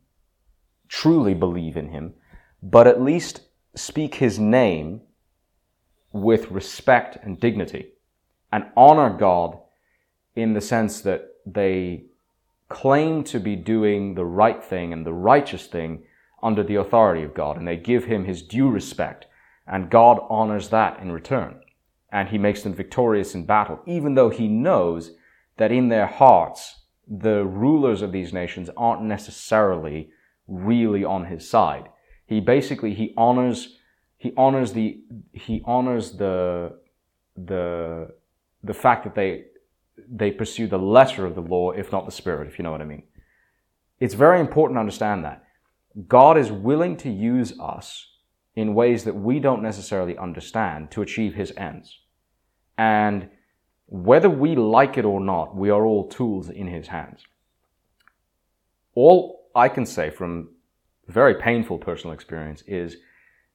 truly 0.87 1.33
believe 1.33 1.77
in 1.77 1.89
Him, 1.89 2.13
but 2.61 2.87
at 2.87 3.01
least 3.01 3.41
speak 3.75 4.15
His 4.15 4.39
name 4.39 5.01
with 6.11 6.51
respect 6.51 7.17
and 7.23 7.39
dignity 7.39 7.93
and 8.51 8.65
honor 8.77 9.09
God 9.09 9.57
in 10.35 10.53
the 10.53 10.61
sense 10.61 11.01
that 11.01 11.32
they 11.45 12.05
claim 12.69 13.23
to 13.23 13.39
be 13.39 13.55
doing 13.55 14.15
the 14.15 14.25
right 14.25 14.63
thing 14.63 14.93
and 14.93 15.05
the 15.05 15.13
righteous 15.13 15.67
thing 15.67 16.03
under 16.41 16.63
the 16.63 16.75
authority 16.75 17.23
of 17.23 17.33
God, 17.33 17.57
and 17.57 17.67
they 17.67 17.77
give 17.77 18.05
him 18.05 18.25
his 18.25 18.41
due 18.41 18.69
respect, 18.69 19.27
and 19.65 19.89
God 19.89 20.19
honors 20.29 20.69
that 20.69 20.99
in 20.99 21.11
return. 21.11 21.61
And 22.11 22.29
he 22.29 22.37
makes 22.37 22.63
them 22.63 22.73
victorious 22.73 23.33
in 23.33 23.45
battle, 23.45 23.79
even 23.85 24.15
though 24.15 24.29
he 24.29 24.47
knows 24.47 25.11
that 25.57 25.71
in 25.71 25.89
their 25.89 26.05
hearts, 26.05 26.81
the 27.07 27.45
rulers 27.45 28.01
of 28.01 28.11
these 28.11 28.33
nations 28.33 28.69
aren't 28.75 29.03
necessarily 29.03 30.09
really 30.47 31.03
on 31.03 31.25
his 31.25 31.49
side. 31.49 31.89
He 32.25 32.39
basically, 32.39 32.93
he 32.93 33.13
honors, 33.17 33.77
he 34.17 34.33
honors 34.35 34.73
the, 34.73 34.99
he 35.31 35.61
honors 35.65 36.13
the, 36.17 36.77
the, 37.35 38.09
the 38.63 38.73
fact 38.73 39.05
that 39.05 39.15
they, 39.15 39.45
they 40.09 40.31
pursue 40.31 40.67
the 40.67 40.77
letter 40.77 41.25
of 41.25 41.35
the 41.35 41.41
law, 41.41 41.71
if 41.71 41.91
not 41.91 42.05
the 42.05 42.11
spirit, 42.11 42.47
if 42.47 42.57
you 42.57 42.63
know 42.63 42.71
what 42.71 42.81
I 42.81 42.85
mean. 42.85 43.03
It's 43.99 44.13
very 44.13 44.39
important 44.39 44.77
to 44.77 44.81
understand 44.81 45.23
that. 45.25 45.43
God 46.07 46.37
is 46.37 46.51
willing 46.51 46.97
to 46.97 47.09
use 47.09 47.53
us 47.59 48.09
in 48.55 48.73
ways 48.73 49.03
that 49.03 49.15
we 49.15 49.39
don't 49.39 49.63
necessarily 49.63 50.17
understand 50.17 50.91
to 50.91 51.01
achieve 51.01 51.35
his 51.35 51.53
ends. 51.57 51.99
And 52.77 53.29
whether 53.85 54.29
we 54.29 54.55
like 54.55 54.97
it 54.97 55.05
or 55.05 55.19
not, 55.19 55.55
we 55.55 55.69
are 55.69 55.85
all 55.85 56.07
tools 56.07 56.49
in 56.49 56.67
his 56.67 56.87
hands. 56.87 57.23
All 58.95 59.49
I 59.55 59.69
can 59.69 59.85
say 59.85 60.09
from 60.09 60.49
very 61.07 61.35
painful 61.35 61.77
personal 61.77 62.13
experience 62.13 62.63
is 62.67 62.97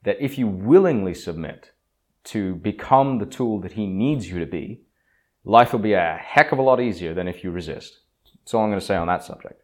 that 0.05 0.17
if 0.21 0.39
you 0.39 0.47
willingly 0.47 1.15
submit 1.15 1.73
to 2.25 2.57
become 2.57 3.19
the 3.19 3.27
tool 3.27 3.61
that 3.61 3.73
he 3.73 3.87
needs 3.87 4.29
you 4.29 4.39
to 4.39 4.47
be, 4.47 4.83
life 5.45 5.73
will 5.73 5.81
be 5.81 5.95
a 5.95 6.19
heck 6.23 6.53
of 6.53 6.59
a 6.59 6.63
lot 6.63 6.81
easier 6.81 7.15
than 7.15 7.29
if 7.29 7.43
you 7.43 7.51
resist. 7.51 8.01
That's 8.37 8.55
all 8.55 8.65
I'm 8.65 8.71
going 8.71 8.81
to 8.81 8.87
say 8.87 8.97
on 8.97 9.07
that 9.09 9.25
subject. 9.25 9.63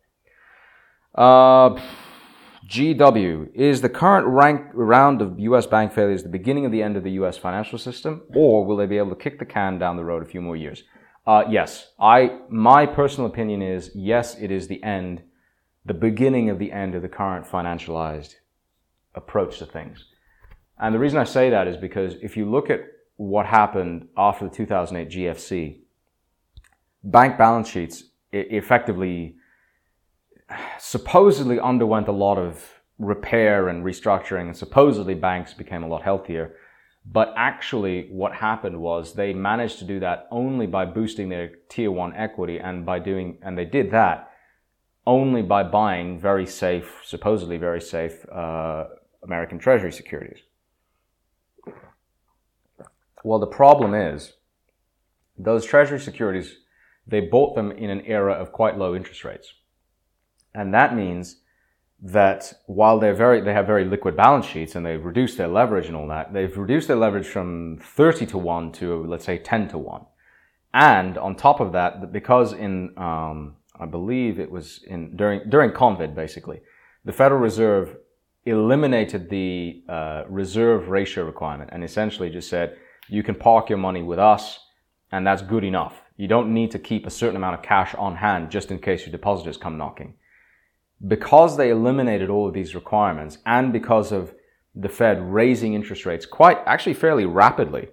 Uh, 1.14 1.78
GW, 2.68 3.54
is 3.54 3.82
the 3.82 3.88
current 3.88 4.26
rank, 4.26 4.62
round 4.72 5.20
of 5.20 5.38
US 5.38 5.66
bank 5.66 5.92
failures 5.92 6.22
the 6.22 6.28
beginning 6.28 6.64
of 6.64 6.72
the 6.72 6.82
end 6.82 6.96
of 6.96 7.04
the 7.04 7.12
US 7.12 7.36
financial 7.36 7.78
system, 7.78 8.22
or 8.34 8.64
will 8.64 8.76
they 8.76 8.86
be 8.86 8.98
able 8.98 9.10
to 9.10 9.16
kick 9.16 9.38
the 9.38 9.44
can 9.44 9.78
down 9.78 9.96
the 9.96 10.04
road 10.04 10.22
a 10.22 10.26
few 10.26 10.40
more 10.40 10.56
years? 10.56 10.82
Uh, 11.26 11.44
yes, 11.48 11.92
I, 11.98 12.38
my 12.48 12.86
personal 12.86 13.28
opinion 13.28 13.62
is 13.62 13.90
yes, 13.94 14.36
it 14.38 14.50
is 14.50 14.66
the 14.68 14.82
end, 14.82 15.22
the 15.84 15.94
beginning 15.94 16.50
of 16.50 16.58
the 16.58 16.72
end 16.72 16.94
of 16.94 17.02
the 17.02 17.08
current 17.08 17.46
financialized 17.46 18.34
approach 19.14 19.58
to 19.58 19.66
things. 19.66 20.06
And 20.78 20.94
the 20.94 20.98
reason 20.98 21.18
I 21.18 21.24
say 21.24 21.50
that 21.50 21.68
is 21.68 21.76
because 21.76 22.14
if 22.22 22.36
you 22.36 22.50
look 22.50 22.70
at 22.70 22.80
what 23.16 23.46
happened 23.46 24.08
after 24.16 24.48
the 24.48 24.54
2008 24.54 25.08
GFC, 25.08 25.80
bank 27.02 27.38
balance 27.38 27.68
sheets 27.68 28.04
effectively 28.32 29.36
supposedly 30.78 31.58
underwent 31.60 32.08
a 32.08 32.12
lot 32.12 32.38
of 32.38 32.80
repair 32.98 33.68
and 33.68 33.84
restructuring, 33.84 34.46
and 34.46 34.56
supposedly 34.56 35.14
banks 35.14 35.52
became 35.52 35.82
a 35.82 35.88
lot 35.88 36.02
healthier. 36.02 36.56
But 37.06 37.34
actually, 37.36 38.08
what 38.10 38.34
happened 38.34 38.80
was 38.80 39.14
they 39.14 39.34
managed 39.34 39.78
to 39.80 39.84
do 39.84 40.00
that 40.00 40.26
only 40.30 40.66
by 40.66 40.86
boosting 40.86 41.28
their 41.28 41.50
tier 41.68 41.90
one 41.90 42.14
equity, 42.14 42.58
and 42.58 42.86
by 42.86 42.98
doing, 42.98 43.38
and 43.42 43.58
they 43.58 43.64
did 43.64 43.90
that 43.90 44.30
only 45.06 45.42
by 45.42 45.62
buying 45.62 46.18
very 46.18 46.46
safe, 46.46 47.00
supposedly 47.04 47.58
very 47.58 47.80
safe 47.80 48.26
uh, 48.30 48.84
American 49.22 49.58
Treasury 49.58 49.92
securities. 49.92 50.38
Well, 53.24 53.40
the 53.40 53.46
problem 53.46 53.94
is 53.94 54.34
those 55.36 55.64
Treasury 55.64 55.98
securities, 55.98 56.58
they 57.06 57.20
bought 57.20 57.56
them 57.56 57.72
in 57.72 57.90
an 57.90 58.02
era 58.02 58.34
of 58.34 58.52
quite 58.52 58.78
low 58.78 58.94
interest 58.94 59.24
rates. 59.24 59.54
And 60.54 60.72
that 60.74 60.94
means 60.94 61.40
that 62.02 62.52
while 62.66 62.98
they're 62.98 63.14
very, 63.14 63.40
they 63.40 63.54
have 63.54 63.66
very 63.66 63.86
liquid 63.86 64.14
balance 64.14 64.44
sheets 64.44 64.74
and 64.74 64.84
they've 64.84 65.04
reduced 65.04 65.38
their 65.38 65.48
leverage 65.48 65.86
and 65.86 65.96
all 65.96 66.06
that, 66.08 66.34
they've 66.34 66.56
reduced 66.56 66.86
their 66.86 66.98
leverage 66.98 67.26
from 67.26 67.78
30 67.80 68.26
to 68.26 68.38
1 68.38 68.72
to, 68.72 69.06
let's 69.06 69.24
say, 69.24 69.38
10 69.38 69.68
to 69.68 69.78
1. 69.78 70.04
And 70.74 71.16
on 71.16 71.34
top 71.34 71.60
of 71.60 71.72
that, 71.72 72.12
because 72.12 72.52
in, 72.52 72.92
um, 72.98 73.56
I 73.80 73.86
believe 73.86 74.38
it 74.38 74.50
was 74.50 74.84
in, 74.86 75.16
during, 75.16 75.48
during 75.48 75.70
COVID, 75.70 76.14
basically, 76.14 76.60
the 77.06 77.12
Federal 77.12 77.40
Reserve 77.40 77.96
eliminated 78.44 79.30
the 79.30 79.82
uh, 79.88 80.24
reserve 80.28 80.88
ratio 80.88 81.24
requirement 81.24 81.70
and 81.72 81.82
essentially 81.82 82.28
just 82.28 82.50
said, 82.50 82.76
you 83.08 83.22
can 83.22 83.34
park 83.34 83.68
your 83.68 83.78
money 83.78 84.02
with 84.02 84.18
us 84.18 84.58
and 85.12 85.26
that's 85.26 85.42
good 85.42 85.64
enough. 85.64 86.02
You 86.16 86.28
don't 86.28 86.52
need 86.52 86.70
to 86.72 86.78
keep 86.78 87.06
a 87.06 87.10
certain 87.10 87.36
amount 87.36 87.56
of 87.56 87.62
cash 87.62 87.94
on 87.94 88.16
hand 88.16 88.50
just 88.50 88.70
in 88.70 88.78
case 88.78 89.02
your 89.02 89.12
depositors 89.12 89.56
come 89.56 89.78
knocking 89.78 90.14
because 91.06 91.56
they 91.56 91.70
eliminated 91.70 92.30
all 92.30 92.48
of 92.48 92.54
these 92.54 92.74
requirements 92.74 93.38
and 93.46 93.72
because 93.72 94.12
of 94.12 94.34
the 94.74 94.88
Fed 94.88 95.20
raising 95.20 95.74
interest 95.74 96.06
rates 96.06 96.26
quite 96.26 96.58
actually 96.66 96.94
fairly 96.94 97.24
rapidly 97.24 97.88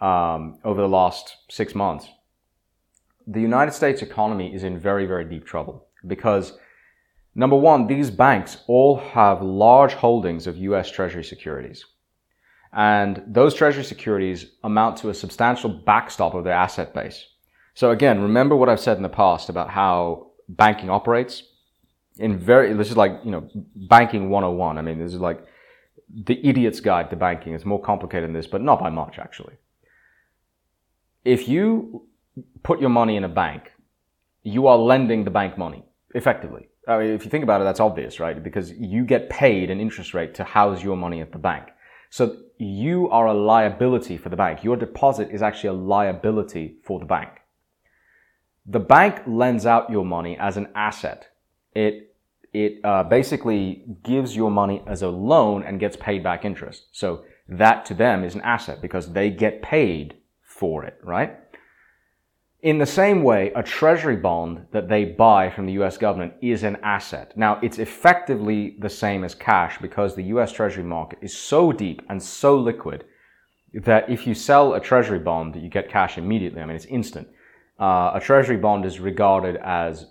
um, 0.00 0.58
over 0.64 0.80
the 0.80 0.88
last 0.88 1.36
six 1.50 1.74
months, 1.74 2.08
the 3.26 3.40
United 3.40 3.72
States 3.72 4.02
economy 4.02 4.54
is 4.54 4.64
in 4.64 4.78
very, 4.78 5.06
very 5.06 5.24
deep 5.24 5.46
trouble 5.46 5.86
because 6.06 6.54
number 7.34 7.56
one, 7.56 7.86
these 7.86 8.10
banks 8.10 8.58
all 8.66 8.96
have 8.96 9.42
large 9.42 9.94
holdings 9.94 10.46
of 10.46 10.56
US 10.56 10.90
Treasury 10.90 11.24
securities. 11.24 11.84
And 12.72 13.22
those 13.26 13.54
Treasury 13.54 13.84
securities 13.84 14.46
amount 14.62 14.98
to 14.98 15.10
a 15.10 15.14
substantial 15.14 15.70
backstop 15.70 16.34
of 16.34 16.44
their 16.44 16.52
asset 16.52 16.94
base. 16.94 17.26
So 17.74 17.90
again, 17.90 18.20
remember 18.20 18.54
what 18.54 18.68
I've 18.68 18.80
said 18.80 18.96
in 18.96 19.02
the 19.02 19.08
past 19.08 19.48
about 19.48 19.70
how 19.70 20.30
banking 20.48 20.90
operates. 20.90 21.42
In 22.18 22.38
very 22.38 22.72
this 22.74 22.90
is 22.90 22.96
like 22.96 23.20
you 23.24 23.30
know 23.30 23.48
banking 23.88 24.28
101 24.28 24.76
i 24.76 24.82
mean 24.82 24.98
this 24.98 25.14
is 25.14 25.20
like 25.20 25.42
the 26.12 26.44
idiot's 26.46 26.80
guide 26.80 27.08
to 27.10 27.16
banking. 27.16 27.54
It's 27.54 27.64
more 27.64 27.80
complicated 27.80 28.24
than 28.24 28.34
this 28.34 28.46
but 28.46 28.60
not 28.60 28.80
by 28.80 28.90
much 28.90 29.18
actually. 29.18 29.54
If 31.24 31.48
you 31.48 32.06
put 32.62 32.80
your 32.80 32.90
money 32.90 33.16
in 33.16 33.24
a 33.24 33.28
bank 33.28 33.72
you 34.42 34.66
are 34.66 34.76
lending 34.76 35.24
the 35.24 35.30
bank 35.30 35.56
money 35.56 35.84
effectively. 36.14 36.68
I 36.88 36.98
mean, 36.98 37.10
if 37.10 37.24
you 37.24 37.30
think 37.30 37.44
about 37.44 37.60
it 37.60 37.64
that's 37.64 37.80
obvious 37.80 38.20
right? 38.20 38.42
Because 38.42 38.72
you 38.72 39.04
get 39.04 39.30
paid 39.30 39.70
an 39.70 39.80
interest 39.80 40.12
rate 40.12 40.34
to 40.34 40.44
house 40.44 40.82
your 40.82 40.96
money 40.96 41.20
at 41.20 41.32
the 41.32 41.38
bank 41.38 41.68
so 42.10 42.36
you 42.58 43.08
are 43.08 43.26
a 43.26 43.34
liability 43.34 44.18
for 44.18 44.28
the 44.28 44.36
bank 44.36 44.62
your 44.62 44.76
deposit 44.76 45.30
is 45.30 45.42
actually 45.42 45.70
a 45.70 45.72
liability 45.72 46.76
for 46.84 46.98
the 46.98 47.06
bank 47.06 47.30
the 48.66 48.80
bank 48.80 49.22
lends 49.26 49.64
out 49.64 49.90
your 49.90 50.04
money 50.04 50.36
as 50.38 50.56
an 50.56 50.68
asset 50.74 51.28
it 51.74 52.10
it 52.52 52.80
uh, 52.84 53.04
basically 53.04 53.84
gives 54.02 54.34
your 54.34 54.50
money 54.50 54.82
as 54.86 55.02
a 55.02 55.08
loan 55.08 55.62
and 55.62 55.78
gets 55.78 55.96
paid 55.96 56.22
back 56.22 56.44
interest. 56.44 56.88
So 56.92 57.24
that 57.48 57.84
to 57.86 57.94
them 57.94 58.24
is 58.24 58.34
an 58.34 58.40
asset 58.42 58.80
because 58.80 59.12
they 59.12 59.30
get 59.30 59.62
paid 59.62 60.16
for 60.42 60.84
it, 60.84 60.98
right? 61.02 61.36
In 62.62 62.76
the 62.76 62.86
same 62.86 63.22
way, 63.22 63.52
a 63.56 63.62
treasury 63.62 64.16
bond 64.16 64.66
that 64.72 64.88
they 64.88 65.06
buy 65.06 65.48
from 65.48 65.64
the 65.64 65.72
US 65.82 65.96
government 65.96 66.34
is 66.42 66.62
an 66.62 66.76
asset. 66.82 67.32
Now, 67.34 67.58
it's 67.62 67.78
effectively 67.78 68.76
the 68.78 68.90
same 68.90 69.24
as 69.24 69.34
cash 69.34 69.78
because 69.80 70.14
the 70.14 70.24
US 70.24 70.52
treasury 70.52 70.84
market 70.84 71.20
is 71.22 71.36
so 71.36 71.72
deep 71.72 72.02
and 72.10 72.22
so 72.22 72.56
liquid 72.58 73.04
that 73.72 74.10
if 74.10 74.26
you 74.26 74.34
sell 74.34 74.74
a 74.74 74.80
treasury 74.80 75.20
bond, 75.20 75.56
you 75.56 75.70
get 75.70 75.88
cash 75.88 76.18
immediately. 76.18 76.60
I 76.60 76.66
mean, 76.66 76.76
it's 76.76 76.84
instant. 76.84 77.28
Uh, 77.78 78.12
a 78.14 78.20
treasury 78.20 78.58
bond 78.58 78.84
is 78.84 79.00
regarded 79.00 79.56
as 79.56 80.06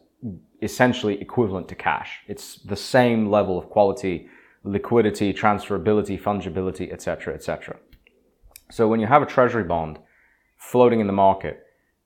essentially 0.63 1.21
equivalent 1.21 1.67
to 1.67 1.75
cash. 1.75 2.19
It's 2.27 2.55
the 2.63 2.75
same 2.75 3.29
level 3.29 3.59
of 3.59 3.69
quality, 3.69 4.27
liquidity, 4.63 5.33
transferability, 5.33 6.19
fungibility, 6.19 6.91
etc., 6.91 7.35
etc. 7.35 7.77
So 8.71 8.87
when 8.87 8.99
you 8.99 9.05
have 9.05 9.21
a 9.21 9.27
treasury 9.27 9.65
bond 9.65 9.99
floating 10.57 10.99
in 10.99 11.05
the 11.05 11.13
market 11.13 11.63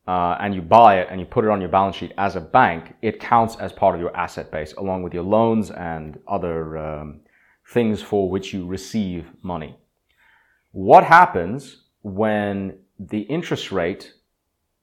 uh, 0.07 0.37
and 0.39 0.53
you 0.53 0.61
buy 0.61 0.99
it 0.99 1.07
and 1.09 1.19
you 1.19 1.25
put 1.25 1.45
it 1.45 1.49
on 1.49 1.61
your 1.61 1.69
balance 1.69 1.95
sheet 1.95 2.11
as 2.17 2.35
a 2.35 2.41
bank, 2.41 2.93
it 3.01 3.19
counts 3.19 3.55
as 3.55 3.71
part 3.71 3.95
of 3.95 4.01
your 4.01 4.15
asset 4.15 4.51
base 4.51 4.73
along 4.73 5.03
with 5.03 5.13
your 5.13 5.23
loans 5.23 5.71
and 5.71 6.19
other 6.27 6.77
um, 6.77 7.21
things 7.71 8.01
for 8.01 8.29
which 8.29 8.53
you 8.53 8.65
receive 8.65 9.27
money. 9.41 9.77
What 10.71 11.03
happens 11.03 11.83
when 12.01 12.79
the 12.99 13.21
interest 13.21 13.71
rate 13.71 14.13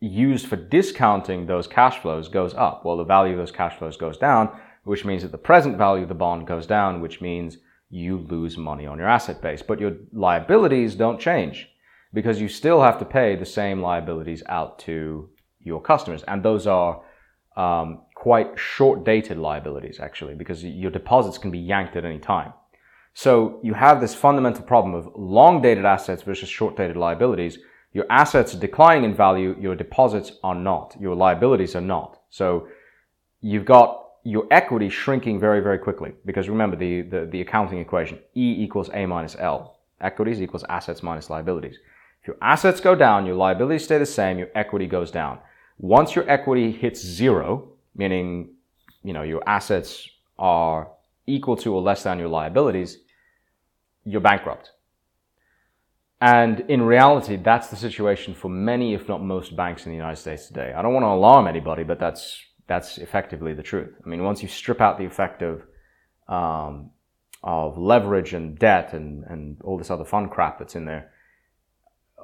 used 0.01 0.47
for 0.47 0.57
discounting 0.57 1.47
those 1.47 1.67
cash 1.67 1.99
flows 1.99 2.29
goes 2.29 2.55
up. 2.55 2.85
Well, 2.85 2.97
the 2.97 3.05
value 3.05 3.33
of 3.33 3.39
those 3.39 3.53
cash 3.53 3.79
flows 3.79 3.97
goes 3.97 4.17
down, 4.17 4.49
which 4.85 5.05
means 5.05 5.23
that 5.23 5.33
the 5.33 5.39
present 5.39 5.77
value 5.77 6.05
of 6.05 6.09
the 6.09 6.15
bond 6.15 6.47
goes 6.47 6.67
down, 6.67 7.01
which 7.01 7.21
means 7.21 7.59
you 7.91 8.19
lose 8.19 8.57
money 8.57 8.87
on 8.87 8.99
your 8.99 9.09
asset 9.09 9.43
base. 9.43 9.63
But 9.63 9.81
your 9.81 9.97
liabilities 10.13 10.95
don't 10.95 11.21
change 11.21 11.70
because 12.13 12.41
you 12.41 12.49
still 12.49 12.83
have 12.83 12.99
to 12.99 13.05
pay 13.05 13.37
the 13.37 13.47
same 13.47 13.81
liabilities 13.81 14.43
out 14.49 14.79
to 14.81 15.29
your 15.61 15.81
customers. 15.81 16.23
And 16.27 16.43
those 16.43 16.67
are 16.67 17.03
um, 17.57 18.03
quite 18.15 18.59
short 18.59 19.05
dated 19.05 19.39
liabilities, 19.39 20.01
actually, 20.01 20.35
because 20.35 20.65
your 20.65 20.91
deposits 20.91 21.39
can 21.39 21.51
be 21.51 21.59
yanked 21.59 21.97
at 21.97 22.05
any 22.05 22.19
time. 22.19 22.53
So 23.15 23.61
you 23.63 23.75
have 23.75 24.01
this 24.01 24.15
fundamental 24.15 24.65
problem 24.65 24.95
of 24.95 25.11
long 25.17 25.61
dated 25.63 25.85
assets 25.85 26.23
versus 26.23 26.49
short 26.49 26.77
dated 26.77 26.97
liabilities. 26.97 27.59
Your 27.93 28.07
assets 28.09 28.55
are 28.55 28.59
declining 28.59 29.05
in 29.05 29.17
value, 29.17 29.57
your 29.61 29.75
deposits 29.75 30.33
are 30.45 30.55
not, 30.55 30.97
your 31.01 31.17
liabilities 31.17 31.75
are 31.75 31.81
not. 31.81 32.21
So 32.31 32.69
you've 33.41 33.65
got 33.65 34.05
your 34.23 34.47
equity 34.51 34.89
shrinking 34.89 35.41
very, 35.41 35.61
very 35.61 35.79
quickly 35.79 36.13
because 36.25 36.49
remember 36.49 36.77
the, 36.77 37.03
the, 37.03 37.27
the 37.27 37.41
accounting 37.41 37.79
equation 37.79 38.19
E 38.35 38.63
equals 38.63 38.91
A 38.95 39.07
minus 39.07 39.35
L. 39.39 39.81
Equities 40.01 40.41
equals 40.41 40.65
assets 40.69 41.03
minus 41.03 41.31
liabilities. 41.31 41.79
If 42.23 42.29
your 42.29 42.37
assets 42.43 42.81
go 42.81 42.95
down, 42.95 43.27
your 43.27 43.37
liabilities 43.37 43.85
stay 43.85 43.99
the 43.99 44.07
same, 44.07 44.39
your 44.39 44.49
equity 44.55 44.87
goes 44.87 45.11
down. 45.11 45.39
Once 45.79 46.15
your 46.15 46.29
equity 46.29 46.71
hits 46.71 47.01
zero, 47.01 47.73
meaning, 47.95 48.55
you 49.03 49.13
know, 49.13 49.23
your 49.23 49.43
assets 49.47 50.09
are 50.39 50.91
equal 51.27 51.57
to 51.57 51.73
or 51.73 51.81
less 51.81 52.03
than 52.03 52.19
your 52.19 52.29
liabilities, 52.29 52.99
you're 54.05 54.21
bankrupt. 54.21 54.73
And 56.21 56.61
in 56.69 56.83
reality, 56.83 57.37
that's 57.37 57.69
the 57.69 57.77
situation 57.77 58.35
for 58.35 58.51
many, 58.51 58.93
if 58.93 59.09
not 59.09 59.23
most 59.23 59.57
banks 59.57 59.87
in 59.87 59.93
the 59.93 59.97
United 59.97 60.17
States 60.17 60.49
today. 60.49 60.75
I 60.77 60.83
don't 60.83 60.93
want 60.93 61.05
to 61.05 61.09
alarm 61.09 61.47
anybody, 61.47 61.83
but 61.83 61.99
that's, 61.99 62.43
that's 62.67 62.99
effectively 62.99 63.55
the 63.55 63.63
truth. 63.63 63.95
I 64.05 64.09
mean, 64.09 64.23
once 64.23 64.43
you 64.43 64.49
strip 64.49 64.83
out 64.83 64.99
the 64.99 65.07
effect 65.07 65.43
of, 65.43 65.63
um, 66.29 66.91
of 67.43 67.79
leverage 67.79 68.35
and 68.35 68.59
debt 68.59 68.93
and, 68.93 69.25
and 69.25 69.59
all 69.63 69.79
this 69.79 69.91
other 69.91 70.05
fun 70.05 70.29
crap 70.29 70.59
that's 70.59 70.77
in 70.77 70.85
there, 70.85 71.11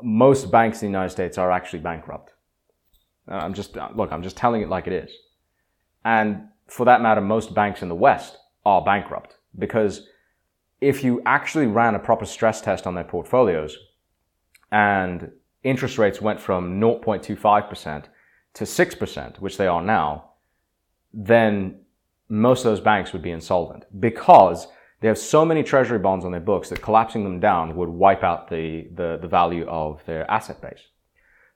most 0.03 0.51
banks 0.51 0.83
in 0.83 0.89
the 0.89 0.93
United 0.93 1.11
States 1.11 1.39
are 1.39 1.51
actually 1.51 1.81
bankrupt. 1.81 2.33
Uh, 3.31 3.35
I'm 3.35 3.55
just, 3.55 3.77
uh, 3.77 3.89
look, 3.95 4.13
I'm 4.13 4.23
just 4.23 4.37
telling 4.37 4.63
it 4.63 4.69
like 4.69 4.87
it 4.87 4.93
is. 4.93 5.11
And 6.05 6.49
for 6.69 6.85
that 6.87 7.03
matter, 7.03 7.21
most 7.21 7.55
banks 7.55 7.83
in 7.83 7.89
the 7.89 7.95
West 7.95 8.39
are 8.65 8.83
bankrupt 8.83 9.37
because 9.59 10.09
if 10.81 11.03
you 11.03 11.23
actually 11.25 11.67
ran 11.67 11.95
a 11.95 11.99
proper 11.99 12.27
stress 12.27 12.61
test 12.61 12.87
on 12.87 12.95
their 12.95 13.05
portfolios 13.05 13.77
and 14.71 15.31
interest 15.63 15.99
rates 15.99 16.21
went 16.21 16.41
from 16.41 16.81
0.25% 16.81 18.05
to 18.55 18.65
6%, 18.65 19.41
which 19.41 19.57
they 19.57 19.67
are 19.67 19.83
now, 19.83 20.31
then 21.13 21.81
most 22.29 22.65
of 22.65 22.71
those 22.71 22.81
banks 22.81 23.13
would 23.13 23.23
be 23.23 23.31
insolvent 23.31 23.85
because 24.01 24.69
they 25.07 25.11
have 25.11 25.19
so 25.19 25.45
many 25.45 25.63
treasury 25.63 26.01
bonds 26.01 26.25
on 26.25 26.33
their 26.33 26.41
books 26.41 26.69
that 26.69 26.83
collapsing 26.83 27.23
them 27.23 27.39
down 27.39 27.77
would 27.77 27.89
wipe 27.89 28.25
out 28.25 28.51
the, 28.51 28.89
the, 28.93 29.21
the 29.23 29.29
value 29.29 29.65
of 29.69 30.05
their 30.05 30.29
asset 30.29 30.61
base. 30.61 30.81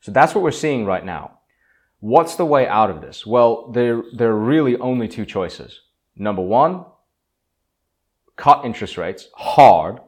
So 0.00 0.12
that's 0.12 0.36
what 0.36 0.44
we're 0.44 0.52
seeing 0.52 0.84
right 0.84 1.04
now. 1.04 1.40
What's 1.98 2.36
the 2.36 2.46
way 2.46 2.68
out 2.68 2.90
of 2.90 3.00
this? 3.00 3.26
Well, 3.26 3.72
there, 3.72 4.04
there 4.16 4.30
are 4.30 4.38
really 4.38 4.76
only 4.76 5.08
two 5.08 5.26
choices. 5.26 5.80
Number 6.14 6.42
one, 6.42 6.84
cut 8.36 8.64
interest 8.64 8.96
rates 8.96 9.26
hard 9.34 9.98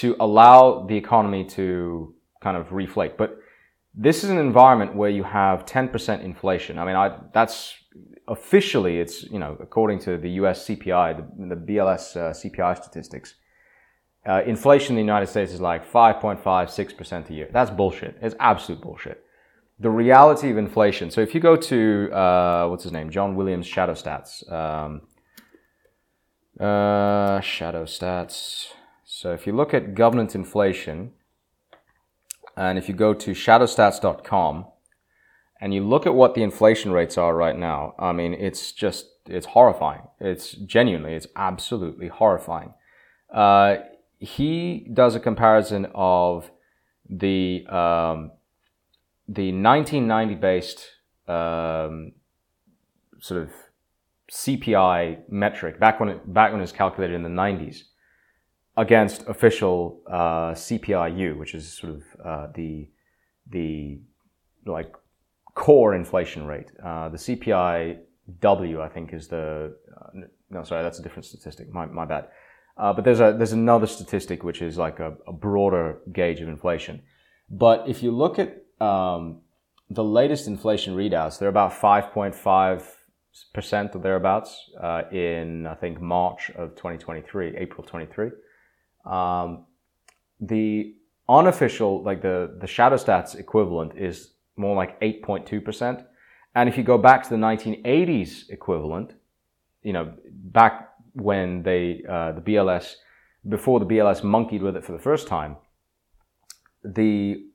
to 0.00 0.16
allow 0.18 0.86
the 0.86 0.96
economy 0.96 1.44
to 1.44 2.14
kind 2.40 2.56
of 2.56 2.68
reflate. 2.68 3.18
But 3.18 3.40
this 3.94 4.24
is 4.24 4.30
an 4.30 4.38
environment 4.38 4.94
where 4.94 5.10
you 5.10 5.22
have 5.22 5.64
10% 5.66 6.22
inflation. 6.22 6.78
I 6.78 6.84
mean, 6.84 6.96
I, 6.96 7.16
that's 7.32 7.74
officially, 8.26 8.98
it's, 8.98 9.22
you 9.24 9.38
know, 9.38 9.56
according 9.60 10.00
to 10.00 10.16
the 10.16 10.30
US 10.30 10.66
CPI, 10.66 11.16
the, 11.16 11.54
the 11.54 11.60
BLS 11.60 12.16
uh, 12.16 12.32
CPI 12.32 12.76
statistics, 12.82 13.34
uh, 14.26 14.42
inflation 14.46 14.92
in 14.92 14.96
the 14.96 15.12
United 15.12 15.26
States 15.26 15.52
is 15.52 15.60
like 15.60 15.90
5.5, 15.90 16.42
6% 16.42 17.30
a 17.30 17.34
year. 17.34 17.48
That's 17.52 17.70
bullshit. 17.70 18.16
It's 18.20 18.34
absolute 18.40 18.80
bullshit. 18.80 19.24
The 19.78 19.90
reality 19.90 20.50
of 20.50 20.56
inflation. 20.56 21.10
So 21.10 21.20
if 21.20 21.34
you 21.34 21.40
go 21.40 21.56
to, 21.56 22.10
uh, 22.12 22.68
what's 22.68 22.84
his 22.84 22.92
name? 22.92 23.10
John 23.10 23.36
Williams 23.36 23.66
Shadow 23.66 23.92
Stats. 23.94 24.50
Um, 24.50 25.02
uh, 26.58 27.40
shadow 27.40 27.84
stats. 27.84 28.68
So 29.04 29.32
if 29.32 29.46
you 29.46 29.52
look 29.52 29.74
at 29.74 29.94
government 29.94 30.34
inflation, 30.34 31.12
and 32.56 32.78
if 32.78 32.88
you 32.88 32.94
go 32.94 33.14
to 33.14 33.30
shadowstats.com, 33.32 34.66
and 35.60 35.72
you 35.72 35.82
look 35.82 36.06
at 36.06 36.14
what 36.14 36.34
the 36.34 36.42
inflation 36.42 36.92
rates 36.92 37.16
are 37.16 37.34
right 37.34 37.56
now, 37.56 37.94
I 37.98 38.12
mean, 38.12 38.34
it's 38.34 38.72
just, 38.72 39.06
it's 39.26 39.46
horrifying. 39.46 40.02
It's 40.20 40.52
genuinely, 40.52 41.14
it's 41.14 41.26
absolutely 41.36 42.08
horrifying. 42.08 42.74
Uh, 43.32 43.76
he 44.18 44.86
does 44.92 45.14
a 45.14 45.20
comparison 45.20 45.86
of 45.94 46.50
the, 47.08 47.66
um, 47.68 48.32
the 49.26 49.52
1990 49.52 50.34
based, 50.34 50.86
um, 51.28 52.12
sort 53.20 53.42
of 53.42 53.50
CPI 54.30 55.30
metric 55.30 55.80
back 55.80 55.98
when 55.98 56.10
it, 56.10 56.32
back 56.32 56.50
when 56.50 56.60
it 56.60 56.64
was 56.64 56.72
calculated 56.72 57.14
in 57.14 57.22
the 57.22 57.28
90s 57.30 57.84
against 58.76 59.26
official 59.28 60.00
uh, 60.08 60.52
CPIU, 60.52 61.36
which 61.38 61.54
is 61.54 61.72
sort 61.72 61.94
of 61.94 62.02
uh, 62.24 62.46
the 62.54 62.88
the 63.50 64.00
like 64.66 64.94
core 65.54 65.94
inflation 65.94 66.46
rate. 66.46 66.70
Uh, 66.82 67.08
the 67.10 67.16
CPIW, 67.16 68.80
I 68.80 68.88
think, 68.88 69.12
is 69.12 69.28
the 69.28 69.76
uh, 69.96 70.20
no, 70.50 70.64
sorry, 70.64 70.82
that's 70.82 70.98
a 70.98 71.02
different 71.02 71.26
statistic. 71.26 71.72
My, 71.72 71.86
my 71.86 72.04
bad. 72.04 72.28
Uh, 72.76 72.92
but 72.92 73.04
there's 73.04 73.20
a 73.20 73.34
there's 73.36 73.52
another 73.52 73.86
statistic 73.86 74.42
which 74.42 74.60
is 74.60 74.76
like 74.76 74.98
a, 74.98 75.16
a 75.26 75.32
broader 75.32 75.98
gauge 76.12 76.40
of 76.40 76.48
inflation. 76.48 77.02
But 77.50 77.88
if 77.88 78.02
you 78.02 78.10
look 78.10 78.38
at 78.38 78.62
um, 78.80 79.42
the 79.90 80.02
latest 80.02 80.48
inflation 80.48 80.96
readouts, 80.96 81.38
they're 81.38 81.48
about 81.48 81.72
5.5 81.72 82.82
percent 83.52 83.94
or 83.94 84.00
thereabouts 84.00 84.70
uh, 84.80 85.02
in 85.12 85.66
I 85.66 85.74
think 85.74 86.00
March 86.00 86.50
of 86.50 86.70
2023, 86.70 87.56
April 87.56 87.86
23. 87.86 88.30
Um, 89.04 89.66
the 90.40 90.94
unofficial, 91.28 92.02
like 92.02 92.22
the 92.22 92.56
the 92.60 92.66
shadow 92.66 92.96
stats 92.96 93.34
equivalent, 93.34 93.92
is 93.96 94.30
more 94.56 94.74
like 94.76 95.00
8.2 95.00 95.64
percent. 95.64 96.00
And 96.54 96.68
if 96.68 96.76
you 96.78 96.84
go 96.84 96.98
back 96.98 97.24
to 97.24 97.30
the 97.30 97.36
1980s 97.36 98.50
equivalent, 98.50 99.12
you 99.82 99.92
know, 99.92 100.12
back 100.30 100.90
when 101.14 101.62
they 101.62 102.02
uh, 102.08 102.32
the 102.32 102.40
BLS 102.40 102.94
before 103.48 103.80
the 103.80 103.86
BLS 103.86 104.22
monkeyed 104.22 104.62
with 104.62 104.76
it 104.76 104.84
for 104.84 104.92
the 104.92 104.98
first 104.98 105.26
time, 105.26 105.56
the 106.84 107.46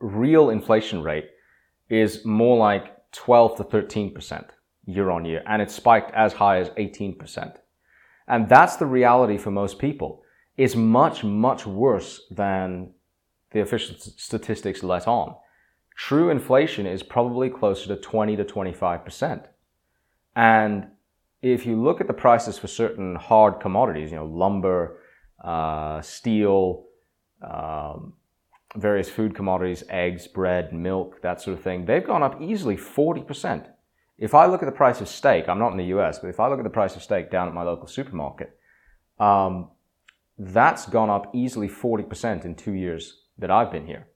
real 0.00 0.50
inflation 0.50 1.02
rate 1.02 1.30
is 1.88 2.24
more 2.24 2.56
like 2.56 3.10
12 3.12 3.56
to 3.56 3.64
13 3.64 4.14
percent 4.14 4.46
year 4.86 5.10
on 5.10 5.24
year, 5.24 5.42
and 5.46 5.62
it 5.62 5.70
spiked 5.70 6.12
as 6.14 6.34
high 6.34 6.58
as 6.58 6.68
18%. 6.70 7.56
And 8.28 8.48
that's 8.48 8.76
the 8.76 8.86
reality 8.86 9.38
for 9.38 9.50
most 9.50 9.78
people. 9.78 10.23
It's 10.56 10.76
much, 10.76 11.24
much 11.24 11.66
worse 11.66 12.20
than 12.30 12.92
the 13.50 13.60
official 13.60 13.96
statistics 13.98 14.82
let 14.82 15.08
on. 15.08 15.34
True 15.96 16.30
inflation 16.30 16.86
is 16.86 17.02
probably 17.02 17.50
closer 17.50 17.88
to 17.88 17.96
20 17.96 18.36
to 18.36 18.44
25%. 18.44 19.46
And 20.36 20.88
if 21.42 21.66
you 21.66 21.80
look 21.80 22.00
at 22.00 22.06
the 22.06 22.14
prices 22.14 22.58
for 22.58 22.66
certain 22.66 23.16
hard 23.16 23.60
commodities, 23.60 24.10
you 24.10 24.16
know, 24.16 24.26
lumber, 24.26 25.00
uh, 25.42 26.00
steel, 26.00 26.86
um, 27.42 28.14
various 28.76 29.08
food 29.08 29.34
commodities, 29.34 29.84
eggs, 29.88 30.26
bread, 30.26 30.72
milk, 30.72 31.20
that 31.22 31.40
sort 31.40 31.56
of 31.56 31.62
thing, 31.62 31.84
they've 31.84 32.06
gone 32.06 32.22
up 32.22 32.40
easily 32.40 32.76
40%. 32.76 33.68
If 34.18 34.34
I 34.34 34.46
look 34.46 34.62
at 34.62 34.66
the 34.66 34.72
price 34.72 35.00
of 35.00 35.08
steak, 35.08 35.48
I'm 35.48 35.58
not 35.58 35.72
in 35.72 35.78
the 35.78 35.96
US, 35.96 36.18
but 36.18 36.28
if 36.28 36.40
I 36.40 36.48
look 36.48 36.58
at 36.58 36.64
the 36.64 36.70
price 36.70 36.96
of 36.96 37.02
steak 37.02 37.30
down 37.30 37.46
at 37.46 37.54
my 37.54 37.62
local 37.62 37.86
supermarket, 37.86 38.56
um, 39.20 39.70
that's 40.38 40.86
gone 40.86 41.10
up 41.10 41.30
easily 41.34 41.68
40% 41.68 42.44
in 42.44 42.54
two 42.54 42.72
years 42.72 43.22
that 43.38 43.50
I've 43.50 43.70
been 43.70 43.86
here. 43.86 44.08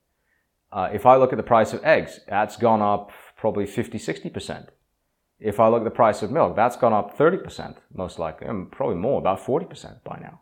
Uh, 0.72 0.88
if 0.92 1.06
I 1.06 1.16
look 1.16 1.32
at 1.32 1.36
the 1.36 1.42
price 1.42 1.72
of 1.72 1.84
eggs, 1.84 2.20
that's 2.28 2.56
gone 2.56 2.82
up 2.82 3.12
probably 3.36 3.66
50, 3.66 3.98
60%. 3.98 4.68
If 5.40 5.60
I 5.60 5.68
look 5.68 5.82
at 5.82 5.84
the 5.84 5.90
price 5.90 6.22
of 6.22 6.30
milk, 6.30 6.56
that's 6.56 6.76
gone 6.76 6.92
up 6.92 7.16
30%, 7.16 7.76
most 7.94 8.18
likely, 8.18 8.48
and 8.48 8.70
probably 8.70 8.96
more, 8.96 9.20
about 9.20 9.40
40% 9.44 10.02
by 10.02 10.18
now. 10.20 10.40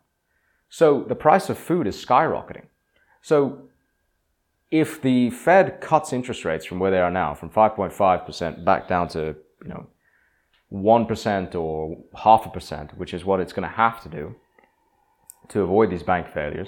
So 0.69 1.05
the 1.07 1.15
price 1.15 1.49
of 1.49 1.57
food 1.57 1.87
is 1.87 2.03
skyrocketing. 2.03 2.65
So 3.21 3.69
if 4.71 5.01
the 5.01 5.29
Fed 5.29 5.79
cuts 5.79 6.11
interest 6.11 6.43
rates 6.43 6.65
from 6.65 6.79
where 6.79 6.91
they 6.91 6.99
are 6.99 7.11
now, 7.11 7.33
from 7.33 7.49
5.5% 7.49 8.65
back 8.65 8.87
down 8.87 9.07
to 9.09 9.35
you 9.63 9.69
know, 9.69 9.87
1% 10.73 11.55
or 11.55 11.97
half 12.15 12.45
a 12.45 12.49
percent, 12.49 12.97
which 12.97 13.13
is 13.13 13.23
what 13.23 13.39
it's 13.39 13.53
going 13.53 13.67
to 13.67 13.75
have 13.75 14.01
to 14.03 14.09
do 14.09 14.35
to 15.49 15.61
avoid 15.61 15.89
these 15.89 16.03
bank 16.03 16.27
failures, 16.33 16.67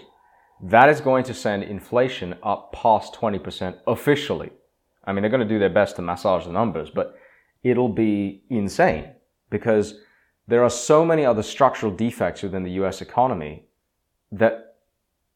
that 0.61 0.89
is 0.89 1.01
going 1.01 1.23
to 1.25 1.33
send 1.33 1.63
inflation 1.63 2.35
up 2.43 2.73
past 2.73 3.13
20% 3.13 3.77
officially. 3.87 4.51
I 5.05 5.13
mean, 5.13 5.21
they're 5.21 5.31
going 5.31 5.47
to 5.47 5.53
do 5.53 5.59
their 5.59 5.69
best 5.69 5.95
to 5.95 6.01
massage 6.01 6.45
the 6.45 6.51
numbers, 6.51 6.89
but 6.89 7.15
it'll 7.63 7.89
be 7.89 8.43
insane 8.49 9.13
because 9.49 9.95
there 10.47 10.63
are 10.63 10.69
so 10.69 11.05
many 11.05 11.25
other 11.25 11.43
structural 11.43 11.91
defects 11.91 12.43
within 12.43 12.63
the 12.63 12.71
US 12.71 13.01
economy 13.01 13.65
that 14.31 14.75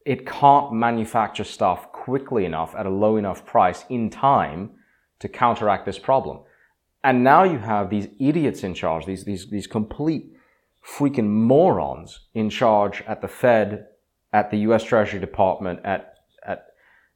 it 0.05 0.25
can't 0.25 0.73
manufacture 0.73 1.43
stuff 1.43 1.91
quickly 1.91 2.45
enough 2.45 2.75
at 2.75 2.85
a 2.85 2.89
low 2.89 3.15
enough 3.15 3.45
price 3.45 3.85
in 3.89 4.09
time 4.09 4.71
to 5.19 5.29
counteract 5.29 5.85
this 5.85 5.97
problem. 5.97 6.39
And 7.03 7.23
now 7.23 7.43
you 7.43 7.57
have 7.59 7.89
these 7.89 8.07
idiots 8.19 8.63
in 8.63 8.73
charge, 8.73 9.05
these, 9.05 9.23
these, 9.23 9.49
these 9.49 9.67
complete 9.67 10.33
freaking 10.85 11.29
morons 11.29 12.27
in 12.33 12.49
charge 12.49 13.01
at 13.07 13.21
the 13.21 13.27
Fed, 13.27 13.87
at 14.31 14.51
the 14.51 14.57
US 14.59 14.83
Treasury 14.83 15.19
Department, 15.19 15.79
at, 15.83 16.15
at 16.45 16.67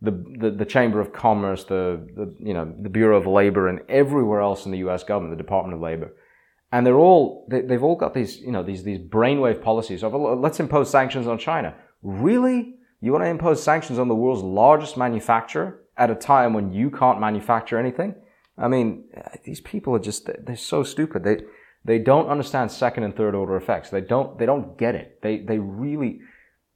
the, 0.01 0.11
the, 0.39 0.51
the 0.51 0.65
Chamber 0.65 0.99
of 0.99 1.11
Commerce, 1.11 1.63
the, 1.65 2.07
the, 2.15 2.35
you 2.39 2.53
know, 2.53 2.73
the 2.81 2.89
Bureau 2.89 3.17
of 3.17 3.27
Labor, 3.27 3.67
and 3.67 3.81
everywhere 3.89 4.41
else 4.41 4.65
in 4.65 4.71
the 4.71 4.77
US 4.89 5.03
government, 5.03 5.37
the 5.37 5.43
Department 5.43 5.75
of 5.75 5.81
Labor. 5.81 6.13
And 6.71 6.85
they're 6.85 6.97
all, 6.97 7.47
they, 7.49 7.61
they've 7.61 7.83
all 7.83 7.95
got 7.95 8.13
these, 8.13 8.39
you 8.39 8.51
know, 8.51 8.63
these, 8.63 8.83
these 8.83 8.99
brainwave 8.99 9.61
policies 9.61 10.03
of, 10.03 10.13
let's 10.13 10.59
impose 10.59 10.89
sanctions 10.89 11.27
on 11.27 11.37
China. 11.37 11.75
Really? 12.01 12.75
You 13.01 13.11
want 13.11 13.23
to 13.23 13.29
impose 13.29 13.61
sanctions 13.61 13.99
on 13.99 14.07
the 14.07 14.15
world's 14.15 14.43
largest 14.43 14.97
manufacturer 14.97 15.81
at 15.97 16.09
a 16.09 16.15
time 16.15 16.53
when 16.53 16.71
you 16.71 16.89
can't 16.89 17.19
manufacture 17.19 17.77
anything? 17.77 18.15
I 18.57 18.67
mean, 18.67 19.05
these 19.43 19.61
people 19.61 19.95
are 19.95 19.99
just, 19.99 20.29
they're 20.45 20.55
so 20.55 20.83
stupid. 20.83 21.23
They, 21.23 21.41
they 21.87 21.97
don't 21.97 22.27
understand 22.27 22.69
second 22.69 23.03
and 23.03 23.15
third 23.15 23.33
order 23.33 23.55
effects. 23.55 23.89
They 23.89 24.01
don't, 24.01 24.37
they 24.37 24.45
don't 24.45 24.77
get 24.77 24.93
it. 24.93 25.21
They, 25.21 25.39
they 25.39 25.57
really, 25.57 26.19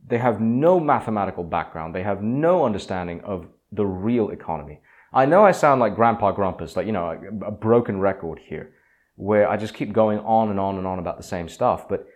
they 0.08 0.18
have 0.18 0.40
no 0.40 0.80
mathematical 0.80 1.44
background. 1.44 1.94
They 1.94 2.04
have 2.04 2.24
no 2.24 2.66
understanding 2.66 3.22
of 3.22 3.46
the 3.74 3.86
real 3.86 4.30
economy. 4.30 4.80
I 5.14 5.26
know 5.26 5.46
I 5.46 5.52
sound 5.52 5.82
like 5.82 5.96
Grandpa 5.96 6.32
Grumpus, 6.32 6.78
like, 6.78 6.86
you 6.86 6.94
know, 6.94 7.10
a, 7.10 7.48
a 7.48 7.52
broken 7.52 8.00
record 8.00 8.40
here, 8.40 8.74
where 9.16 9.50
I 9.50 9.58
just 9.58 9.74
keep 9.74 9.92
going 9.92 10.20
on 10.20 10.50
and 10.50 10.60
on 10.60 10.78
and 10.78 10.88
on 10.88 10.98
about 10.98 11.18
the 11.18 11.24
same 11.24 11.50
stuff. 11.50 11.90
But 11.90 12.08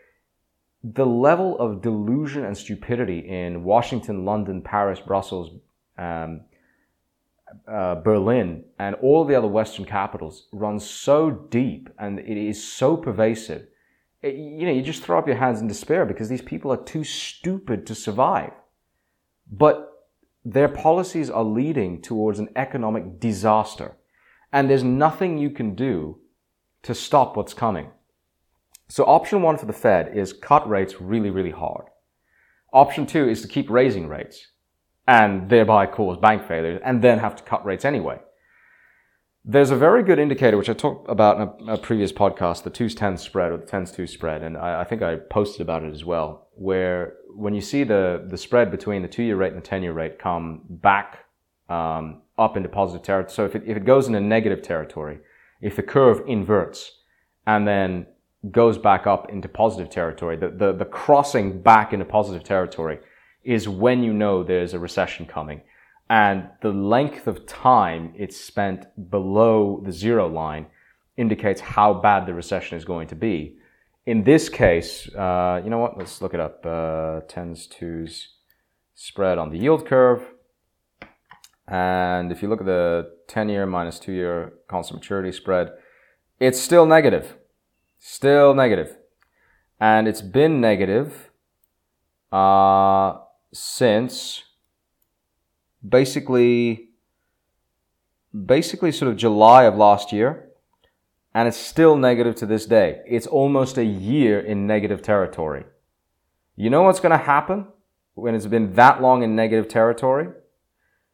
the 0.81 1.05
level 1.05 1.59
of 1.59 1.81
delusion 1.81 2.45
and 2.45 2.57
stupidity 2.57 3.19
in 3.19 3.65
Washington, 3.65 4.23
London, 4.23 4.61
Paris, 4.61 5.01
Brussels, 5.01 5.51
um, 5.97 6.41
uh, 7.67 7.95
Berlin, 7.95 8.63
and 8.79 8.95
all 8.95 9.25
the 9.25 9.35
other 9.35 9.47
Western 9.47 9.85
capitals 9.85 10.47
runs 10.51 10.89
so 10.89 11.29
deep 11.31 11.89
and 11.99 12.19
it 12.19 12.37
is 12.37 12.63
so 12.63 12.97
pervasive. 12.97 13.67
It, 14.21 14.35
you 14.35 14.65
know, 14.65 14.71
you 14.71 14.81
just 14.81 15.03
throw 15.03 15.19
up 15.19 15.27
your 15.27 15.37
hands 15.37 15.61
in 15.61 15.67
despair 15.67 16.05
because 16.05 16.29
these 16.29 16.41
people 16.41 16.71
are 16.71 16.83
too 16.83 17.03
stupid 17.03 17.85
to 17.87 17.95
survive. 17.95 18.51
But 19.51 19.91
their 20.43 20.69
policies 20.69 21.29
are 21.29 21.43
leading 21.43 22.01
towards 22.01 22.39
an 22.39 22.49
economic 22.55 23.19
disaster. 23.19 23.97
And 24.53 24.69
there's 24.69 24.83
nothing 24.83 25.37
you 25.37 25.49
can 25.49 25.75
do 25.75 26.19
to 26.83 26.93
stop 26.93 27.35
what's 27.35 27.53
coming. 27.53 27.89
So 28.87 29.03
option 29.05 29.41
one 29.41 29.57
for 29.57 29.65
the 29.65 29.73
Fed 29.73 30.15
is 30.15 30.33
cut 30.33 30.69
rates 30.69 31.01
really, 31.01 31.31
really 31.31 31.51
hard. 31.51 31.85
Option 32.71 33.05
two 33.05 33.27
is 33.27 33.41
to 33.41 33.47
keep 33.47 33.69
raising 33.69 34.07
rates 34.07 34.47
and 35.07 35.49
thereby 35.49 35.85
cause 35.85 36.17
bank 36.17 36.47
failures 36.47 36.81
and 36.83 37.01
then 37.01 37.19
have 37.19 37.35
to 37.35 37.43
cut 37.43 37.65
rates 37.65 37.85
anyway. 37.85 38.19
There's 39.47 39.69
a 39.69 39.75
very 39.75 40.01
good 40.01 40.17
indicator, 40.17 40.57
which 40.57 40.69
I 40.69 40.73
talked 40.73 41.09
about 41.09 41.59
in 41.59 41.69
a, 41.69 41.73
a 41.73 41.77
previous 41.77 42.11
podcast, 42.11 42.63
the 42.63 42.71
2's 42.71 42.95
10 42.95 43.17
spread 43.17 43.51
or 43.51 43.57
the 43.57 43.65
10's 43.65 43.91
2 43.91 44.07
spread. 44.07 44.41
And 44.41 44.57
I, 44.57 44.81
I, 44.81 44.83
think 44.83 45.03
I 45.03 45.17
posted 45.17 45.61
about 45.61 45.83
it 45.83 45.93
as 45.93 46.03
well, 46.03 46.47
where 46.55 47.13
when 47.35 47.53
you 47.53 47.61
see 47.61 47.83
the, 47.83 48.25
the 48.27 48.37
spread 48.37 48.71
between 48.71 49.03
the 49.03 49.07
two 49.07 49.21
year 49.21 49.35
rate 49.35 49.53
and 49.53 49.61
the 49.61 49.65
10 49.65 49.83
year 49.83 49.93
rate 49.93 50.17
come 50.17 50.61
back 50.67 51.25
um, 51.69 52.23
up 52.39 52.57
into 52.57 52.69
positive 52.69 53.03
territory. 53.03 53.33
So 53.33 53.45
if 53.45 53.55
it, 53.55 53.63
if 53.67 53.77
it 53.77 53.85
goes 53.85 54.07
into 54.07 54.19
negative 54.19 54.63
territory, 54.63 55.19
if 55.61 55.75
the 55.75 55.83
curve 55.83 56.23
inverts 56.27 56.91
and 57.45 57.67
then 57.67 58.07
goes 58.49 58.79
back 58.79 59.05
up 59.05 59.29
into 59.29 59.47
positive 59.47 59.91
territory, 59.91 60.37
the, 60.37 60.49
the, 60.49 60.73
the 60.73 60.85
crossing 60.85 61.61
back 61.61 61.93
into 61.93 62.05
positive 62.05 62.43
territory 62.43 62.97
is 63.45 63.69
when 63.69 64.03
you 64.03 64.13
know 64.13 64.43
there's 64.43 64.73
a 64.73 64.79
recession 64.79 65.25
coming. 65.25 65.61
And 66.09 66.49
the 66.61 66.71
length 66.71 67.27
of 67.27 67.45
time 67.45 68.13
it's 68.15 68.37
spent 68.37 68.85
below 69.09 69.81
the 69.85 69.91
zero 69.91 70.27
line 70.27 70.67
indicates 71.17 71.61
how 71.61 71.93
bad 71.93 72.25
the 72.25 72.33
recession 72.33 72.77
is 72.77 72.85
going 72.85 73.07
to 73.07 73.15
be. 73.15 73.57
In 74.05 74.23
this 74.23 74.49
case, 74.49 75.07
uh, 75.15 75.61
you 75.63 75.69
know 75.69 75.79
what? 75.79 75.97
Let's 75.97 76.21
look 76.21 76.33
it 76.33 76.39
up. 76.39 76.65
Uh, 76.65 77.21
tens, 77.27 77.65
twos 77.65 78.29
spread 78.93 79.37
on 79.37 79.49
the 79.49 79.57
yield 79.57 79.87
curve. 79.87 80.23
And 81.67 82.31
if 82.31 82.43
you 82.43 82.49
look 82.49 82.59
at 82.59 82.67
the 82.67 83.11
10 83.27 83.49
year 83.49 83.65
minus 83.65 83.97
2 83.97 84.11
year 84.11 84.53
constant 84.67 84.99
maturity 85.01 85.31
spread, 85.31 85.71
it's 86.39 86.59
still 86.59 86.85
negative. 86.85 87.35
Still 87.97 88.53
negative. 88.53 88.97
And 89.79 90.07
it's 90.07 90.21
been 90.21 90.61
negative 90.61 91.31
uh, 92.31 93.17
since 93.55 94.43
basically 95.87 96.89
basically 98.45 98.91
sort 98.91 99.09
of 99.09 99.17
July 99.17 99.63
of 99.63 99.75
last 99.75 100.11
year 100.11 100.49
and 101.33 101.47
it's 101.47 101.57
still 101.57 101.95
negative 101.95 102.35
to 102.35 102.45
this 102.45 102.65
day. 102.65 103.01
It's 103.07 103.27
almost 103.27 103.77
a 103.77 103.83
year 103.83 104.39
in 104.39 104.67
negative 104.67 105.01
territory. 105.01 105.65
You 106.55 106.69
know 106.69 106.83
what's 106.83 106.99
going 106.99 107.11
to 107.11 107.23
happen 107.23 107.67
when 108.13 108.35
it's 108.35 108.45
been 108.45 108.73
that 108.73 109.01
long 109.01 109.23
in 109.23 109.35
negative 109.35 109.67
territory? 109.67 110.29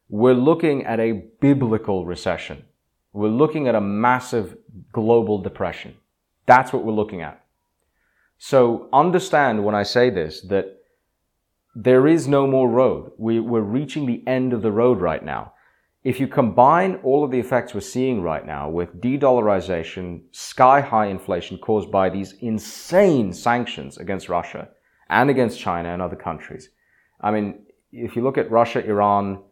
We're 0.08 0.34
looking 0.34 0.84
at 0.84 1.00
a 1.00 1.24
biblical 1.40 2.06
recession. 2.06 2.64
We're 3.12 3.28
looking 3.28 3.68
at 3.68 3.74
a 3.74 3.80
massive 3.80 4.56
global 4.92 5.38
depression. 5.38 5.94
That's 6.46 6.72
what 6.72 6.84
we're 6.84 6.92
looking 6.92 7.22
at. 7.22 7.44
So 8.38 8.88
understand 8.92 9.64
when 9.64 9.74
I 9.74 9.84
say 9.84 10.10
this 10.10 10.40
that 10.42 10.81
there 11.74 12.06
is 12.06 12.28
no 12.28 12.46
more 12.46 12.68
road. 12.68 13.12
We, 13.18 13.40
we're 13.40 13.60
reaching 13.60 14.06
the 14.06 14.22
end 14.26 14.52
of 14.52 14.62
the 14.62 14.72
road 14.72 15.00
right 15.00 15.24
now. 15.24 15.54
If 16.04 16.18
you 16.18 16.26
combine 16.26 16.96
all 17.04 17.24
of 17.24 17.30
the 17.30 17.38
effects 17.38 17.74
we're 17.74 17.80
seeing 17.80 18.22
right 18.22 18.44
now 18.44 18.68
with 18.68 19.00
de-dollarization, 19.00 20.22
sky 20.32 20.80
high 20.80 21.06
inflation 21.06 21.58
caused 21.58 21.90
by 21.90 22.10
these 22.10 22.34
insane 22.40 23.32
sanctions 23.32 23.98
against 23.98 24.28
Russia 24.28 24.68
and 25.08 25.30
against 25.30 25.60
China 25.60 25.92
and 25.92 26.02
other 26.02 26.16
countries. 26.16 26.70
I 27.20 27.30
mean, 27.30 27.66
if 27.92 28.16
you 28.16 28.22
look 28.22 28.36
at 28.36 28.50
Russia, 28.50 28.84
Iran, 28.84 29.42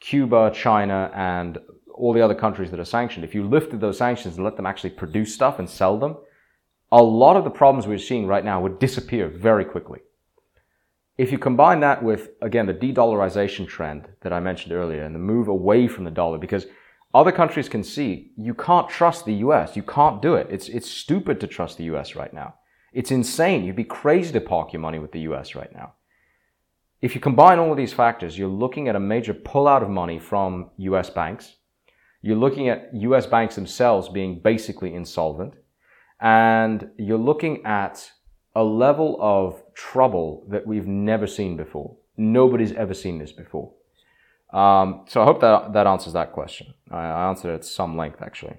Cuba, 0.00 0.50
China, 0.54 1.10
and 1.14 1.58
all 1.94 2.14
the 2.14 2.22
other 2.22 2.34
countries 2.34 2.70
that 2.70 2.80
are 2.80 2.84
sanctioned, 2.84 3.24
if 3.24 3.34
you 3.34 3.46
lifted 3.46 3.80
those 3.80 3.98
sanctions 3.98 4.36
and 4.36 4.44
let 4.44 4.56
them 4.56 4.66
actually 4.66 4.90
produce 4.90 5.34
stuff 5.34 5.58
and 5.58 5.68
sell 5.68 5.98
them, 5.98 6.16
a 6.90 7.02
lot 7.02 7.36
of 7.36 7.44
the 7.44 7.50
problems 7.50 7.86
we're 7.86 7.98
seeing 7.98 8.26
right 8.26 8.44
now 8.44 8.62
would 8.62 8.78
disappear 8.78 9.28
very 9.28 9.64
quickly. 9.64 9.98
If 11.18 11.32
you 11.32 11.38
combine 11.38 11.80
that 11.80 12.02
with, 12.02 12.30
again, 12.40 12.66
the 12.66 12.72
de-dollarization 12.72 13.66
trend 13.66 14.08
that 14.20 14.32
I 14.32 14.38
mentioned 14.38 14.72
earlier 14.72 15.02
and 15.02 15.14
the 15.14 15.18
move 15.18 15.48
away 15.48 15.88
from 15.88 16.04
the 16.04 16.12
dollar, 16.12 16.38
because 16.38 16.66
other 17.12 17.32
countries 17.32 17.68
can 17.68 17.82
see 17.82 18.32
you 18.36 18.54
can't 18.54 18.88
trust 18.88 19.24
the 19.24 19.34
US. 19.34 19.74
You 19.74 19.82
can't 19.82 20.22
do 20.22 20.34
it. 20.34 20.46
It's, 20.48 20.68
it's 20.68 20.88
stupid 20.88 21.40
to 21.40 21.48
trust 21.48 21.76
the 21.76 21.84
US 21.84 22.14
right 22.14 22.32
now. 22.32 22.54
It's 22.92 23.10
insane. 23.10 23.64
You'd 23.64 23.74
be 23.74 23.84
crazy 23.84 24.32
to 24.32 24.40
park 24.40 24.72
your 24.72 24.80
money 24.80 25.00
with 25.00 25.10
the 25.10 25.20
US 25.20 25.56
right 25.56 25.72
now. 25.74 25.94
If 27.02 27.14
you 27.14 27.20
combine 27.20 27.58
all 27.58 27.72
of 27.72 27.76
these 27.76 27.92
factors, 27.92 28.38
you're 28.38 28.48
looking 28.48 28.88
at 28.88 28.96
a 28.96 29.00
major 29.00 29.34
pullout 29.34 29.82
of 29.82 29.90
money 29.90 30.20
from 30.20 30.70
US 30.76 31.10
banks. 31.10 31.56
You're 32.22 32.36
looking 32.36 32.68
at 32.68 32.90
US 32.94 33.26
banks 33.26 33.56
themselves 33.56 34.08
being 34.08 34.40
basically 34.40 34.94
insolvent. 34.94 35.54
And 36.20 36.90
you're 36.96 37.18
looking 37.18 37.64
at 37.64 38.10
a 38.54 38.62
level 38.62 39.16
of 39.20 39.62
trouble 39.78 40.44
that 40.48 40.66
we've 40.66 40.88
never 40.88 41.26
seen 41.26 41.56
before. 41.56 41.96
Nobody's 42.16 42.72
ever 42.72 42.94
seen 42.94 43.18
this 43.18 43.30
before. 43.30 43.72
Um, 44.52 45.04
so 45.06 45.22
I 45.22 45.24
hope 45.24 45.40
that 45.40 45.72
that 45.72 45.86
answers 45.86 46.14
that 46.14 46.32
question. 46.32 46.74
I, 46.90 47.28
answered 47.28 47.52
it 47.52 47.54
at 47.54 47.64
some 47.64 47.96
length, 47.96 48.20
actually. 48.20 48.56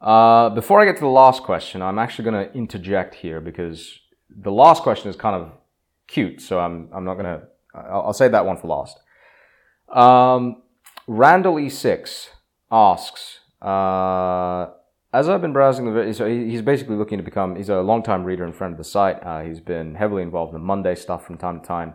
Uh, 0.00 0.48
before 0.50 0.80
I 0.80 0.86
get 0.86 0.94
to 0.96 1.00
the 1.00 1.18
last 1.24 1.42
question, 1.42 1.82
I'm 1.82 1.98
actually 1.98 2.30
going 2.30 2.48
to 2.48 2.54
interject 2.54 3.16
here 3.16 3.40
because 3.40 3.98
the 4.30 4.52
last 4.52 4.82
question 4.82 5.10
is 5.10 5.16
kind 5.16 5.36
of 5.36 5.52
cute, 6.06 6.40
so 6.40 6.58
I'm 6.58 6.88
I'm 6.94 7.04
not 7.04 7.14
going 7.14 7.26
to. 7.26 7.42
I'll, 7.74 8.06
I'll 8.06 8.12
save 8.14 8.32
that 8.32 8.46
one 8.46 8.56
for 8.56 8.68
last. 8.68 8.98
Um, 9.88 10.62
Randall 11.06 11.56
E6 11.56 12.28
asks, 12.70 13.40
uh, 13.60 14.68
as 15.16 15.30
I've 15.30 15.40
been 15.40 15.54
browsing 15.54 15.94
the, 15.94 16.12
so 16.12 16.26
he's 16.28 16.60
basically 16.60 16.96
looking 16.96 17.16
to 17.16 17.24
become, 17.24 17.56
he's 17.56 17.70
a 17.70 17.80
long-time 17.80 18.22
reader 18.22 18.44
and 18.44 18.54
friend 18.54 18.72
of 18.72 18.78
the 18.78 18.84
site. 18.84 19.16
Uh, 19.24 19.40
he's 19.40 19.60
been 19.60 19.94
heavily 19.94 20.22
involved 20.22 20.54
in 20.54 20.60
Monday 20.60 20.94
stuff 20.94 21.26
from 21.26 21.38
time 21.38 21.60
to 21.60 21.66
time. 21.66 21.94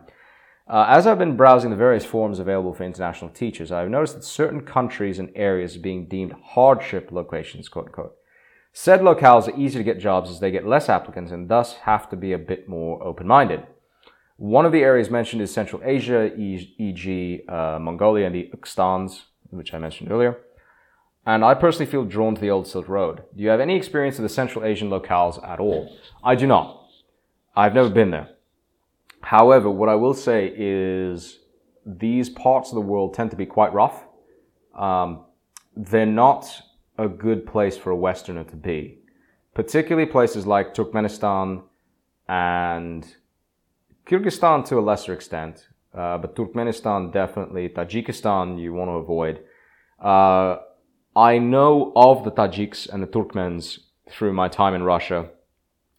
Uh, 0.66 0.86
as 0.88 1.06
I've 1.06 1.18
been 1.18 1.36
browsing 1.36 1.70
the 1.70 1.76
various 1.76 2.04
forums 2.04 2.40
available 2.40 2.74
for 2.74 2.82
international 2.82 3.30
teachers, 3.30 3.70
I've 3.70 3.90
noticed 3.90 4.16
that 4.16 4.24
certain 4.24 4.62
countries 4.62 5.20
and 5.20 5.30
areas 5.36 5.76
are 5.76 5.80
being 5.80 6.06
deemed 6.06 6.34
hardship 6.42 7.12
locations, 7.12 7.68
quote 7.68 7.86
unquote. 7.86 8.16
Said 8.72 9.00
locales 9.00 9.46
are 9.46 9.56
easy 9.56 9.78
to 9.78 9.84
get 9.84 10.00
jobs 10.00 10.28
as 10.28 10.40
they 10.40 10.50
get 10.50 10.66
less 10.66 10.88
applicants 10.88 11.30
and 11.30 11.48
thus 11.48 11.74
have 11.74 12.08
to 12.10 12.16
be 12.16 12.32
a 12.32 12.38
bit 12.38 12.68
more 12.68 13.00
open-minded. 13.04 13.62
One 14.36 14.66
of 14.66 14.72
the 14.72 14.82
areas 14.82 15.10
mentioned 15.10 15.42
is 15.42 15.52
Central 15.52 15.80
Asia, 15.84 16.34
e.g., 16.36 17.42
uh, 17.48 17.78
Mongolia 17.80 18.26
and 18.26 18.34
the 18.34 18.50
Ukstans, 18.56 19.22
which 19.50 19.74
I 19.74 19.78
mentioned 19.78 20.10
earlier. 20.10 20.38
And 21.24 21.44
I 21.44 21.54
personally 21.54 21.90
feel 21.90 22.04
drawn 22.04 22.34
to 22.34 22.40
the 22.40 22.50
Old 22.50 22.66
Silk 22.66 22.88
Road. 22.88 23.22
Do 23.36 23.42
you 23.42 23.48
have 23.48 23.60
any 23.60 23.76
experience 23.76 24.18
of 24.18 24.22
the 24.22 24.28
Central 24.28 24.64
Asian 24.64 24.90
locales 24.90 25.42
at 25.46 25.60
all? 25.60 25.96
I 26.24 26.34
do 26.34 26.46
not. 26.46 26.88
I've 27.54 27.74
never 27.74 27.90
been 27.90 28.10
there. 28.10 28.30
However, 29.20 29.70
what 29.70 29.88
I 29.88 29.94
will 29.94 30.14
say 30.14 30.52
is 30.56 31.38
these 31.86 32.28
parts 32.28 32.70
of 32.70 32.74
the 32.74 32.80
world 32.80 33.14
tend 33.14 33.30
to 33.30 33.36
be 33.36 33.46
quite 33.46 33.72
rough. 33.72 34.04
Um, 34.74 35.24
they're 35.76 36.06
not 36.06 36.62
a 36.98 37.08
good 37.08 37.46
place 37.46 37.76
for 37.76 37.90
a 37.90 37.96
Westerner 37.96 38.44
to 38.44 38.56
be, 38.56 38.98
particularly 39.54 40.06
places 40.06 40.46
like 40.46 40.74
Turkmenistan 40.74 41.62
and 42.28 43.16
Kyrgyzstan 44.06 44.64
to 44.66 44.78
a 44.78 44.80
lesser 44.80 45.12
extent, 45.12 45.68
uh, 45.94 46.18
but 46.18 46.34
Turkmenistan 46.34 47.12
definitely. 47.12 47.68
Tajikistan 47.68 48.60
you 48.60 48.72
want 48.72 48.88
to 48.88 48.94
avoid. 48.94 49.40
Uh, 50.00 50.58
I 51.14 51.36
know 51.36 51.92
of 51.94 52.24
the 52.24 52.30
Tajiks 52.30 52.88
and 52.88 53.02
the 53.02 53.06
Turkmens 53.06 53.80
through 54.08 54.32
my 54.32 54.48
time 54.48 54.74
in 54.74 54.82
Russia. 54.82 55.28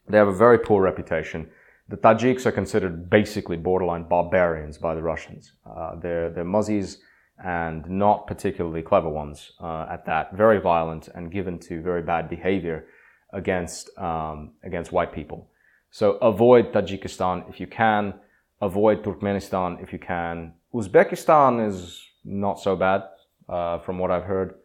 They 0.09 0.17
have 0.17 0.27
a 0.27 0.33
very 0.33 0.57
poor 0.57 0.81
reputation. 0.81 1.49
The 1.87 1.97
Tajiks 1.97 2.47
are 2.47 2.51
considered 2.51 3.11
basically 3.11 3.57
borderline 3.57 4.05
barbarians 4.05 4.79
by 4.79 4.95
the 4.95 5.03
Russians. 5.03 5.51
Uh, 5.65 5.97
they're, 5.99 6.31
they're 6.31 6.43
muzzies 6.43 6.97
and 7.43 7.87
not 7.87 8.25
particularly 8.25 8.81
clever 8.81 9.09
ones 9.09 9.51
uh, 9.61 9.85
at 9.91 10.03
that. 10.07 10.33
Very 10.33 10.59
violent 10.59 11.09
and 11.09 11.31
given 11.31 11.59
to 11.59 11.81
very 11.83 12.01
bad 12.01 12.27
behavior 12.27 12.87
against, 13.33 13.95
um, 13.99 14.53
against 14.63 14.91
white 14.91 15.13
people. 15.13 15.51
So 15.91 16.13
avoid 16.13 16.73
Tajikistan 16.73 17.47
if 17.49 17.59
you 17.59 17.67
can. 17.67 18.15
Avoid 18.61 19.03
Turkmenistan 19.03 19.83
if 19.83 19.93
you 19.93 19.99
can. 19.99 20.53
Uzbekistan 20.73 21.67
is 21.67 22.01
not 22.25 22.59
so 22.59 22.75
bad, 22.75 23.03
uh, 23.47 23.77
from 23.79 23.99
what 23.99 24.09
I've 24.09 24.23
heard. 24.23 24.55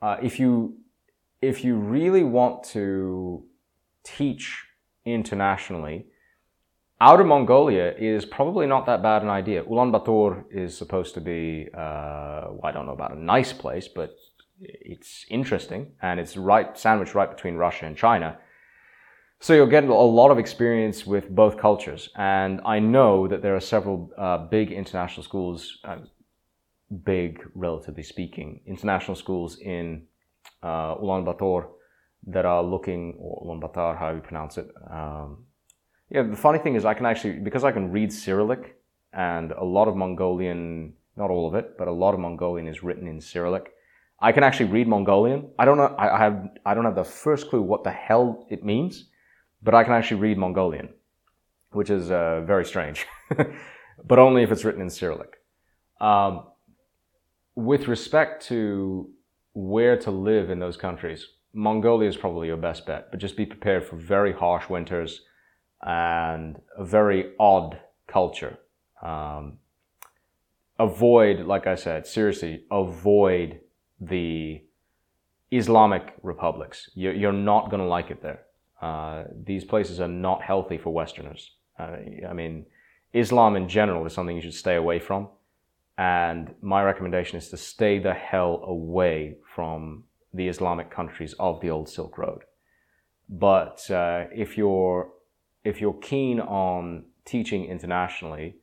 Uh, 0.00 0.16
if 0.22 0.38
you 0.38 0.76
if 1.40 1.64
you 1.64 1.76
really 1.76 2.24
want 2.24 2.64
to 2.64 3.44
teach 4.04 4.64
internationally, 5.04 6.06
Outer 7.00 7.24
Mongolia 7.24 7.94
is 7.96 8.24
probably 8.24 8.66
not 8.66 8.86
that 8.86 9.02
bad 9.02 9.22
an 9.22 9.28
idea. 9.28 9.62
Ulaanbaatar 9.62 10.44
is 10.50 10.76
supposed 10.76 11.14
to 11.14 11.20
be, 11.20 11.68
uh, 11.72 12.48
well, 12.50 12.60
I 12.64 12.72
don't 12.72 12.86
know 12.86 12.92
about 12.92 13.12
a 13.12 13.20
nice 13.20 13.52
place, 13.52 13.86
but 13.86 14.16
it's 14.60 15.24
interesting 15.30 15.92
and 16.02 16.18
it's 16.18 16.36
right 16.36 16.76
sandwiched 16.76 17.14
right 17.14 17.30
between 17.30 17.54
Russia 17.54 17.86
and 17.86 17.96
China. 17.96 18.38
So 19.40 19.54
you'll 19.54 19.68
get 19.68 19.84
a 19.84 19.94
lot 19.94 20.32
of 20.32 20.38
experience 20.38 21.06
with 21.06 21.30
both 21.30 21.56
cultures. 21.56 22.08
And 22.16 22.60
I 22.64 22.80
know 22.80 23.28
that 23.28 23.42
there 23.42 23.54
are 23.54 23.60
several 23.60 24.10
uh, 24.18 24.38
big 24.38 24.72
international 24.72 25.22
schools, 25.22 25.78
uh, 25.84 25.98
big 27.04 27.40
relatively 27.54 28.02
speaking, 28.02 28.60
international 28.66 29.14
schools 29.14 29.58
in 29.58 30.06
uh, 30.62 30.94
Ulaanbaatar 30.96 31.68
that 32.28 32.44
are 32.44 32.62
looking, 32.62 33.16
or 33.18 33.44
Ulaanbaatar, 33.44 33.98
how 33.98 34.10
you 34.10 34.20
pronounce 34.20 34.58
it, 34.58 34.68
um, 34.90 35.44
yeah, 36.10 36.22
the 36.22 36.36
funny 36.36 36.58
thing 36.58 36.74
is 36.74 36.84
I 36.84 36.94
can 36.94 37.06
actually, 37.06 37.38
because 37.38 37.64
I 37.64 37.72
can 37.72 37.92
read 37.92 38.12
Cyrillic 38.12 38.76
and 39.12 39.52
a 39.52 39.64
lot 39.64 39.88
of 39.88 39.96
Mongolian, 39.96 40.94
not 41.16 41.30
all 41.30 41.46
of 41.46 41.54
it, 41.54 41.76
but 41.76 41.88
a 41.88 41.92
lot 41.92 42.14
of 42.14 42.20
Mongolian 42.20 42.66
is 42.66 42.82
written 42.82 43.06
in 43.06 43.20
Cyrillic. 43.20 43.72
I 44.20 44.32
can 44.32 44.42
actually 44.42 44.70
read 44.70 44.88
Mongolian. 44.88 45.50
I 45.58 45.64
don't 45.64 45.76
know, 45.76 45.94
I 45.98 46.18
have, 46.18 46.48
I 46.64 46.74
don't 46.74 46.84
have 46.84 46.94
the 46.94 47.04
first 47.04 47.50
clue 47.50 47.62
what 47.62 47.84
the 47.84 47.90
hell 47.90 48.46
it 48.50 48.64
means, 48.64 49.10
but 49.62 49.74
I 49.74 49.84
can 49.84 49.92
actually 49.92 50.20
read 50.20 50.38
Mongolian, 50.38 50.88
which 51.72 51.90
is 51.90 52.10
uh, 52.10 52.40
very 52.40 52.64
strange, 52.64 53.06
but 54.04 54.18
only 54.18 54.42
if 54.42 54.50
it's 54.50 54.64
written 54.64 54.80
in 54.80 54.90
Cyrillic. 54.90 55.36
Um, 56.00 56.44
with 57.58 57.88
respect 57.88 58.46
to 58.46 59.10
where 59.52 59.96
to 59.96 60.12
live 60.12 60.48
in 60.48 60.60
those 60.60 60.76
countries, 60.76 61.26
Mongolia 61.52 62.08
is 62.08 62.16
probably 62.16 62.46
your 62.46 62.56
best 62.56 62.86
bet, 62.86 63.10
but 63.10 63.18
just 63.18 63.36
be 63.36 63.44
prepared 63.44 63.84
for 63.84 63.96
very 63.96 64.32
harsh 64.32 64.68
winters 64.68 65.22
and 65.82 66.60
a 66.76 66.84
very 66.84 67.32
odd 67.40 67.80
culture. 68.06 68.60
Um, 69.02 69.58
avoid, 70.78 71.46
like 71.46 71.66
I 71.66 71.74
said, 71.74 72.06
seriously, 72.06 72.62
avoid 72.70 73.58
the 74.00 74.62
Islamic 75.50 76.14
republics. 76.22 76.88
You're, 76.94 77.32
not 77.32 77.70
going 77.70 77.82
to 77.82 77.88
like 77.88 78.12
it 78.12 78.22
there. 78.22 78.42
Uh, 78.80 79.24
these 79.34 79.64
places 79.64 79.98
are 79.98 80.06
not 80.06 80.42
healthy 80.42 80.78
for 80.78 80.90
Westerners. 80.90 81.56
Uh, 81.76 81.96
I 82.28 82.32
mean, 82.34 82.66
Islam 83.12 83.56
in 83.56 83.68
general 83.68 84.06
is 84.06 84.12
something 84.12 84.36
you 84.36 84.42
should 84.42 84.54
stay 84.54 84.76
away 84.76 85.00
from. 85.00 85.26
And 85.98 86.54
my 86.62 86.84
recommendation 86.84 87.36
is 87.36 87.48
to 87.48 87.56
stay 87.56 87.98
the 87.98 88.14
hell 88.14 88.62
away 88.64 89.36
from 89.54 90.04
the 90.32 90.46
Islamic 90.46 90.90
countries 90.90 91.34
of 91.40 91.60
the 91.60 91.70
old 91.70 91.88
Silk 91.88 92.16
Road. 92.16 92.42
But 93.28 93.90
uh, 93.90 94.26
if 94.32 94.56
you're 94.56 95.10
if 95.64 95.80
you're 95.80 95.94
keen 96.00 96.40
on 96.40 97.04
teaching 97.24 97.64
internationally, 97.64 98.56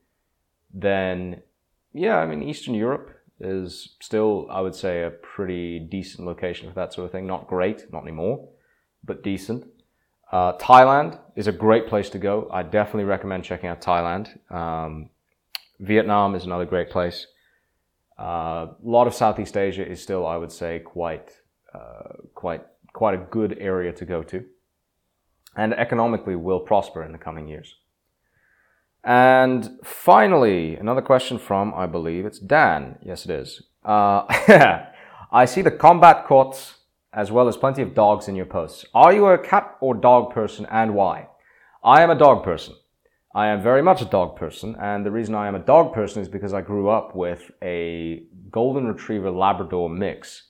then 0.74 1.42
yeah, 1.94 2.18
I 2.18 2.26
mean, 2.26 2.42
Eastern 2.42 2.74
Europe 2.74 3.12
is 3.40 3.96
still, 4.02 4.48
I 4.50 4.62
would 4.62 4.76
say, 4.76 5.04
a 5.04 5.10
pretty 5.10 5.80
decent 5.80 6.26
location 6.26 6.70
for 6.70 6.76
that 6.76 6.94
sort 6.94 7.06
of 7.06 7.12
thing. 7.12 7.28
Not 7.28 7.48
great, 7.48 7.92
not 7.92 8.04
anymore, 8.04 8.48
but 9.04 9.24
decent. 9.24 9.66
Uh, 10.32 10.54
Thailand 10.58 11.20
is 11.36 11.48
a 11.48 11.52
great 11.52 11.88
place 11.88 12.10
to 12.12 12.18
go. 12.18 12.50
I 12.52 12.64
definitely 12.64 13.04
recommend 13.04 13.44
checking 13.44 13.70
out 13.70 13.82
Thailand. 13.82 14.30
Um, 14.52 15.10
Vietnam 15.80 16.36
is 16.36 16.46
another 16.46 16.66
great 16.66 16.90
place. 16.90 17.28
Uh, 18.20 18.24
a 18.24 18.76
lot 18.84 19.08
of 19.08 19.14
Southeast 19.14 19.58
Asia 19.58 19.86
is 19.86 20.02
still, 20.02 20.26
I 20.26 20.38
would 20.38 20.52
say, 20.52 20.80
quite, 20.80 21.32
uh, 21.74 22.14
quite, 22.34 22.64
quite 22.94 23.14
a 23.14 23.26
good 23.30 23.58
area 23.60 23.92
to 23.94 24.06
go 24.06 24.24
to 24.24 24.46
and 25.56 25.74
economically 25.74 26.36
will 26.36 26.60
prosper 26.60 27.04
in 27.04 27.12
the 27.12 27.18
coming 27.18 27.48
years. 27.48 27.76
And 29.04 29.80
finally, 29.84 30.76
another 30.76 31.02
question 31.02 31.38
from, 31.38 31.74
I 31.76 31.86
believe 31.86 32.26
it's 32.26 32.40
Dan. 32.40 32.98
Yes, 33.04 33.26
it 33.26 33.32
is. 33.32 33.62
Uh, 33.84 34.24
I 35.32 35.46
see 35.46 35.62
the 35.62 35.72
combat 35.72 36.26
courts 36.26 36.76
as 37.14 37.32
well 37.32 37.48
as 37.48 37.56
plenty 37.56 37.82
of 37.82 37.94
dogs 37.94 38.28
in 38.28 38.36
your 38.36 38.46
posts. 38.46 38.86
Are 38.94 39.14
you 39.14 39.28
a 39.28 39.38
cat 39.38 39.78
or 39.80 39.94
dog 39.94 40.34
person 40.34 40.66
and 40.70 40.96
why? 40.96 41.28
I 41.84 42.02
am 42.02 42.10
a 42.10 42.18
dog 42.18 42.44
person. 42.44 42.76
I 43.36 43.48
am 43.48 43.62
very 43.62 43.82
much 43.82 44.02
a 44.02 44.06
dog 44.06 44.38
person, 44.38 44.78
and 44.80 45.06
the 45.06 45.12
reason 45.12 45.36
I 45.36 45.50
am 45.50 45.56
a 45.56 45.60
dog 45.60 45.94
person 45.94 46.22
is 46.22 46.30
because 46.30 46.54
I 46.54 46.62
grew 46.62 46.88
up 46.88 47.14
with 47.14 47.52
a 47.62 48.24
golden 48.50 48.88
retriever 48.88 49.30
Labrador 49.30 49.90
mix, 49.90 50.44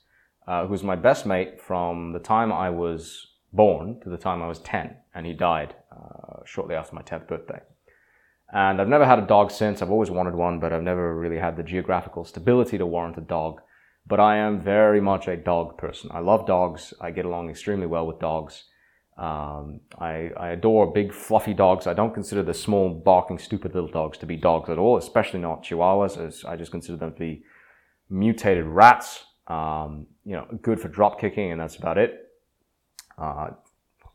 uh, 0.48 0.68
who's 0.68 0.84
my 0.84 0.96
best 0.96 1.26
mate 1.26 1.60
from 1.60 2.12
the 2.14 2.20
time 2.20 2.54
I 2.54 2.70
was 2.70 3.26
born 3.52 4.00
to 4.02 4.10
the 4.10 4.20
time 4.20 4.44
I 4.44 4.48
was 4.48 4.60
10, 4.60 4.96
and 5.16 5.26
he 5.26 5.34
died 5.34 5.74
uh, 5.92 6.42
shortly 6.46 6.76
after 6.76 6.94
my 6.94 7.02
10th 7.02 7.28
birthday. 7.28 7.60
And 8.54 8.80
I've 8.80 8.88
never 8.88 9.08
had 9.08 9.18
a 9.18 9.26
dog 9.26 9.50
since. 9.50 9.82
I've 9.82 9.90
always 9.90 10.12
wanted 10.12 10.36
one, 10.36 10.60
but 10.60 10.72
I've 10.72 10.84
never 10.84 11.18
really 11.18 11.40
had 11.40 11.58
the 11.58 11.64
geographical 11.64 12.24
stability 12.24 12.78
to 12.78 12.86
warrant 12.86 13.18
a 13.18 13.22
dog. 13.22 13.62
But 14.06 14.20
I 14.20 14.38
am 14.38 14.62
very 14.62 15.02
much 15.02 15.28
a 15.28 15.36
dog 15.36 15.80
person. 15.80 16.12
I 16.14 16.20
love 16.20 16.46
dogs. 16.46 16.94
I 17.02 17.10
get 17.10 17.26
along 17.26 17.50
extremely 17.50 17.88
well 17.88 18.06
with 18.06 18.20
dogs. 18.20 18.66
Um, 19.18 19.80
I, 19.98 20.32
I 20.36 20.50
adore 20.50 20.92
big 20.92 21.14
fluffy 21.14 21.54
dogs. 21.54 21.88
I 21.88 21.94
don't 21.94 22.14
consider 22.14 22.44
the 22.44 22.54
small 22.54 22.94
barking 22.94 23.40
stupid 23.40 23.74
little 23.74 23.90
dogs 23.90 24.18
to 24.20 24.26
be 24.26 24.36
dogs 24.36 24.70
at 24.70 24.78
all, 24.78 24.98
especially 24.98 25.40
not 25.40 25.64
chihuahuas. 25.64 26.18
As 26.18 26.44
I 26.44 26.56
just 26.58 26.72
consider 26.72 26.98
them 26.98 27.14
to 27.14 27.20
be 27.20 27.44
mutated 28.10 28.66
rats. 28.66 29.24
Um, 29.48 30.08
you 30.26 30.34
know, 30.34 30.48
good 30.62 30.80
for 30.80 30.88
drop 30.88 31.20
kicking, 31.20 31.52
and 31.52 31.62
that's 31.62 31.76
about 31.76 31.98
it. 31.98 32.32
Uh, 33.18 33.50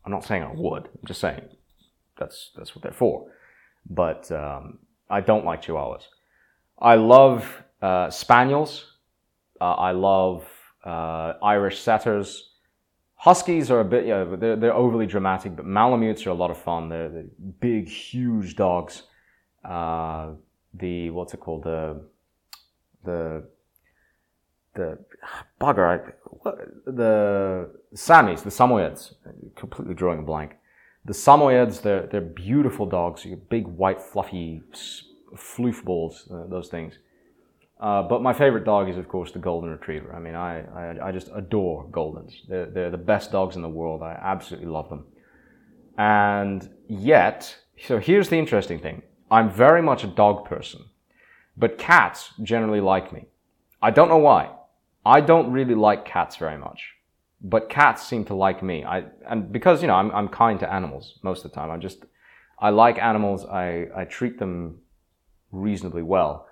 I'm 0.05 0.11
not 0.11 0.25
saying 0.25 0.43
I 0.43 0.51
would. 0.53 0.85
I'm 0.85 1.07
just 1.07 1.21
saying 1.21 1.41
that's 2.17 2.51
that's 2.55 2.75
what 2.75 2.83
they're 2.83 2.91
for. 2.91 3.27
But 3.89 4.31
um, 4.31 4.79
I 5.09 5.21
don't 5.21 5.45
like 5.45 5.63
Chihuahuas. 5.63 6.03
I 6.79 6.95
love 6.95 7.63
uh, 7.81 8.09
Spaniels. 8.09 8.85
Uh, 9.59 9.73
I 9.73 9.91
love 9.91 10.47
uh, 10.85 11.33
Irish 11.43 11.79
setters. 11.79 12.50
Huskies 13.21 13.69
are 13.69 13.81
a 13.81 13.85
bit, 13.85 14.07
yeah, 14.07 14.23
they're, 14.23 14.55
they're 14.55 14.73
overly 14.73 15.05
dramatic, 15.05 15.55
but 15.55 15.63
Malamutes 15.63 16.25
are 16.25 16.31
a 16.31 16.33
lot 16.33 16.49
of 16.49 16.57
fun. 16.57 16.89
They're, 16.89 17.07
they're 17.07 17.25
big, 17.59 17.87
huge 17.87 18.55
dogs. 18.55 19.03
Uh, 19.63 20.31
the, 20.73 21.11
what's 21.11 21.35
it 21.35 21.39
called? 21.39 21.63
The, 21.63 22.01
the 23.03 23.47
the 24.73 24.97
bugger, 25.59 25.85
I, 25.85 26.51
the 26.85 27.69
Samis, 27.93 28.41
the 28.41 28.49
Samoyeds, 28.49 29.13
completely 29.55 29.93
drawing 29.93 30.19
a 30.19 30.23
blank. 30.23 30.55
The 31.05 31.13
Samoyeds, 31.13 31.81
they're, 31.81 32.07
they're 32.07 32.21
beautiful 32.21 32.85
dogs, 32.85 33.27
big, 33.49 33.67
white, 33.67 34.01
fluffy 34.01 34.63
floofballs, 35.35 36.31
uh, 36.31 36.47
those 36.47 36.69
things. 36.69 36.97
Uh, 37.81 38.03
but 38.03 38.21
my 38.21 38.31
favorite 38.31 38.63
dog 38.63 38.87
is, 38.87 38.97
of 38.97 39.07
course, 39.07 39.31
the 39.31 39.39
Golden 39.39 39.71
Retriever. 39.71 40.13
I 40.15 40.19
mean, 40.19 40.35
I, 40.35 40.61
I, 40.61 41.07
I, 41.07 41.11
just 41.11 41.29
adore 41.33 41.87
Goldens. 41.87 42.33
They're, 42.47 42.67
they're 42.67 42.91
the 42.91 42.97
best 42.97 43.31
dogs 43.31 43.55
in 43.55 43.63
the 43.63 43.69
world. 43.69 44.03
I 44.03 44.19
absolutely 44.21 44.69
love 44.69 44.87
them. 44.87 45.05
And 45.97 46.69
yet, 46.87 47.57
so 47.87 47.97
here's 47.97 48.29
the 48.29 48.37
interesting 48.37 48.79
thing 48.79 49.01
I'm 49.31 49.49
very 49.49 49.81
much 49.81 50.03
a 50.03 50.07
dog 50.07 50.45
person, 50.45 50.85
but 51.57 51.79
cats 51.79 52.29
generally 52.43 52.81
like 52.81 53.11
me. 53.11 53.25
I 53.81 53.89
don't 53.89 54.09
know 54.09 54.17
why. 54.17 54.51
I 55.03 55.21
don't 55.21 55.51
really 55.51 55.73
like 55.73 56.05
cats 56.05 56.35
very 56.35 56.59
much, 56.59 56.93
but 57.41 57.67
cats 57.67 58.07
seem 58.07 58.25
to 58.25 58.35
like 58.35 58.61
me. 58.61 58.85
I 58.85 59.05
and 59.27 59.51
because 59.51 59.81
you 59.81 59.87
know 59.87 59.95
I'm 59.95 60.11
I'm 60.11 60.27
kind 60.27 60.59
to 60.59 60.71
animals 60.71 61.17
most 61.23 61.43
of 61.43 61.51
the 61.51 61.55
time. 61.55 61.71
I 61.71 61.77
just 61.77 62.05
I 62.59 62.69
like 62.69 62.99
animals. 62.99 63.43
I 63.45 63.87
I 63.95 64.05
treat 64.05 64.37
them 64.37 64.81
reasonably 65.51 66.03
well. 66.03 66.47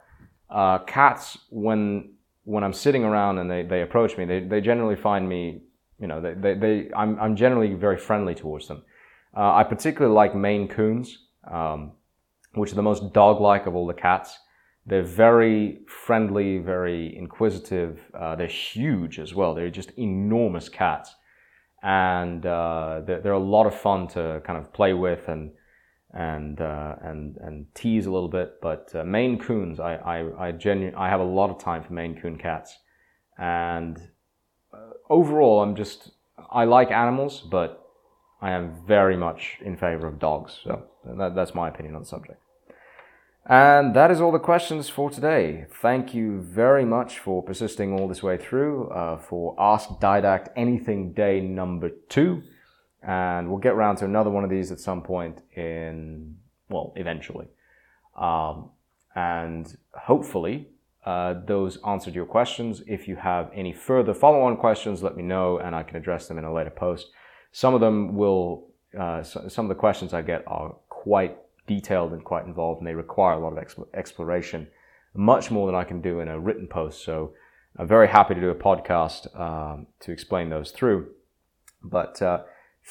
Uh, 0.49 0.79
cats 0.79 1.37
when 1.49 2.13
when 2.49 2.63
I'm 2.63 2.73
sitting 2.73 3.03
around 3.03 3.37
and 3.37 3.49
they, 3.49 3.61
they 3.61 3.83
approach 3.83 4.17
me, 4.17 4.25
they, 4.25 4.39
they 4.39 4.59
generally 4.59 4.95
find 4.95 5.29
me, 5.29 5.61
you 5.99 6.07
know, 6.07 6.19
they, 6.19 6.33
they, 6.33 6.55
they 6.55 6.89
I'm, 6.95 7.19
I'm 7.19 7.35
generally 7.35 7.75
very 7.75 7.97
friendly 7.97 8.33
towards 8.33 8.67
them. 8.67 8.81
Uh, 9.37 9.53
I 9.53 9.63
particularly 9.63 10.15
like 10.15 10.33
Maine 10.33 10.67
Coons, 10.67 11.27
um, 11.49 11.91
which 12.55 12.71
are 12.71 12.75
the 12.75 12.81
most 12.81 13.13
dog-like 13.13 13.67
of 13.67 13.75
all 13.75 13.85
the 13.85 13.93
cats. 13.93 14.39
They're 14.87 15.03
very 15.03 15.81
friendly, 15.87 16.57
very 16.57 17.15
inquisitive. 17.15 17.99
Uh, 18.19 18.35
they're 18.35 18.47
huge 18.47 19.19
as 19.19 19.35
well. 19.35 19.53
They're 19.53 19.69
just 19.69 19.91
enormous 19.91 20.69
cats. 20.69 21.13
And 21.83 22.43
uh, 22.47 23.01
they're, 23.05 23.21
they're, 23.21 23.33
a 23.33 23.39
lot 23.39 23.67
of 23.67 23.79
fun 23.79 24.07
to 24.09 24.41
kind 24.43 24.57
of 24.57 24.73
play 24.73 24.93
with 24.93 25.27
and, 25.27 25.51
and, 26.13 26.59
uh, 26.59 26.95
and, 27.01 27.37
and 27.37 27.67
tease 27.75 28.05
a 28.05 28.11
little 28.11 28.29
bit. 28.29 28.61
But 28.61 28.91
uh, 28.95 29.03
Maine 29.03 29.39
Coons, 29.39 29.79
I, 29.79 29.95
I, 29.95 30.47
I, 30.47 30.51
genu- 30.51 30.93
I 30.97 31.09
have 31.09 31.19
a 31.19 31.23
lot 31.25 31.49
of 31.49 31.59
time 31.59 31.83
for 31.83 31.93
Maine 31.93 32.19
Coon 32.19 32.37
cats. 32.37 32.77
And 33.37 33.99
uh, 34.73 34.77
overall, 35.09 35.61
I'm 35.61 35.75
just, 35.75 36.11
I 36.51 36.65
like 36.65 36.91
animals, 36.91 37.41
but 37.41 37.85
I 38.41 38.51
am 38.51 38.75
very 38.87 39.17
much 39.17 39.57
in 39.63 39.77
favor 39.77 40.07
of 40.07 40.19
dogs. 40.19 40.59
So 40.63 40.83
that, 41.05 41.35
that's 41.35 41.53
my 41.53 41.69
opinion 41.69 41.95
on 41.95 42.01
the 42.01 42.07
subject. 42.07 42.41
And 43.45 43.95
that 43.95 44.11
is 44.11 44.21
all 44.21 44.31
the 44.31 44.39
questions 44.39 44.89
for 44.89 45.09
today. 45.09 45.65
Thank 45.81 46.13
you 46.13 46.39
very 46.41 46.85
much 46.85 47.17
for 47.17 47.41
persisting 47.41 47.93
all 47.93 48.07
this 48.07 48.21
way 48.21 48.37
through 48.37 48.89
uh, 48.89 49.17
for 49.17 49.55
Ask 49.57 49.89
Didact 49.99 50.49
Anything 50.55 51.13
Day 51.13 51.41
number 51.41 51.89
two. 52.09 52.43
And 53.01 53.49
we'll 53.49 53.59
get 53.59 53.73
around 53.73 53.97
to 53.97 54.05
another 54.05 54.29
one 54.29 54.43
of 54.43 54.49
these 54.49 54.71
at 54.71 54.79
some 54.79 55.01
point 55.01 55.41
in, 55.55 56.35
well, 56.69 56.93
eventually. 56.95 57.47
Um, 58.17 58.71
and 59.15 59.77
hopefully, 59.93 60.67
uh, 61.05 61.35
those 61.45 61.79
answered 61.87 62.13
your 62.13 62.25
questions. 62.25 62.83
If 62.87 63.07
you 63.07 63.15
have 63.15 63.49
any 63.53 63.73
further 63.73 64.13
follow 64.13 64.41
on 64.41 64.57
questions, 64.57 65.01
let 65.01 65.15
me 65.15 65.23
know 65.23 65.59
and 65.59 65.75
I 65.75 65.83
can 65.83 65.97
address 65.97 66.27
them 66.27 66.37
in 66.37 66.43
a 66.43 66.53
later 66.53 66.69
post. 66.69 67.07
Some 67.51 67.73
of 67.73 67.81
them 67.81 68.15
will, 68.15 68.67
uh, 68.99 69.23
some 69.23 69.65
of 69.65 69.69
the 69.69 69.75
questions 69.75 70.13
I 70.13 70.21
get 70.21 70.43
are 70.45 70.75
quite 70.89 71.37
detailed 71.67 72.11
and 72.11 72.23
quite 72.23 72.45
involved, 72.45 72.81
and 72.81 72.87
they 72.87 72.95
require 72.95 73.35
a 73.35 73.39
lot 73.39 73.53
of 73.57 73.87
exploration, 73.93 74.67
much 75.13 75.49
more 75.49 75.65
than 75.67 75.75
I 75.75 75.83
can 75.83 76.01
do 76.01 76.19
in 76.19 76.27
a 76.27 76.39
written 76.39 76.67
post. 76.67 77.03
So 77.03 77.33
I'm 77.77 77.87
very 77.87 78.07
happy 78.07 78.35
to 78.35 78.41
do 78.41 78.49
a 78.49 78.55
podcast 78.55 79.39
um, 79.39 79.87
to 80.01 80.11
explain 80.11 80.49
those 80.49 80.71
through. 80.71 81.11
But 81.81 82.21
uh, 82.21 82.39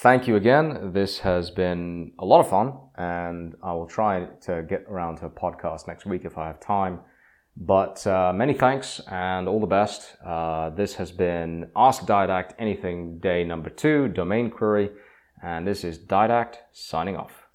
thank 0.01 0.29
you 0.29 0.37
again. 0.37 0.93
This 0.93 1.19
has 1.21 1.51
been 1.51 2.13
a 2.19 2.25
lot 2.25 2.41
of 2.41 2.49
fun, 2.49 2.73
and 2.97 3.57
I 3.63 3.73
will 3.73 3.87
try 3.87 4.27
to 4.43 4.63
get 4.63 4.85
around 4.89 5.17
to 5.19 5.27
a 5.27 5.31
podcast 5.31 5.89
next 5.89 6.07
week 6.07 6.25
if 6.25 6.39
I 6.39 6.47
have 6.47 6.61
time. 6.61 7.01
But 7.57 8.07
uh, 8.07 8.33
many 8.33 8.55
thanks 8.55 9.01
and 9.11 9.49
all 9.49 9.61
the 9.61 9.67
best. 9.67 10.17
Uh, 10.25 10.71
this 10.71 10.95
has 10.95 11.11
been 11.11 11.71
Ask 11.75 12.05
Didact 12.05 12.53
Anything 12.59 13.19
Day 13.19 13.43
number 13.43 13.71
two, 13.71 14.09
domain 14.09 14.51
query, 14.51 14.91
and 15.43 15.67
this 15.67 15.83
is 15.83 15.99
Didact 15.99 16.55
signing 16.73 17.17
off. 17.17 17.48